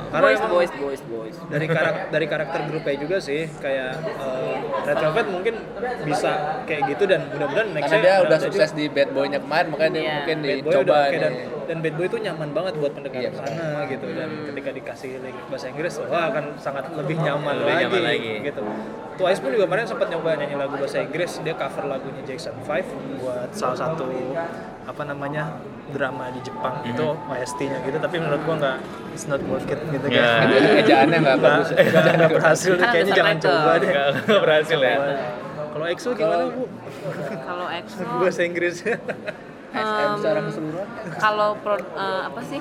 Karena 0.06 0.26
Boys, 0.26 0.40
boys, 0.42 0.72
boys, 0.72 1.02
boys. 1.04 1.36
dari 1.46 1.66
karakter 1.66 2.04
dari 2.08 2.26
karakter 2.26 2.60
grupnya 2.64 2.96
juga 2.96 3.16
sih 3.18 3.44
kayak 3.54 3.92
eh, 4.00 4.54
Red 4.82 4.96
Velvet 4.98 5.26
mungkin 5.28 5.54
bisa 6.02 6.32
kayak 6.64 6.82
gitu 6.88 7.04
dan 7.04 7.28
mudah-mudahan 7.28 7.68
next 7.70 7.90
Karena 7.92 8.00
dia 8.00 8.14
udah 8.22 8.38
sukses 8.40 8.70
di 8.72 8.88
Bad 8.88 9.10
Boy-nya 9.10 9.38
kemarin, 9.38 9.68
makanya 9.68 9.92
dia 9.92 10.00
Iya. 10.00 10.12
mungkin 10.16 10.36
dicoba 10.40 10.96
nih. 11.06 11.55
Dan 11.66 11.76
Bad 11.78 11.94
Boy 11.94 12.06
itu 12.06 12.18
nyaman 12.18 12.50
banget 12.50 12.74
buat 12.76 12.92
pendengar 12.92 13.20
Iya, 13.20 13.30
sana 13.32 13.84
gitu. 13.84 14.06
Dan 14.08 14.28
ketika 14.48 14.70
dikasih 14.72 15.10
lirik 15.18 15.36
bahasa 15.46 15.66
Inggris 15.66 15.94
wah 16.00 16.24
akan 16.28 16.44
sangat 16.56 16.84
lebih 16.90 17.16
nyaman 17.16 17.54
Lebih 17.56 17.66
lagi, 17.68 17.82
nyaman 17.84 18.02
lagi. 18.04 18.32
gitu. 18.42 18.62
Twice 19.16 19.38
pun 19.38 19.50
juga 19.50 19.64
kemarin 19.64 19.84
sempat 19.84 20.06
nyoba 20.08 20.28
nyanyi 20.34 20.54
lagu 20.54 20.74
bahasa 20.74 20.98
Inggris. 20.98 21.32
Dia 21.40 21.54
cover 21.54 21.84
lagunya 21.86 22.22
Jackson 22.22 22.54
5 22.58 22.84
buat 23.18 23.48
salah 23.50 23.76
satu 23.76 24.06
apa 24.84 25.02
namanya 25.02 25.58
drama 25.88 26.30
di 26.30 26.40
Jepang. 26.40 26.78
Mhm. 26.78 26.90
itu 26.92 27.06
OST-nya 27.26 27.78
gitu 27.82 27.96
tapi 27.96 28.16
menurut 28.16 28.42
gua 28.42 28.54
nggak 28.56 28.76
it's 29.10 29.26
not 29.26 29.42
worth 29.42 29.66
it 29.66 29.78
gitu 29.84 30.06
Iya. 30.08 30.22
kan 30.22 30.46
Eja- 30.48 30.74
Ejaannya 30.78 31.18
nggak 31.20 31.38
bagus. 31.38 31.68
nggak- 31.72 32.14
nggak 32.16 32.30
berhasil 32.32 32.72
ada 32.72 32.86
kayaknya 32.88 33.12
jangan 33.14 33.36
coba 33.40 33.70
deh. 33.76 33.88
Nggak 33.88 34.40
berhasil 34.40 34.78
ya. 34.80 34.96
Kalau 35.68 35.86
EXO 35.86 36.10
gimana 36.12 36.44
bu? 36.48 36.62
Kalau 37.38 37.66
EXO 37.68 38.02
bahasa 38.16 38.40
Secara 40.20 40.40
keseluruhan. 40.48 40.86
kalau 41.20 41.50
pro, 41.60 41.76
eh, 41.76 42.22
apa 42.28 42.40
sih 42.44 42.60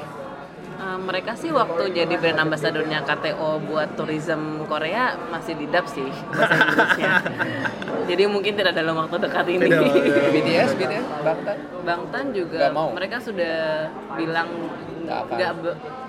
eh, 0.76 1.00
mereka 1.00 1.32
sih 1.40 1.50
waktu 1.56 1.96
jadi 1.96 2.14
brand 2.20 2.40
ambassadornya 2.50 3.04
KTO 3.08 3.64
buat 3.64 3.96
tourism 3.96 4.68
Korea 4.68 5.16
masih 5.32 5.56
didap 5.56 5.88
sih 5.88 6.08
bahasa 6.36 6.56
Inggrisnya. 6.56 7.12
jadi 8.10 8.24
mungkin 8.28 8.54
tidak 8.60 8.74
dalam 8.76 8.96
waktu 9.00 9.16
dekat 9.22 9.46
ini. 9.50 9.66
Tidak, 9.66 9.82
tidak. 9.82 10.24
BTS, 10.36 10.72
BTS, 10.76 11.06
Bangtan. 11.24 11.58
Bangtan 11.86 12.26
juga 12.36 12.70
mau. 12.72 12.92
mereka 12.92 13.24
sudah 13.24 13.88
bilang 14.20 14.50
Nggak 15.06 15.54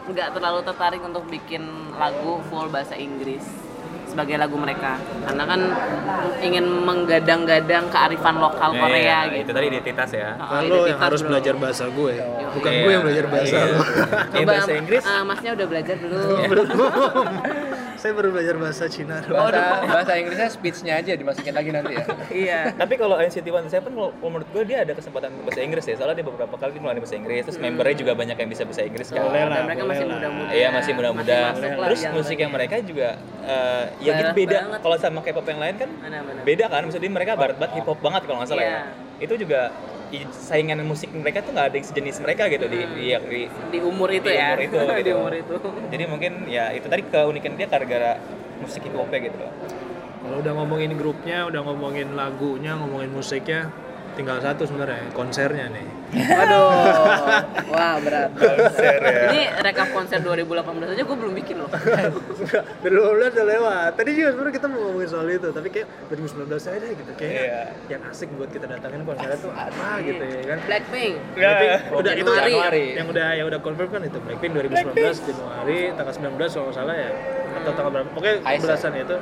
nggak 0.09 0.29
terlalu 0.33 0.61
tertarik 0.65 1.03
untuk 1.05 1.29
bikin 1.29 1.63
lagu 2.01 2.41
full 2.49 2.73
bahasa 2.73 2.97
Inggris 2.97 3.66
sebagai 4.17 4.41
lagu 4.41 4.57
mereka 4.57 4.97
karena 5.29 5.45
kan 5.45 5.61
ingin 6.41 6.65
menggadang-gadang 6.65 7.85
kearifan 7.93 8.41
lokal 8.41 8.73
Ya, 8.73 8.81
Korea 8.81 9.05
ya, 9.05 9.19
gitu. 9.29 9.45
itu 9.45 9.51
tadi 9.53 9.67
identitas 9.69 10.09
ya 10.11 10.31
Ah, 10.39 10.65
lo 10.65 10.89
yang 10.89 10.97
harus 10.97 11.21
bro. 11.21 11.29
belajar 11.29 11.55
bahasa 11.55 11.85
gue 11.87 12.15
bukan 12.51 12.71
Iya. 12.73 12.81
gue 12.81 12.91
yang 12.91 13.05
belajar 13.05 13.25
bahasa 13.29 13.53
Iya. 13.55 13.69
lo 13.69 13.77
Ya, 14.17 14.25
Coba 14.33 14.49
bahasa 14.49 14.73
Inggris 14.73 15.05
ah, 15.05 15.21
masnya 15.23 15.51
udah 15.53 15.67
belajar 15.69 15.97
belum? 16.01 16.49
saya 18.07 18.15
baru 18.15 18.31
belajar 18.31 18.55
bahasa 18.55 18.87
Cina 18.87 19.19
Bahasa, 19.19 19.83
bahasa 19.83 20.13
Inggrisnya 20.15 20.47
speech-nya 20.47 20.95
aja 21.03 21.11
dimasukin 21.19 21.51
lagi 21.51 21.75
nanti 21.75 21.99
ya. 21.99 22.05
iya. 22.47 22.61
tapi 22.71 22.95
kalau 22.95 23.19
NCT 23.19 23.43
127 23.43 23.83
kalau 23.83 24.15
kalau 24.15 24.31
menurut 24.31 24.47
gue 24.55 24.63
dia 24.63 24.87
ada 24.87 24.95
kesempatan 24.95 25.35
bahasa 25.43 25.59
Inggris 25.59 25.85
ya 25.91 25.99
soalnya 25.99 26.23
dia 26.23 26.27
beberapa 26.31 26.55
kali 26.55 26.79
mulai 26.79 27.03
bahasa 27.03 27.19
Inggris 27.19 27.43
terus 27.51 27.59
membernya 27.59 27.97
juga 27.99 28.13
banyak 28.15 28.37
yang 28.39 28.47
bisa 28.47 28.63
bahasa 28.63 28.83
Inggris 28.87 29.11
kan 29.11 29.27
Boleh 29.27 29.43
lah, 29.43 29.59
Dan 29.59 29.65
mereka 29.67 29.83
masih 29.83 30.07
muda-muda. 30.07 30.51
Iya 30.55 30.69
masih 30.71 30.93
muda-muda. 30.95 31.39
Terus 31.59 31.99
yang 31.99 32.15
musik 32.15 32.37
yang 32.39 32.53
mereka 32.55 32.75
juga 32.79 33.09
eh, 33.43 33.85
ya 33.99 34.13
gitu 34.23 34.33
beda. 34.39 34.59
Kalau 34.79 34.97
sama 35.03 35.19
K-pop 35.27 35.47
yang 35.51 35.59
lain 35.59 35.75
kan 35.75 35.91
Benar-benar. 35.91 36.43
beda 36.47 36.65
kan. 36.71 36.81
Maksudnya 36.87 37.11
mereka 37.11 37.33
barat 37.35 37.57
banget 37.59 37.83
hip 37.83 37.87
hop 37.91 37.99
banget 37.99 38.23
kalau 38.23 38.39
nggak 38.39 38.51
salah 38.55 38.63
Iya. 38.63 38.71
ya. 38.71 38.83
Itu 39.19 39.35
juga 39.35 39.75
saingan 40.31 40.79
musik 40.83 41.11
mereka 41.11 41.43
tuh 41.43 41.51
nggak 41.51 41.67
ada 41.71 41.77
yang 41.77 41.87
sejenis 41.87 42.17
mereka 42.23 42.47
gitu 42.47 42.67
di, 42.67 42.79
di, 42.95 43.05
di- 43.13 43.51
di 43.51 43.79
umur 43.83 44.09
itu 44.09 44.27
Di 44.27 44.39
ya. 44.39 44.55
umur 44.55 44.63
itu, 44.63 44.77
di 44.87 44.95
gitu. 45.03 45.11
umur 45.19 45.33
itu. 45.35 45.55
jadi 45.91 46.05
mungkin 46.07 46.33
ya 46.47 46.71
itu 46.71 46.87
tadi 46.87 47.03
keunikan 47.05 47.59
dia 47.59 47.67
gara-gara 47.67 48.19
musik 48.59 48.83
hip 48.83 48.95
hopnya 48.95 49.19
gitu 49.27 49.37
loh. 49.37 49.53
kalau 50.23 50.37
udah 50.43 50.53
ngomongin 50.55 50.91
grupnya 50.95 51.47
udah 51.47 51.61
ngomongin 51.63 52.15
lagunya 52.15 52.75
ngomongin 52.75 53.11
musiknya 53.11 53.71
tinggal 54.17 54.41
satu 54.41 54.65
sebenarnya 54.65 55.13
konsernya 55.13 55.69
nih 55.69 55.87
Aduh. 56.07 56.71
Wah 57.75 57.99
berat. 57.99 58.31
Konser 58.33 58.95
ya. 58.97 59.21
Ini 59.27 59.43
rekap 59.59 59.91
konser 59.91 60.23
2018 60.23 60.63
aja 60.95 61.03
gue 61.03 61.17
belum 61.19 61.35
bikin 61.35 61.59
loh. 61.59 61.67
Enggak, 61.67 62.63
2015 62.81 63.35
udah 63.35 63.45
lewat. 63.45 63.91
Tadi 63.93 64.11
juga 64.15 64.29
sebenarnya 64.31 64.55
kita 64.55 64.67
mau 64.71 64.81
ngomongin 64.87 65.09
soal 65.11 65.27
itu, 65.27 65.49
tapi 65.51 65.69
kayak 65.69 65.87
2019 66.07 66.47
aja 66.63 66.79
deh 66.79 66.93
gitu. 66.95 67.11
Kayak 67.19 67.35
Iya. 67.37 67.63
yang 67.91 68.03
asik 68.07 68.31
buat 68.33 68.49
kita 68.49 68.71
datangin 68.71 69.03
konsernya 69.03 69.35
tuh 69.37 69.51
apa 69.51 69.89
gitu 70.01 70.23
ya 70.23 70.43
kan. 70.47 70.59
Blackpink. 70.63 71.15
Blackpink 71.35 71.71
Ya. 71.75 71.79
udah 71.91 72.13
itu 72.15 72.23
Januari. 72.23 72.53
Januari. 72.55 72.87
yang 72.95 73.07
udah 73.11 73.29
yang 73.35 73.47
udah 73.51 73.61
confirm 73.61 73.89
kan 73.91 74.03
itu 74.03 74.19
Blackpink 74.23 74.53
2019 74.55 74.95
Januari 75.27 75.81
tanggal 75.93 76.15
19 76.15 76.55
kalau 76.55 76.65
nggak 76.71 76.77
salah 76.77 76.95
ya 76.95 77.11
atau 77.57 77.73
tanggal 77.75 77.93
berapa 77.93 78.09
pokoknya 78.15 78.37
belasan 78.57 78.93
itu 78.95 79.17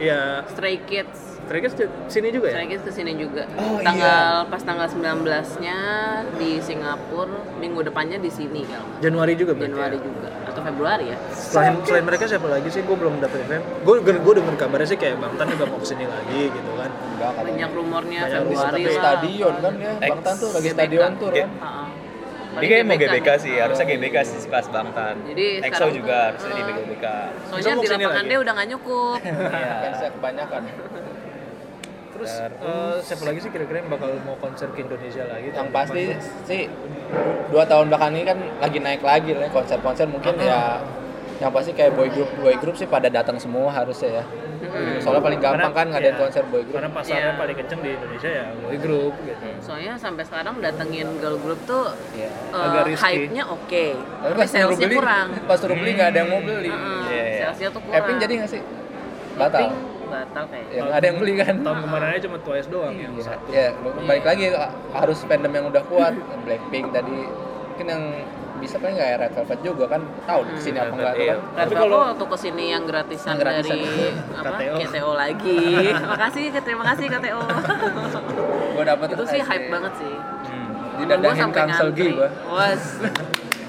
ya 0.00 0.42
Stray 0.48 0.80
Kids. 0.82 1.28
Mereka 1.44 1.66
sini 2.06 2.30
juga 2.30 2.46
ya 2.46 2.54
Stray 2.56 2.68
Kids 2.68 2.82
ke 2.82 2.92
sini 2.92 3.12
juga. 3.14 3.42
Oh, 3.54 3.78
Tanggal 3.80 4.46
pas 4.46 4.62
tanggal 4.62 4.86
19-nya 4.86 5.78
di 6.34 6.50
Singapura, 6.58 7.30
minggu 7.56 7.80
depannya 7.82 8.16
di 8.16 8.30
sini 8.30 8.64
kalau 8.64 8.86
nggak. 8.86 9.02
Januari 9.02 9.32
juga 9.34 9.52
berarti 9.52 9.68
Januari 9.68 9.96
ya? 9.96 10.02
juga 10.02 10.28
atau 10.50 10.62
Februari 10.62 11.04
ya. 11.06 11.16
selain 11.30 11.74
selain 11.84 12.02
mereka 12.02 12.24
siapa 12.26 12.46
lagi 12.46 12.66
sih 12.68 12.82
gue 12.82 12.96
belum 12.96 13.22
dapet 13.22 13.46
info 13.46 13.62
gue 13.86 13.94
gue 14.02 14.34
denger 14.34 14.54
kabarnya 14.58 14.88
sih 14.88 14.98
kayak 14.98 15.22
Bang 15.22 15.38
Tan 15.38 15.46
juga 15.46 15.64
mau 15.64 15.78
ke 15.78 15.86
sini 15.86 16.04
lagi 16.06 16.50
gitu 16.50 16.70
kan 16.74 16.90
Enggak. 16.90 17.32
Banyak 17.38 17.70
rumornya 17.70 18.20
Banyak 18.24 18.40
Februari 18.40 18.80
Di 18.80 18.86
lah. 18.86 18.94
stadion 18.98 19.54
kan 19.60 19.74
ya. 19.78 19.92
Bang 20.00 20.20
Tan 20.26 20.34
tuh 20.34 20.48
lagi 20.50 20.68
stadion 20.70 21.10
tour 21.16 21.32
kan. 21.32 21.50
Dia 22.58 22.66
kayak 22.66 22.84
mau 22.88 22.98
GBK 22.98 23.28
nih. 23.30 23.38
sih, 23.38 23.54
harusnya 23.62 23.86
GBK 23.86 24.16
sih 24.26 24.38
kelas 24.50 24.66
Bangtan. 24.74 25.14
Jadi 25.22 25.46
EXO 25.62 25.86
juga 25.94 26.18
tuh, 26.18 26.26
harusnya 26.26 26.52
di 26.58 26.62
GBK. 26.74 27.06
Soalnya 27.46 27.62
Besok 27.62 27.76
mau 27.78 27.82
di 27.82 27.88
lapangan 27.90 28.26
dia 28.26 28.38
udah 28.42 28.52
nggak 28.58 28.68
nyukup. 28.74 29.18
Iya. 29.30 29.74
Fansnya 29.86 30.10
kebanyakan. 30.14 30.62
terus 32.10 32.36
eh, 32.36 32.96
siapa 33.00 33.24
lagi 33.32 33.38
sih 33.40 33.48
kira-kira 33.48 33.80
yang 33.80 33.88
bakal 33.88 34.12
mau 34.28 34.36
konser 34.36 34.68
ke 34.76 34.84
Indonesia 34.84 35.24
lagi 35.24 35.56
Yang 35.56 35.68
pasti 35.72 36.02
sih 36.44 36.68
dua 37.48 37.64
tahun 37.64 37.88
belakangan 37.88 38.12
ini 38.12 38.24
kan 38.28 38.38
lagi 38.60 38.76
naik 38.76 39.00
lagi 39.00 39.32
lah 39.32 39.48
ya, 39.48 39.56
konser-konser 39.56 40.04
mungkin 40.04 40.36
ya 40.36 40.84
yang 41.40 41.48
pasti 41.48 41.72
kayak 41.72 41.96
boy 41.96 42.12
group 42.12 42.28
boy 42.44 42.52
group 42.60 42.76
sih 42.76 42.84
pada 42.84 43.08
datang 43.08 43.40
semua 43.40 43.72
harusnya 43.72 44.20
ya 44.20 44.24
soalnya 44.98 45.22
paling 45.22 45.40
gampang 45.40 45.72
kan 45.72 45.86
ngadain 45.88 46.08
ya, 46.08 46.18
konser 46.18 46.42
boy 46.44 46.60
group 46.60 46.74
karena 46.74 46.90
pasarnya 46.90 47.22
Iya. 47.22 47.36
paling 47.36 47.56
kenceng 47.56 47.80
di 47.80 47.90
Indonesia 47.92 48.30
ya 48.30 48.44
boy 48.54 48.76
group 48.76 49.14
gitu 49.20 49.44
Soalnya 49.60 49.92
sampai 49.94 50.22
sekarang 50.22 50.54
datengin 50.58 51.08
girl 51.16 51.36
group 51.36 51.60
tuh 51.64 51.84
Iya. 52.12 52.30
eh, 52.30 52.64
Agak 52.64 52.82
risky. 52.86 53.02
hype-nya 53.02 53.44
oke. 53.44 53.84
tapi 53.94 54.22
Tapi 54.22 54.34
pas 54.34 54.46
suruh 54.46 54.62
salesnya 54.62 54.86
beli 54.86 54.96
kurang. 54.96 55.26
pas 55.44 55.56
suruh 55.56 55.76
beli 55.76 55.90
nggak 55.92 56.08
ada 56.08 56.18
yang 56.18 56.28
mau 56.28 56.40
beli 56.40 56.68
Heeh, 56.68 57.00
Iya, 57.06 57.24
iya. 57.26 57.40
Salesnya 57.44 57.68
tuh 57.70 57.80
kurang. 57.80 57.98
Epping 57.98 58.16
jadi 58.18 58.32
nggak 58.36 58.50
sih 58.50 58.62
batal 59.32 59.58
Epping 59.58 59.72
batal 60.10 60.44
kayaknya. 60.44 60.74
ya 60.74 60.82
ada 60.90 61.04
yang 61.06 61.16
beli 61.16 61.32
kan 61.36 61.54
tahun 61.56 61.78
kemarin 61.80 62.06
aja 62.08 62.20
cuma 62.20 62.38
Twice 62.40 62.66
doang 62.66 62.94
yang 62.94 63.12
ya, 63.14 63.22
satu 63.24 63.46
ya 63.48 63.66
balik 64.02 64.24
lagi 64.24 64.44
harus 64.90 65.18
fandom 65.22 65.52
yang 65.52 65.66
udah 65.66 65.82
kuat 65.86 66.14
Blackpink 66.42 66.90
tadi 66.90 67.18
mungkin 67.70 67.86
yang 67.86 68.04
bisa 68.60 68.76
paling 68.76 68.94
nggak 68.94 69.08
ya 69.08 69.16
Red 69.18 69.32
Velvet 69.32 69.60
juga 69.60 69.84
kan 69.88 70.00
tahu 70.22 70.40
di 70.44 70.54
sini 70.56 70.78
apa 70.78 70.92
enggak 70.92 71.12
tuh 71.12 71.20
Iya. 71.20 71.32
kan 71.32 71.38
Red 71.40 71.56
Tapi 71.58 71.74
kalau- 71.74 72.00
waktu 72.06 72.24
ke 72.24 72.36
sini 72.38 72.64
yang 72.68 72.84
gratisan, 72.84 73.30
Yang 73.30 73.40
gratisan. 73.40 73.70
dari 73.72 73.82
apa 74.40 74.50
KTO. 74.52 74.74
KTO 74.78 75.10
lagi. 75.14 75.58
makasih, 76.04 76.44
terima 76.66 76.84
kasih 76.86 77.06
KTO. 77.08 77.40
gue 78.76 78.84
dapet 78.84 79.06
itu 79.10 79.24
sih 79.26 79.40
hype 79.40 79.68
banget 79.68 79.92
sih. 79.96 80.14
Hmm. 80.14 80.68
Selgi 81.00 82.04
ngantri. 82.04 82.08
gua 82.12 82.28
Was. 82.52 82.82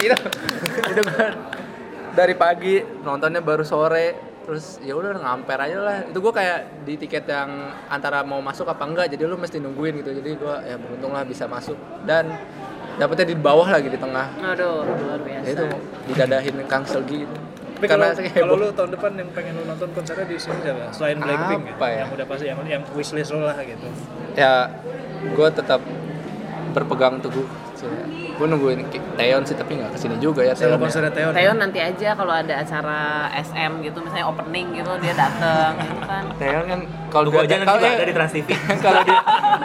itu 0.02 0.18
itu 0.90 1.02
kan 1.06 1.32
dari 2.12 2.34
pagi 2.34 2.76
nontonnya 3.02 3.40
baru 3.40 3.62
sore 3.62 4.18
terus 4.42 4.82
ya 4.82 4.98
udah 4.98 5.16
ngamper 5.16 5.60
aja 5.62 5.78
lah 5.80 5.98
itu 6.04 6.18
gue 6.18 6.34
kayak 6.34 6.60
di 6.84 6.98
tiket 6.98 7.24
yang 7.24 7.48
antara 7.88 8.26
mau 8.26 8.42
masuk 8.42 8.66
apa 8.66 8.84
enggak 8.84 9.08
jadi 9.08 9.24
lu 9.24 9.38
mesti 9.38 9.62
nungguin 9.62 10.02
gitu 10.02 10.12
jadi 10.12 10.30
gue 10.34 10.56
ya 10.66 10.76
beruntung 10.76 11.14
lah 11.14 11.22
bisa 11.22 11.46
masuk 11.46 11.78
dan 12.04 12.26
dapetnya 13.02 13.26
di 13.26 13.38
bawah 13.38 13.66
lagi 13.66 13.90
di 13.90 13.98
tengah 13.98 14.30
Aduh, 14.38 14.86
luar 14.86 15.20
biasa. 15.26 15.42
ya 15.42 15.50
itu 15.58 15.66
didadahin 16.06 16.56
Kang 16.70 16.86
Selgi 16.86 17.26
gitu. 17.26 17.36
tapi 17.82 17.86
kalau 17.90 18.06
saya 18.14 18.30
kalau 18.30 18.54
heboh. 18.54 18.62
lu 18.62 18.68
tahun 18.78 18.90
depan 18.94 19.12
yang 19.18 19.30
pengen 19.34 19.54
lu 19.58 19.64
nonton 19.66 19.90
konsernya 19.98 20.30
di 20.30 20.38
sini 20.38 20.62
siapa 20.62 20.94
selain 20.94 21.18
Blackpink 21.18 21.64
Apa 21.82 21.88
ya? 21.90 21.98
yang 22.06 22.10
udah 22.14 22.26
pasti 22.30 22.46
yang 22.46 22.60
yang 22.70 22.84
wishlist 22.94 23.34
lu 23.34 23.42
lah 23.42 23.58
gitu 23.58 23.88
ya 24.38 24.70
gue 25.26 25.48
tetap 25.50 25.82
berpegang 26.78 27.18
teguh 27.18 27.50
gue 27.88 28.48
nungguin 28.50 28.80
Taeyeon 29.18 29.44
sih 29.46 29.54
tapi 29.54 29.78
nggak 29.78 29.94
ke 29.94 29.98
sini 29.98 30.16
juga 30.18 30.42
ya 30.42 30.54
Sama 30.54 30.76
Taeyeon 30.76 30.82
konsernya 30.82 31.12
Taeyeon 31.14 31.34
Taeyeon 31.34 31.58
nanti 31.62 31.80
aja 31.82 32.10
kalau 32.14 32.34
ada 32.34 32.54
acara 32.62 33.00
SM 33.38 33.72
gitu 33.82 33.98
misalnya 34.02 34.26
opening 34.30 34.68
gitu 34.74 34.92
dia 35.02 35.14
dateng 35.14 35.72
gitu 35.78 36.02
kan. 36.06 36.24
Taeyeon 36.38 36.66
kan 36.66 36.80
kalau 37.12 37.24
Tunggu 37.30 37.44
aja 37.46 37.56
kalau 37.62 37.80
ada 37.82 38.06
di 38.08 38.14
Trans 38.16 38.34
TV. 38.34 38.48
kalau 38.86 39.02
di 39.06 39.16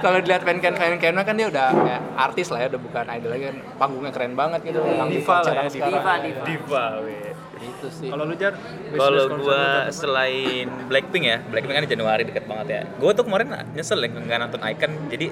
kalau 0.02 0.18
dilihat 0.20 0.42
fancam 0.44 0.72
fancam 0.76 1.14
kan 1.24 1.34
dia 1.34 1.46
udah 1.48 1.66
kayak 1.72 2.02
artis 2.16 2.46
lah 2.52 2.58
ya 2.64 2.66
udah 2.72 2.80
bukan 2.80 3.04
idol 3.16 3.30
lagi 3.32 3.44
kan 3.48 3.56
panggungnya 3.80 4.12
keren 4.12 4.34
banget 4.36 4.60
gitu 4.66 4.78
di 4.82 4.92
Diva 5.16 5.36
lah 5.40 5.52
konser 5.64 5.80
ya. 5.80 5.86
Diva, 5.88 6.12
diva. 6.20 6.42
Diva. 6.44 6.84
Iya. 7.06 7.32
itu 7.56 7.88
sih 7.88 8.08
kalau 8.12 8.28
lu 8.28 8.36
jar 8.36 8.52
Kalau 8.92 9.24
konser 9.32 9.40
gua 9.40 9.62
depan? 9.64 9.96
selain 9.96 10.66
Blackpink 10.92 11.24
ya, 11.24 11.38
Blackpink 11.48 11.72
kan 11.72 11.84
di 11.88 11.90
Januari 11.96 12.22
deket 12.28 12.44
banget 12.44 12.66
ya. 12.68 12.80
Gua 13.00 13.16
tuh 13.16 13.24
kemarin 13.24 13.48
nyesel 13.72 14.04
ya 14.04 14.12
nggak 14.12 14.38
nonton 14.44 14.60
Icon, 14.60 14.92
jadi 15.08 15.26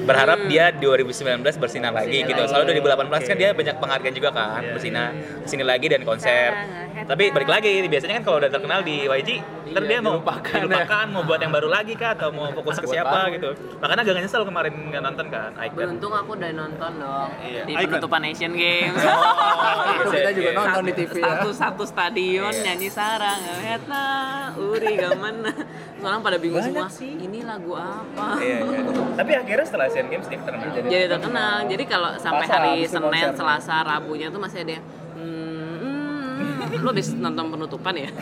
berharap 0.00 0.38
dia 0.44 0.72
2019 0.72 1.12
bersinar 1.56 1.90
lagi 1.90 2.18
Bersinar 2.18 2.28
gitu. 2.28 2.40
lagi. 2.40 2.50
Soalnya 2.50 2.68
2018 2.74 2.98
kan 3.20 3.20
Oke. 3.28 3.34
dia 3.36 3.50
banyak 3.52 3.76
penghargaan 3.78 4.14
juga 4.14 4.30
kan, 4.30 4.60
Iya, 4.60 4.72
bersinar 4.72 5.08
sini 5.44 5.62
lagi 5.62 5.86
dan 5.86 6.02
konser. 6.02 6.50
Tapi 7.00 7.24
balik 7.30 7.48
lagi, 7.48 7.70
biasanya 7.82 8.14
kan 8.16 8.24
kalau 8.24 8.36
udah 8.38 8.50
terkenal 8.50 8.80
di 8.80 9.02
YG, 9.02 9.30
ntar 9.68 9.82
Iya, 9.82 9.88
dia 9.88 9.98
mau 10.00 10.14
dilupakan 10.16 10.52
ya. 10.52 10.62
dilupakan, 10.62 11.04
mau 11.08 11.22
buat 11.22 11.40
yang 11.40 11.52
baru 11.52 11.68
lagi 11.68 11.92
kah 11.94 12.10
atau 12.12 12.28
mau 12.28 12.50
fokus 12.50 12.76
ke 12.76 12.86
siapa 12.88 13.10
baru. 13.24 13.34
gitu. 13.34 13.48
Makanya 13.78 14.00
agak 14.04 14.14
nyesel 14.20 14.42
kemarin 14.42 14.72
nggak 14.86 15.02
nonton 15.02 15.26
kan 15.28 15.50
Icon. 15.56 15.76
Beruntung 15.76 16.12
aku 16.12 16.30
udah 16.34 16.50
nonton 16.52 16.90
dong 16.96 17.28
Iya. 17.40 17.62
di 17.64 17.72
Icon. 17.72 17.86
penutupan 17.88 18.20
Asian 18.24 18.52
Games. 18.52 19.00
itu 19.90 20.10
kita 20.12 20.30
juga 20.32 20.50
nonton 20.52 20.82
di 20.82 20.92
TV 20.94 21.14
ya 21.14 21.28
satu 21.32 21.48
satu 21.52 21.82
stadion 21.84 22.50
Iya. 22.50 22.62
nyanyi 22.66 22.88
sarang 22.88 23.40
Hetna 23.60 24.04
Uri 24.54 24.94
Gamana 24.96 25.52
Soalnya 26.00 26.20
pada 26.22 26.38
bingung 26.38 26.62
semua 26.62 26.88
ini 27.02 27.40
lagu 27.42 27.72
apa 27.74 28.26
Iya, 28.36 28.56
iya. 28.58 28.80
Tapi 29.20 29.32
akhirnya 29.36 29.64
setelah 29.64 29.79
Asian 29.82 30.06
Games 30.06 30.26
dia 30.26 30.38
terkenal. 30.38 30.74
jadi 30.84 31.04
terkenal 31.08 31.54
jadi 31.64 31.84
kalau 31.84 32.10
sampai 32.16 32.44
Pasar, 32.44 32.60
hari 32.60 32.72
Senin 32.84 33.08
konser. 33.08 33.32
Selasa 33.34 33.76
Rabunya 33.80 34.28
tuh 34.28 34.40
masih 34.40 34.58
ada 34.62 34.72
yang 34.76 34.84
hmm, 35.14 35.74
hmm, 35.80 36.80
lu 36.80 36.88
habis 36.88 37.08
nonton 37.14 37.44
penutupan 37.48 37.94
ya 37.94 38.10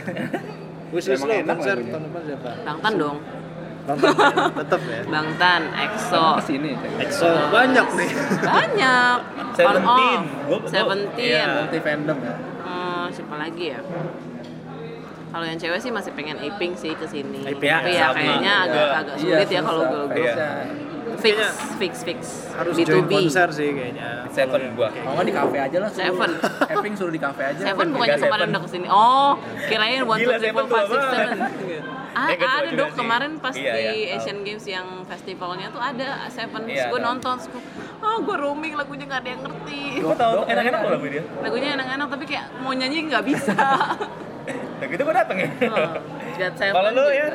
Emang 0.89 1.29
enak 1.29 1.53
konser 1.53 1.77
depan 1.77 2.01
siapa 2.25 2.51
Bangtan 2.65 2.93
dong 2.97 3.19
nonton 3.85 4.09
ya? 4.09 4.37
tetep 4.57 4.81
ya 4.85 5.01
Bangtan 5.15 5.63
EXO 5.75 6.25
ke 6.37 6.43
sini 6.45 6.73
EXO 6.99 7.29
banyak 7.49 7.87
nih 7.95 8.11
banyak 8.41 9.19
Seventeen. 9.53 10.21
Seventeen 10.65 11.35
iya. 11.35 11.47
multi 11.59 11.79
fandom 11.79 12.19
ya 12.21 12.35
Hmm, 12.61 13.09
siapa 13.09 13.35
lagi 13.35 13.73
ya? 13.73 13.81
Kalau 15.29 15.45
yang 15.45 15.57
cewek 15.57 15.77
sih 15.77 15.89
masih 15.89 16.13
pengen 16.13 16.37
Iping 16.37 16.73
sih 16.73 16.93
ke 16.93 17.05
sini. 17.05 17.41
Tapi 17.43 17.65
ya, 17.65 17.81
ya 17.81 18.07
kayaknya 18.13 18.55
Iya. 18.55 18.65
agak 18.65 18.89
agak 18.95 19.15
sulit 19.17 19.49
ya 19.49 19.61
kalau 19.61 19.83
susah. 20.05 20.53
Fix, 21.19 21.35
Kayaknya 21.35 21.51
fix, 21.77 21.93
fix. 22.03 22.21
harus 22.53 22.75
B2B. 22.75 22.87
join 22.87 23.05
konser 23.09 23.49
sih 23.51 23.69
kayaknya 23.71 24.09
Seven 24.31 24.61
gua. 24.73 24.89
mau 25.03 25.13
nggak 25.13 25.27
di 25.27 25.35
kafe 25.35 25.57
aja 25.59 25.77
lah 25.79 25.89
suruh. 25.89 26.05
Seven. 26.05 26.31
Epping 26.69 26.95
suruh 26.95 27.11
di 27.11 27.19
kafe 27.19 27.43
aja 27.45 27.61
Seven 27.65 27.87
bukannya 27.91 28.19
kemarin 28.19 28.47
udah 28.49 28.63
ke 28.63 28.69
sini. 28.69 28.87
Oh, 28.87 29.33
kirain 29.67 30.03
one 30.05 30.19
two 30.19 30.33
three 30.33 30.51
four 30.51 30.67
five 30.67 30.87
six 30.87 31.03
seven. 31.05 31.39
Ah, 32.11 32.35
Eh, 32.35 32.37
ketua 32.37 32.67
ada 32.67 32.83
sih. 32.85 32.97
kemarin 32.97 33.31
pas 33.39 33.55
Iya, 33.55 33.73
di 33.73 33.85
iya. 34.03 34.19
Asian 34.19 34.43
Games 34.43 34.67
yang 34.67 35.07
festivalnya 35.07 35.71
tuh 35.71 35.79
ada 35.79 36.27
Seven. 36.29 36.67
Iya, 36.67 36.91
gue 36.91 36.99
nonton, 36.99 37.39
gue, 37.39 37.63
oh 38.01 38.19
gue 38.19 38.35
roaming 38.35 38.75
lagunya 38.75 39.07
nggak 39.07 39.23
ada 39.23 39.31
yang 39.31 39.43
ngerti. 39.45 39.83
Gua 40.03 40.17
tahu 40.17 40.43
enak-enak 40.43 40.81
loh 40.81 40.91
lagu 40.93 41.07
dia. 41.07 41.23
Lagunya 41.39 41.69
enak-enak 41.75 42.07
tapi 42.09 42.25
kayak 42.27 42.47
mau 42.59 42.73
nyanyi 42.73 43.07
nggak 43.07 43.23
bisa. 43.25 43.55
Nah 44.79 44.87
gitu 44.87 45.03
gua 45.05 45.15
dateng 45.15 45.37
ya. 45.37 45.49
Oh, 45.69 45.91
Kalau 46.49 46.91
lu, 46.91 47.07
ya? 47.13 47.29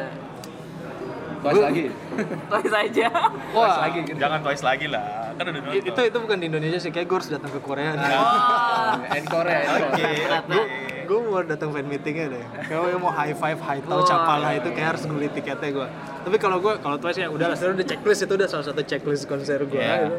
Twice 1.43 1.63
lagi 1.63 1.83
Twice 2.51 2.73
aja. 2.73 3.07
wah 3.51 3.75
lagi 3.83 3.99
gitu. 4.07 4.17
Jangan 4.17 4.39
twice 4.41 4.63
lagi 4.63 4.87
lah. 4.87 5.03
Kan 5.35 5.45
udah 5.49 5.61
nonton. 5.65 5.81
itu 5.83 6.01
itu 6.07 6.17
bukan 6.23 6.37
di 6.39 6.45
Indonesia 6.47 6.79
sih 6.79 6.91
kayak 6.93 7.05
gue 7.09 7.17
harus 7.19 7.29
datang 7.29 7.51
ke 7.51 7.59
Korea 7.59 7.91
nih 7.99 8.05
Wah. 8.15 8.95
encore 9.19 9.47
ya 9.49 9.59
encore. 9.67 9.91
Oke, 9.91 10.07
oke. 10.31 10.61
gue 11.03 11.19
mau 11.19 11.43
datang 11.43 11.69
fan 11.75 11.83
meetingnya 11.83 12.31
deh 12.31 12.45
kalau 12.71 12.87
yang 12.87 13.03
mau 13.03 13.11
high 13.11 13.35
five 13.35 13.59
high 13.59 13.83
tau 13.83 14.07
capalah 14.07 14.55
iya, 14.55 14.63
itu 14.63 14.69
kayak 14.71 14.87
harus 14.95 15.03
beli 15.03 15.27
tiketnya 15.35 15.69
gue 15.75 15.87
tapi 16.23 16.35
kalau 16.39 16.63
gue 16.63 16.79
kalau 16.79 16.95
Twice 16.95 17.19
ya 17.19 17.27
udah 17.27 17.51
lah 17.51 17.57
udah 17.59 17.83
checklist 17.83 18.23
itu 18.23 18.33
udah 18.39 18.47
salah 18.47 18.63
satu 18.63 18.81
checklist 18.87 19.27
konser 19.27 19.59
gue 19.67 19.83
gitu. 19.83 20.15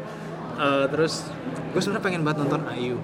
Eh, 0.55 0.85
terus 0.87 1.25
gue 1.73 1.81
sebenarnya 1.83 2.03
pengen 2.05 2.21
banget 2.23 2.47
nonton 2.47 2.61
Ayu 2.71 2.95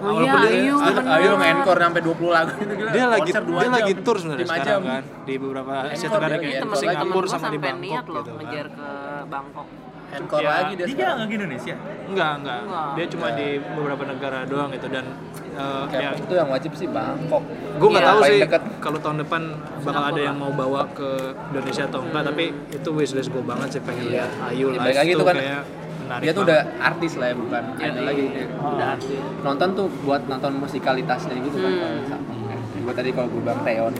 Oh 0.00 0.18
iya, 0.18 0.32
dia- 0.34 0.56
Ayu. 0.56 0.74
Ayo 1.06 1.30
encore 1.36 1.78
sampai 1.78 2.00
20 2.00 2.30
lagu 2.30 2.52
itu 2.56 2.74
gila. 2.74 2.90
dia 2.90 3.04
lagi 3.06 3.30
dia 3.30 3.36
jam. 3.36 3.70
lagi 3.70 3.92
tour 3.98 4.16
sebenarnya 4.16 4.46
sekarang 4.46 4.66
jam. 4.66 4.80
kan 4.82 5.02
di 5.22 5.34
beberapa 5.36 5.72
Asia 5.86 6.08
Tenggara 6.08 6.36
kayak 6.36 6.62
Singapura 6.72 7.26
sama 7.28 7.46
di 7.48 7.58
Bangkok 7.58 8.04
loh 8.06 8.16
gitu 8.16 8.30
kan 8.30 8.40
ngejar 8.40 8.66
ke 8.70 8.88
Bangkok 9.26 9.68
Encore 10.10 10.42
Ya, 10.42 10.50
lagi 10.56 10.72
dia 10.74 10.86
Dia 10.88 11.08
nggak 11.12 11.22
ke 11.22 11.34
Indonesia. 11.36 11.74
Enggak, 12.04 12.32
enggak. 12.36 12.60
Dia 12.92 13.06
cuma 13.06 13.26
di 13.30 13.46
beberapa 13.62 14.02
negara 14.04 14.38
doang 14.42 14.68
gitu 14.72 14.86
dan 14.88 15.06
uh, 15.52 15.86
ya, 15.86 16.10
itu 16.12 16.32
yang 16.34 16.48
wajib 16.48 16.72
sih 16.74 16.88
Bangkok. 16.88 17.42
gue 17.78 17.88
nggak 17.88 18.02
Iya. 18.02 18.10
tahu 18.10 18.20
sih 18.24 18.38
deket. 18.42 18.62
kalau 18.80 18.98
tahun 18.98 19.16
depan 19.22 19.42
bakal 19.80 20.02
ada 20.08 20.20
yang 20.20 20.34
mau 20.34 20.50
bawa 20.50 20.82
ke 20.90 21.08
Indonesia 21.48 21.86
atau 21.86 22.02
enggak 22.02 22.22
tapi 22.26 22.44
itu 22.50 22.88
wishlist 22.90 23.28
gue 23.28 23.38
banget 23.40 23.68
sih 23.70 23.80
pengen 23.80 24.04
Iya. 24.04 24.26
lihat 24.26 24.30
Ayu 24.48 24.66
lagi 24.74 25.12
tuh 25.12 25.20
tuh 25.20 25.26
kan, 25.26 25.36
kayak 25.36 25.62
menarik 26.10 26.24
Dia 26.26 26.32
tuh 26.32 26.42
banget. 26.42 26.50
udah 26.50 26.82
artis 26.82 27.12
lah 27.14 27.26
ya, 27.26 27.36
bukan 27.36 27.62
Iya, 27.70 27.86
idol 27.86 28.04
lagi. 28.04 28.24
Dia 28.26 28.46
Udah 28.50 28.86
artis. 28.90 29.18
Nonton 29.40 29.68
tuh 29.72 29.86
buat 30.02 30.22
nonton 30.26 30.52
musikalitasnya 30.58 31.34
gitu 31.38 31.56
kan. 31.56 31.72
Hmm. 31.72 32.82
Gue 32.82 32.92
tadi 32.92 33.08
kalau 33.14 33.28
gue 33.30 33.40
bilang 33.40 33.62
Teon. 33.62 33.94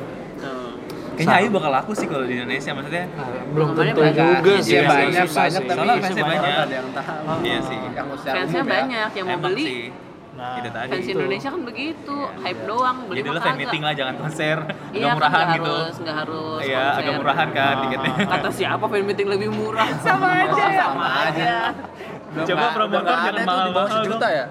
Kayaknya 1.13 1.37
Ayu 1.37 1.49
bakal 1.53 1.69
laku 1.71 1.93
sih 1.93 2.09
kalau 2.09 2.25
di 2.25 2.33
Indonesia 2.33 2.73
maksudnya. 2.73 3.05
Ah, 3.13 3.29
belum 3.53 3.69
tentu 3.77 4.01
banyak. 4.01 4.17
juga 4.17 4.51
Iya, 4.51 4.63
sih 4.63 4.73
banyak 4.73 4.89
banyak 4.89 5.27
sih. 5.29 5.37
tapi 5.37 5.69
Soalnya 5.69 5.95
fansnya 6.01 6.25
banyak 6.25 6.41
banyak. 6.41 6.65
ada 6.65 6.75
yang 6.75 6.89
tahu. 6.91 7.35
Iya 7.45 7.59
sih. 7.61 7.79
Fansnya 8.25 8.57
ya. 8.57 8.65
banyak 8.67 9.11
yang 9.13 9.27
mau 9.29 9.39
beli. 9.39 9.63
sih. 9.63 9.83
Nah, 10.41 10.57
itu 10.57 10.71
tadi. 10.73 10.89
Fans 10.89 11.09
Indonesia 11.13 11.49
kan 11.53 11.63
begitu, 11.69 12.17
hype 12.41 12.63
doang, 12.65 12.97
beli 13.05 13.21
Jadi 13.21 13.29
lu 13.29 13.41
fan 13.45 13.57
meeting 13.61 13.83
lah 13.85 13.93
jangan 13.93 14.15
konser. 14.17 14.57
Iya 14.57 14.73
Agak 14.73 15.05
kan 15.05 15.17
murahan 15.21 15.45
nggak 15.45 15.53
gitu. 15.61 15.73
harus, 15.77 15.95
nggak 16.01 16.17
harus 16.17 16.61
Iya, 16.65 16.85
agak 16.97 17.15
murahan 17.21 17.49
kan 17.53 17.75
tiketnya. 17.85 18.13
Kata 18.33 18.49
siapa 18.49 18.85
fan 18.89 19.03
meeting 19.05 19.29
lebih 19.29 19.49
murah? 19.53 19.89
Sama 20.07 20.29
aja. 20.33 20.65
Sama 20.81 21.07
aja. 21.29 21.55
Udah 22.31 22.45
Coba 22.49 22.67
promotor 22.73 23.17
jangan 23.21 23.43
mahal-mahal 23.45 23.89
sejuta 24.01 24.29
ya? 24.33 24.47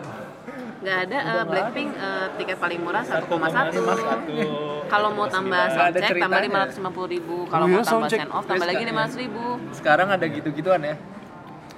Nggak 0.80 0.98
ada 1.10 1.18
eh, 1.20 1.44
Blackpink 1.50 1.90
eh, 1.92 2.28
tiket 2.38 2.58
paling 2.62 2.80
murah 2.86 3.04
1,1. 3.04 3.26
1,1. 3.26 4.94
Kalau 4.94 5.10
mau 5.12 5.26
tambah 5.26 5.64
soundcheck 5.74 6.16
tambah 6.22 6.40
ceritanya. 6.40 6.70
550 6.70 7.14
ribu. 7.18 7.38
Kalau 7.50 7.66
Oh 7.66 7.70
iya, 7.70 7.76
mau 7.76 7.84
tambah 7.84 8.10
send 8.14 8.30
off 8.30 8.46
tambah 8.46 8.68
lagi 8.70 8.84
500 8.86 9.24
ribu. 9.26 9.46
Sekarang 9.74 10.08
ada 10.14 10.26
gitu-gituan 10.30 10.82
ya. 10.86 10.96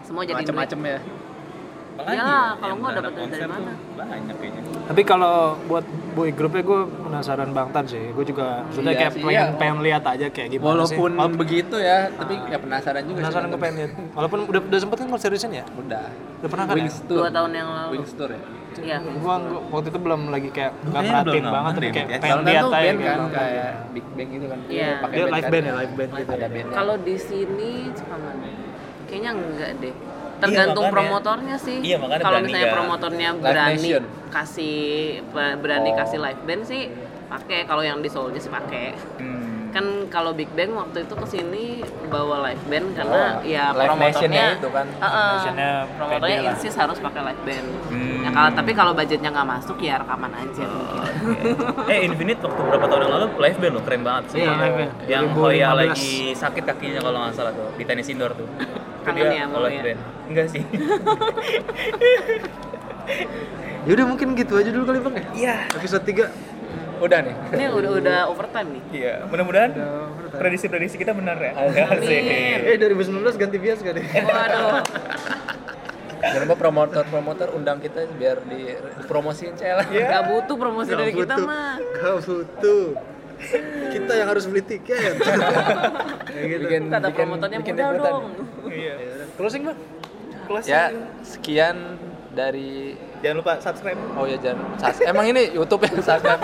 Semua 0.03 0.28
jadi 0.28 0.43
Macem-macem 0.43 0.80
ya. 0.84 0.99
Apalagi 1.91 2.17
ya, 2.17 2.39
kalau 2.57 2.75
nggak 2.79 2.91
ada 2.91 3.01
dapet 3.03 3.21
dari 3.29 3.47
mana? 3.47 3.71
tuh 3.71 3.95
Banyak 3.99 4.35
kayaknya. 4.39 4.61
Tapi 4.81 5.01
kalau 5.05 5.35
buat 5.69 5.85
boy 6.11 6.29
grupnya 6.33 6.63
gue 6.63 6.79
penasaran 6.87 7.49
Bangtan 7.51 7.83
sih. 7.87 8.03
Gue 8.11 8.25
juga 8.25 8.63
maksudnya 8.67 8.91
Iya 8.91 8.99
kayak 8.99 9.11
sih, 9.13 9.21
pengen, 9.21 9.47
iya. 9.47 9.59
pengen 9.59 9.77
lihat 9.83 10.03
aja 10.07 10.27
kayak 10.31 10.49
gimana 10.51 10.67
Walaupun 10.71 11.09
sih. 11.11 11.17
Walaupun 11.19 11.37
begitu 11.37 11.75
ya, 11.77 11.97
tapi 12.15 12.33
ya 12.49 12.57
penasaran 12.57 13.01
juga. 13.05 13.17
sih 13.19 13.23
penasaran 13.23 13.47
gue 13.51 13.61
pengen 13.61 13.75
lihat. 13.77 13.91
Walaupun 14.17 14.39
udah 14.49 14.61
udah 14.71 14.79
sempet 14.79 14.97
kan 15.03 15.07
konser 15.11 15.29
di 15.31 15.39
sini 15.39 15.55
ya? 15.61 15.65
Udah. 15.77 16.05
Udah 16.41 16.49
pernah 16.49 16.65
kan 16.65 16.75
ya? 16.75 16.83
Wings 16.83 16.97
Tour. 17.05 17.19
dua 17.21 17.29
tahun 17.29 17.51
yang 17.53 17.69
lalu. 17.69 17.89
Wings 17.95 18.13
Tour 18.15 18.29
ya. 18.33 18.41
Iya. 18.71 18.97
Gua, 19.03 19.35
gua 19.35 19.59
waktu 19.75 19.87
itu 19.91 19.99
belum 19.99 20.21
lagi 20.31 20.49
kayak 20.55 20.71
nggak 20.87 21.01
perhatiin 21.03 21.45
banget 21.51 21.71
tapi 21.75 21.89
kayak 21.91 22.07
pengen 22.23 22.39
lihat 22.47 22.63
aja 22.63 22.71
band 22.71 22.99
kan 23.03 23.19
kayak 23.35 23.71
Big 23.91 24.05
Bang 24.15 24.29
gitu 24.31 24.45
kan. 24.47 24.59
Iya. 24.71 24.89
pakai 25.03 25.15
Dia 25.15 25.25
live 25.27 25.43
kan. 25.43 25.51
band 25.51 25.65
ya, 25.67 25.73
live 25.75 25.93
band 25.99 26.11
gitu. 26.15 26.31
Ada 26.31 26.47
bandnya. 26.47 26.75
Kalau 26.75 26.95
di 27.03 27.15
sini 27.19 27.71
cuman 27.93 28.35
kayaknya 29.11 29.31
enggak 29.35 29.71
deh. 29.83 29.95
Tergantung 30.41 30.83
makanya. 30.83 30.95
promotornya 30.97 31.55
sih. 31.57 31.77
Iya, 31.79 31.97
makanya 31.97 32.21
Kalau 32.21 32.39
misalnya 32.39 32.59
nggak? 32.63 32.75
promotornya 32.75 33.29
berani 33.35 33.89
kasih 34.31 34.79
berani 35.31 35.89
Oh. 35.89 35.95
kasih 35.95 36.17
live 36.19 36.41
band 36.43 36.63
sih 36.63 36.81
pakai. 37.27 37.59
Kalau 37.63 37.81
yang 37.81 37.99
di 37.99 38.09
Seoul 38.09 38.33
sih 38.35 38.49
pakai. 38.49 38.97
Hmm. 39.17 39.39
Kan 39.71 39.85
kalau 40.07 40.35
Big 40.35 40.51
Bang 40.51 40.75
waktu 40.75 41.07
itu 41.07 41.15
ke 41.15 41.23
sini 41.25 41.79
bawa 42.05 42.43
live 42.43 42.59
band 42.65 42.91
karena 42.91 43.39
Oh, 43.39 43.39
ya 43.41 43.71
Live 43.71 43.87
promotornya 43.87 44.11
Nation-nya 44.11 44.45
itu 44.51 44.69
kan. 44.69 44.87
Heeh. 44.89 45.31
Nationnya 45.31 45.71
promotornya 45.95 46.39
insist 46.45 46.75
harus 46.75 46.97
pakai 46.99 47.21
live 47.23 47.43
band. 47.45 47.67
Hmm. 47.87 48.19
Ya 48.21 48.29
kalau 48.29 48.49
tapi 48.51 48.71
kalau 48.73 48.91
budgetnya 48.91 49.29
nggak 49.31 49.47
masuk 49.49 49.77
ya 49.79 49.95
rekaman 49.97 50.31
aja 50.33 50.65
mungkin. 50.67 51.13
eh 51.87 51.99
Infinite 52.03 52.39
waktu 52.41 52.59
beberapa 52.59 52.85
tahun 52.85 53.01
yang 53.01 53.13
lalu 53.13 53.25
live 53.39 53.57
band 53.57 53.73
loh 53.73 53.83
keren 53.83 54.01
banget 54.01 54.23
sih. 54.27 54.39
Iya, 54.41 54.51
band. 54.51 54.91
Yang 55.07 55.23
2015. 55.29 55.39
Hoya 55.39 55.69
lagi 55.73 56.13
sakit 56.33 56.63
kakinya 56.65 56.99
kalau 56.99 57.17
nggak 57.21 57.33
salah 57.33 57.51
tuh 57.53 57.67
di 57.71 57.83
tenis 57.85 58.07
indoor 58.07 58.31
tuh. 58.33 58.47
Kangen 59.02 59.26
dia 59.28 59.41
ya 59.41 59.45
live 59.49 59.74
ya? 59.74 59.84
band. 59.84 59.99
Enggak 60.30 60.45
sih. 60.54 60.64
Yaudah 63.89 64.06
mungkin 64.06 64.38
gitu 64.38 64.54
aja 64.62 64.70
dulu 64.70 64.84
kali 64.86 64.99
bang 65.02 65.14
ya? 65.18 65.24
Iya. 65.34 65.56
Episode 65.74 66.06
3 66.06 66.30
Udah 67.02 67.20
nih. 67.26 67.34
Ini 67.58 67.66
udah 67.74 67.91
udah 67.97 68.20
overtime 68.30 68.78
nih. 68.78 68.84
Iya, 68.93 69.14
mudah-mudahan 69.26 69.74
prediksi-prediksi 70.38 71.02
kita 71.02 71.18
benar 71.18 71.34
ya. 71.41 71.58
Asik. 71.58 72.14
Eh 72.14 72.78
Asik. 72.78 72.93
2019 72.93 73.41
ganti 73.41 73.58
bias 73.58 73.82
gak 73.82 73.93
deh? 73.97 74.06
Waduh. 74.06 74.86
Jangan 76.22 76.45
lupa 76.45 76.58
promotor-promotor 76.62 77.58
undang 77.58 77.82
kita 77.82 78.06
biar 78.14 78.45
dipromosiin 78.45 79.58
cel. 79.58 79.82
Gak 79.82 80.24
butuh 80.30 80.56
promosi 80.62 80.93
dari 80.93 81.10
kita 81.18 81.41
mah. 81.41 81.82
Gak 81.82 82.14
butuh 82.22 82.86
Kita 83.89 84.14
yang 84.14 84.30
harus 84.30 84.45
beli 84.45 84.62
tiket 84.62 85.18
Kayak 85.18 86.45
gitu 86.45 86.66
Bikin, 86.70 86.93
Kata 86.93 87.10
bikin, 87.10 87.18
promotornya 87.26 87.58
bikin 87.66 87.74
liputan. 87.74 88.14
dong. 88.14 88.26
Iya. 88.72 88.93
Closing 89.36 89.61
bang? 89.67 89.78
Ya, 90.67 90.91
sekian 91.24 91.95
dari 92.32 92.95
Jangan 93.22 93.38
lupa 93.38 93.51
subscribe. 93.61 93.99
Oh 94.17 94.26
ya 94.26 94.38
jangan 94.41 94.65
sus- 94.82 95.05
emang 95.05 95.26
ini 95.30 95.53
YouTube 95.53 95.86
ya 95.86 95.91
subscribe. 96.01 96.41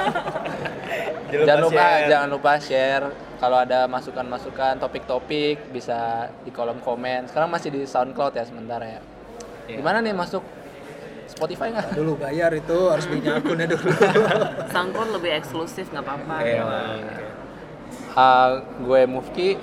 jangan 1.48 1.60
lupa 1.60 1.84
share. 1.84 2.08
jangan 2.08 2.30
lupa 2.30 2.52
share 2.62 3.06
kalau 3.38 3.58
ada 3.60 3.90
masukan-masukan 3.90 4.78
topik-topik 4.78 5.74
bisa 5.74 6.30
di 6.46 6.52
kolom 6.54 6.78
komen. 6.80 7.28
Sekarang 7.28 7.50
masih 7.50 7.74
di 7.74 7.82
SoundCloud 7.84 8.38
ya 8.38 8.46
sementara 8.46 8.86
ya. 8.86 9.02
Iya. 9.68 9.82
Gimana 9.82 10.00
nih 10.00 10.14
masuk 10.16 10.44
Spotify 11.28 11.74
nggak? 11.74 11.98
Dulu 11.98 12.14
bayar 12.16 12.52
itu 12.56 12.78
harus 12.88 13.06
punya 13.06 13.42
akunnya 13.42 13.68
dulu 13.68 13.90
Soundcloud 14.74 15.10
lebih 15.18 15.32
eksklusif 15.36 15.90
nggak 15.92 16.06
apa-apa. 16.06 16.36
Iya. 16.46 16.64
Ah, 18.14 18.50
gue 18.80 19.02
Mufki. 19.06 19.58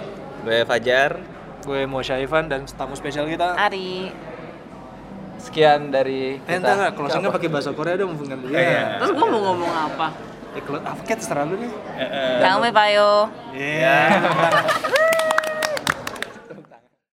Gue 0.44 0.66
Fajar. 0.66 1.33
Gue 1.64 1.80
mau 1.84 1.98
Syaifan 1.98 2.44
dan 2.44 2.68
tamu 2.68 2.92
spesial 2.92 3.24
kita 3.24 3.56
Ari. 3.56 4.12
Sekian 5.36 5.88
dari 5.88 6.36
Eh 6.36 6.40
kita. 6.40 6.56
entar 6.58 6.72
enggak, 6.74 6.92
closingnya 6.94 7.30
pakai 7.30 7.48
bahasa 7.48 7.70
Korea 7.70 7.96
dong 7.96 8.14
bukan 8.14 8.36
dia 8.42 8.52
Iya. 8.54 8.84
Terus 8.98 9.10
gua 9.12 9.26
mau 9.26 9.40
ngomong 9.42 9.72
apa? 9.72 10.06
Eh, 10.52 10.62
close- 10.62 10.80
apa 10.82 11.00
kayak 11.02 11.18
terserah 11.18 11.44
lu 11.44 11.56
nih 11.56 11.72
Eh, 11.90 12.04
eh. 12.04 12.36
Jangan 12.38 12.70
payo. 12.70 13.10
Iya 13.50 13.96